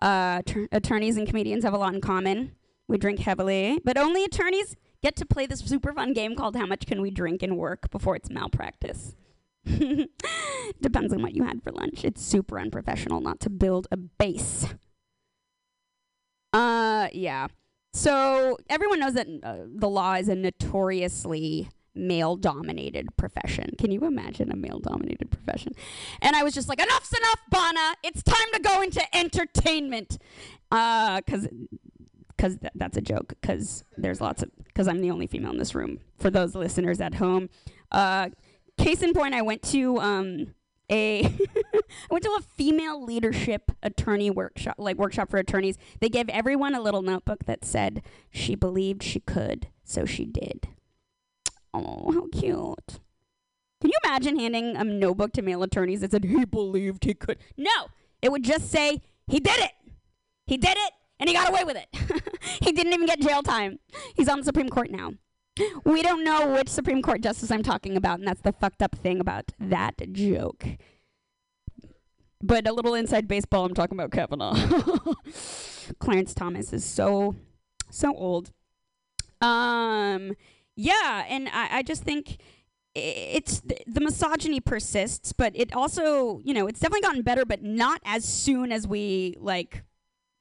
[0.00, 0.42] Uh,
[0.72, 2.52] attorneys and comedians have a lot in common.
[2.88, 6.66] We drink heavily, but only attorneys get to play this super fun game called How
[6.66, 9.14] Much Can We Drink and Work Before It's Malpractice.
[9.64, 12.04] Depends on what you had for lunch.
[12.04, 14.66] It's super unprofessional not to build a base.
[16.52, 17.46] Uh, yeah.
[17.94, 23.74] So everyone knows that uh, the law is a notoriously male dominated profession.
[23.78, 25.72] Can you imagine a male dominated profession?
[26.20, 27.94] And I was just like, enough's enough, Bana.
[28.02, 30.18] It's time to go into entertainment.
[30.70, 31.48] Uh, cause,
[32.38, 33.34] cause th- that's a joke.
[33.42, 36.00] Cause there's lots of, cause I'm the only female in this room.
[36.18, 37.50] For those listeners at home,
[37.90, 38.30] uh,
[38.78, 40.54] case in point, I went to um
[40.90, 41.24] a
[41.74, 45.78] I went to a female leadership attorney workshop, like workshop for attorneys.
[46.00, 50.68] They gave everyone a little notebook that said she believed she could, so she did.
[51.74, 53.00] Oh, how cute.
[53.80, 57.38] Can you imagine handing a notebook to male attorneys that said he believed he could?
[57.56, 57.88] No,
[58.20, 59.72] it would just say he did it.
[60.46, 61.88] He did it, and he got away with it.
[62.62, 63.78] he didn't even get jail time.
[64.14, 65.12] He's on the Supreme Court now.
[65.84, 68.94] We don't know which Supreme Court justice I'm talking about, and that's the fucked up
[68.96, 70.64] thing about that joke.
[72.42, 74.54] But a little inside baseball, I'm talking about Kavanaugh.
[75.98, 77.36] Clarence Thomas is so,
[77.90, 78.50] so old.
[79.40, 80.34] Um,
[80.76, 82.38] yeah, and I, I just think
[82.94, 88.00] it's the, misogyny persists, but it also, you know, it's definitely gotten better, but not
[88.04, 89.84] as soon as we like.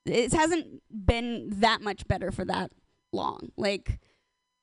[0.06, 2.72] It hasn't been that much better for that
[3.14, 3.52] long.
[3.56, 4.00] Like,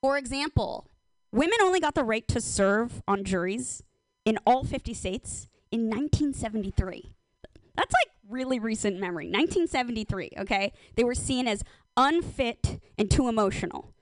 [0.01, 0.87] for example,
[1.31, 3.81] women only got the right to serve on juries
[4.25, 7.13] in all 50 states in 1973.
[7.75, 9.25] That's like really recent memory.
[9.25, 10.73] 1973, okay?
[10.95, 11.63] They were seen as
[11.95, 13.93] unfit and too emotional,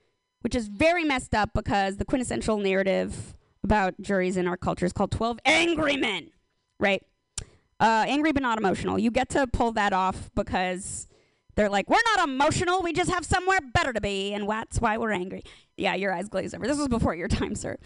[0.42, 3.34] which is very messed up because the quintessential narrative
[3.64, 6.30] about juries in our culture is called 12 Angry Men,
[6.78, 7.02] right?
[7.80, 8.98] Uh, angry but not emotional.
[8.98, 11.06] You get to pull that off because
[11.54, 12.82] they're like, we're not emotional.
[12.82, 15.42] We just have somewhere better to be, and that's why we're angry.
[15.76, 16.66] Yeah, your eyes glaze over.
[16.66, 17.76] This was before your time, sir.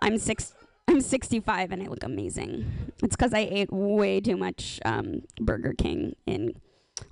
[0.00, 0.52] I'm six.
[0.86, 2.70] I'm 65 and I look amazing.
[3.02, 6.60] It's because I ate way too much um, Burger King and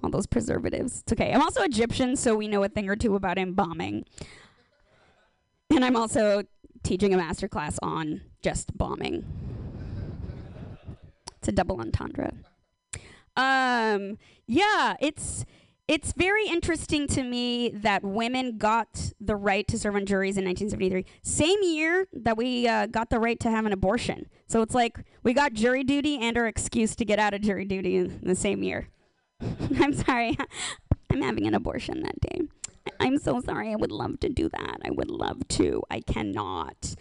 [0.05, 1.01] all those preservatives.
[1.01, 1.33] It's okay.
[1.33, 4.05] I'm also Egyptian, so we know a thing or two about embalming.
[5.74, 6.43] And I'm also
[6.82, 9.24] teaching a master class on just bombing.
[11.39, 12.35] It's a double entendre.
[13.36, 15.47] Um, yeah, it's
[15.89, 20.44] it's very interesting to me that women got the right to serve on juries in
[20.44, 24.27] 1973, same year that we uh, got the right to have an abortion.
[24.47, 27.65] So it's like we got jury duty and our excuse to get out of jury
[27.65, 28.89] duty in the same year.
[29.81, 30.36] I'm sorry,
[31.11, 32.43] I'm having an abortion that day.
[33.01, 33.73] I'm so sorry.
[33.73, 34.79] I would love to do that.
[34.85, 35.83] I would love to.
[35.91, 36.95] I cannot.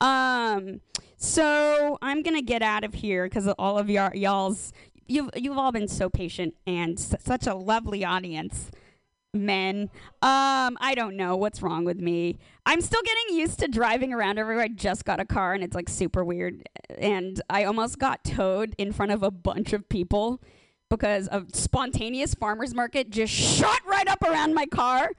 [0.00, 0.80] Um,
[1.16, 4.72] so I'm gonna get out of here because all of y'all, y'all's
[5.06, 8.70] you've you've all been so patient and s- such a lovely audience.
[9.34, 9.90] Men,
[10.22, 12.38] um, I don't know what's wrong with me.
[12.64, 14.64] I'm still getting used to driving around everywhere.
[14.64, 16.66] I just got a car and it's like super weird,
[16.96, 20.40] and I almost got towed in front of a bunch of people
[20.88, 25.10] because a spontaneous farmers market just shot right up around my car.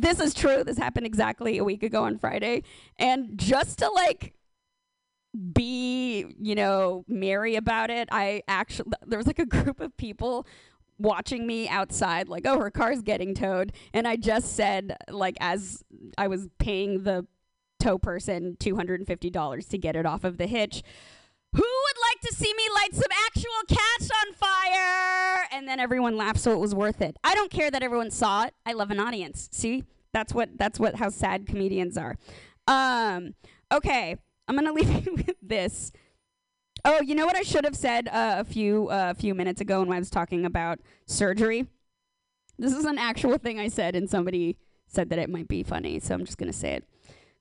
[0.00, 0.62] This is true.
[0.62, 2.62] This happened exactly a week ago on Friday.
[2.98, 4.34] And just to like
[5.52, 10.46] be, you know, merry about it, I actually, there was like a group of people
[10.98, 13.72] watching me outside, like, oh, her car's getting towed.
[13.92, 15.84] And I just said, like, as
[16.16, 17.26] I was paying the
[17.80, 20.82] tow person $250 to get it off of the hitch,
[21.52, 25.46] who would like to see me light some actual cats on fire?
[25.52, 27.16] And then everyone laughed, so it was worth it.
[27.24, 28.54] I don't care that everyone saw it.
[28.66, 29.48] I love an audience.
[29.52, 32.16] See, that's what that's what how sad comedians are.
[32.66, 33.34] Um,
[33.72, 34.16] okay,
[34.46, 35.92] I'm gonna leave you with this.
[36.84, 39.60] Oh, you know what I should have said uh, a few uh, a few minutes
[39.60, 41.66] ago when I was talking about surgery.
[42.58, 44.56] This is an actual thing I said, and somebody
[44.86, 46.84] said that it might be funny, so I'm just gonna say it.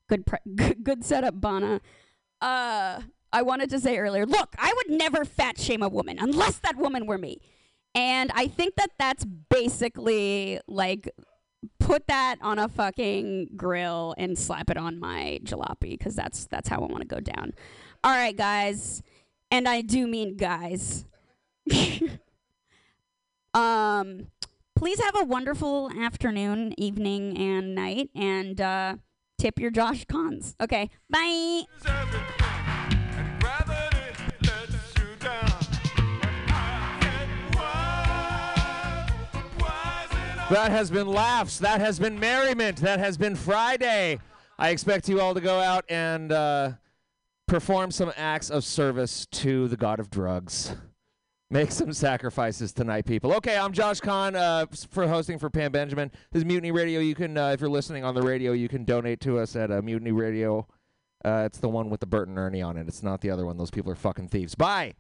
[0.08, 1.82] Good, pre- good, good setup, Bana.
[2.40, 3.02] Uh,
[3.32, 6.78] I wanted to say earlier, look, I would never fat shame a woman unless that
[6.78, 7.41] woman were me.
[7.95, 11.10] And I think that that's basically like
[11.80, 16.70] put that on a fucking grill and slap it on my jalopy because that's that's
[16.70, 17.54] how I want to go down.
[18.04, 19.02] All right, guys,
[19.49, 21.06] and I do mean guys.
[23.54, 24.28] um,
[24.76, 28.95] please have a wonderful afternoon, evening, and night, and uh,
[29.40, 30.56] tip your Josh Kahns.
[30.62, 31.64] Okay, bye.
[40.49, 41.60] That has been laughs.
[41.60, 42.78] That has been merriment.
[42.78, 44.18] That has been Friday.
[44.57, 46.72] I expect you all to go out and uh,
[47.48, 50.74] perform some acts of service to the god of drugs.
[51.49, 53.34] Make some sacrifices tonight, people.
[53.34, 56.11] Okay, I'm Josh Kahn uh, for hosting for Pam Benjamin.
[56.32, 57.02] This is Mutiny Radio.
[57.02, 59.69] You can, uh, if you're listening on the radio, you can donate to us at
[59.69, 60.65] uh, Mutiny Radio.
[61.26, 62.88] Uh, it's the one with the Bert and Ernie on it.
[62.88, 63.57] It's not the other one.
[63.57, 64.56] Those people are fucking thieves.
[64.56, 64.94] Bye.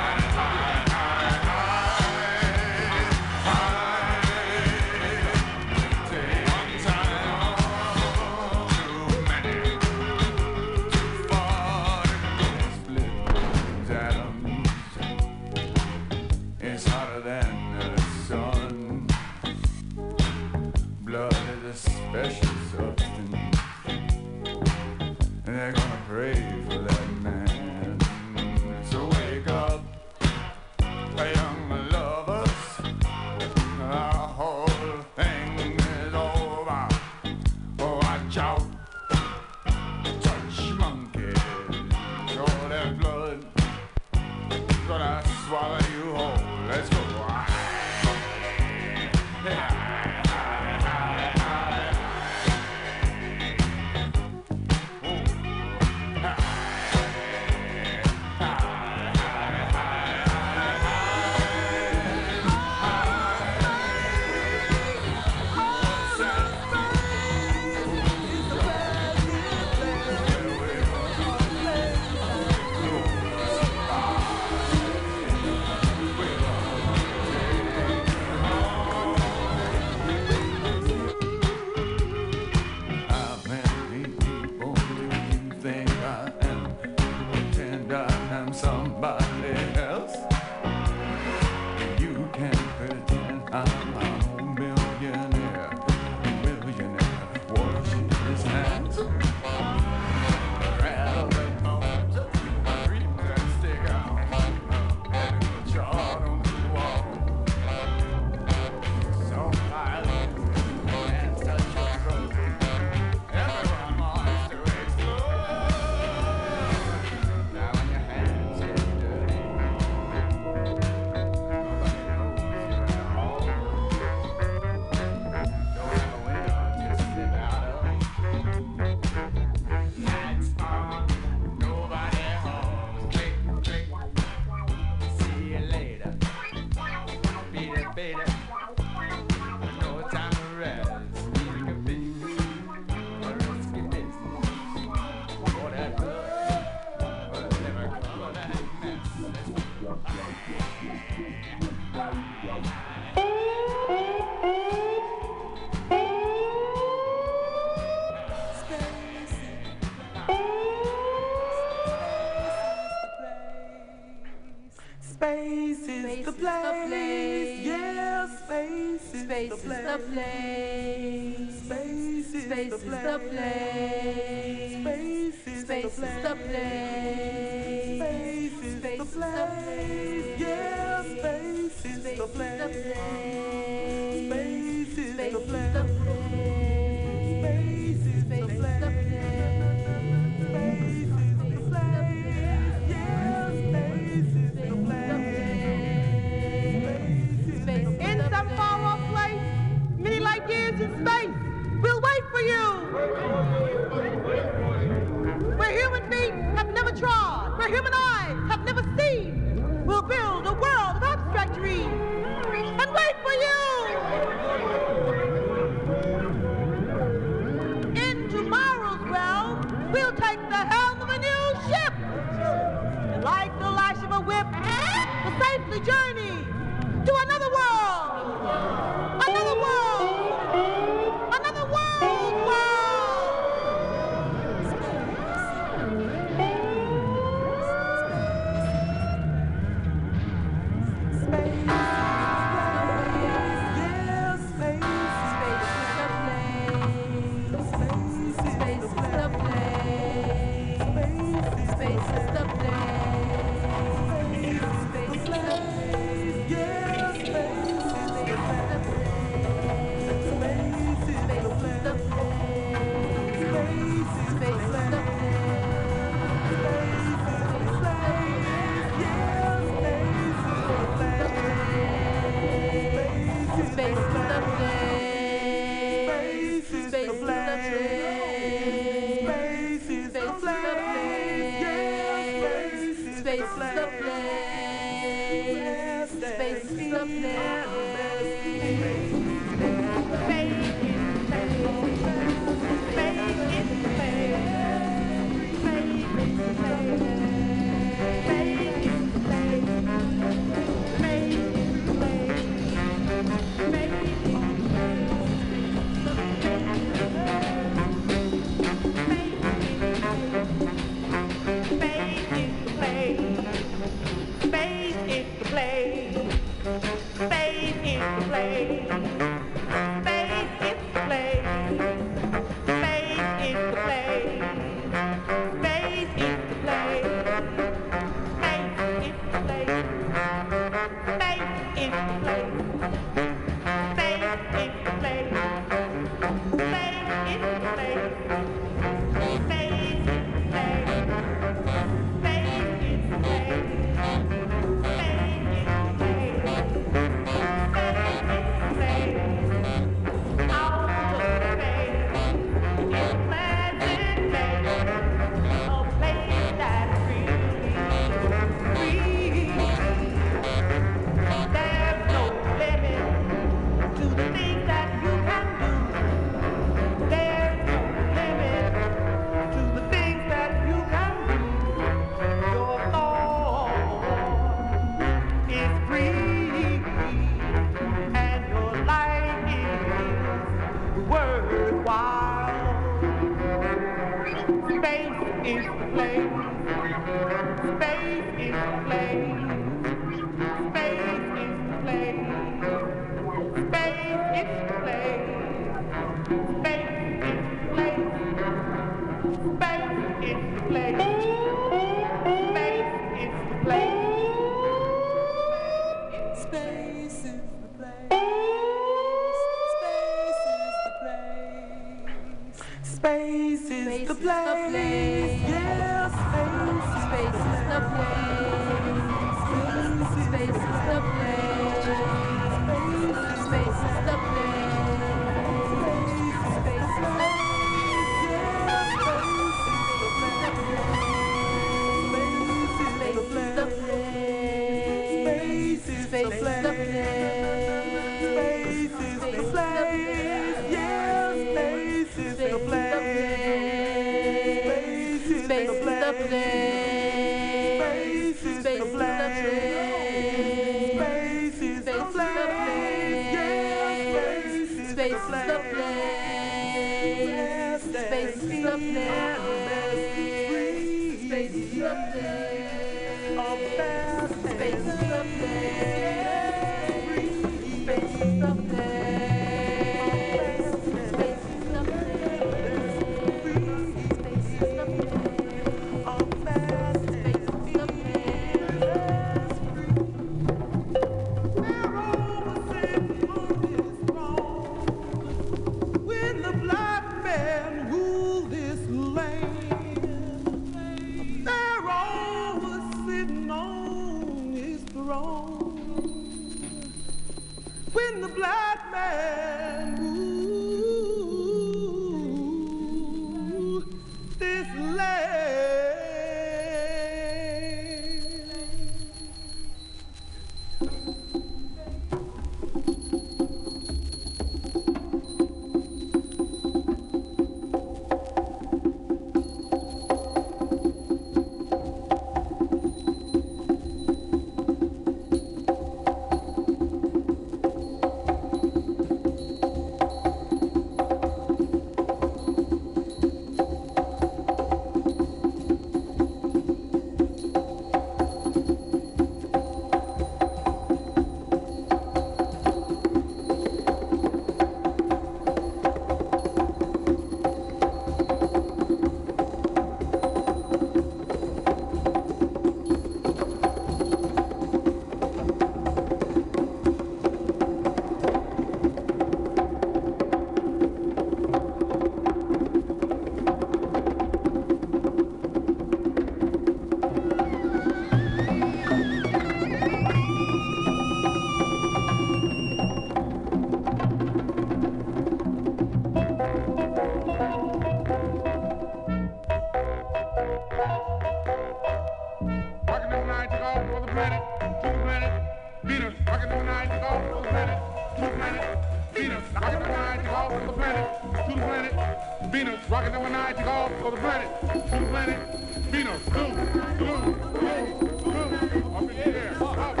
[595.91, 596.55] Vino, boom,
[596.97, 600.00] boom, boom, boom, up in the air, up.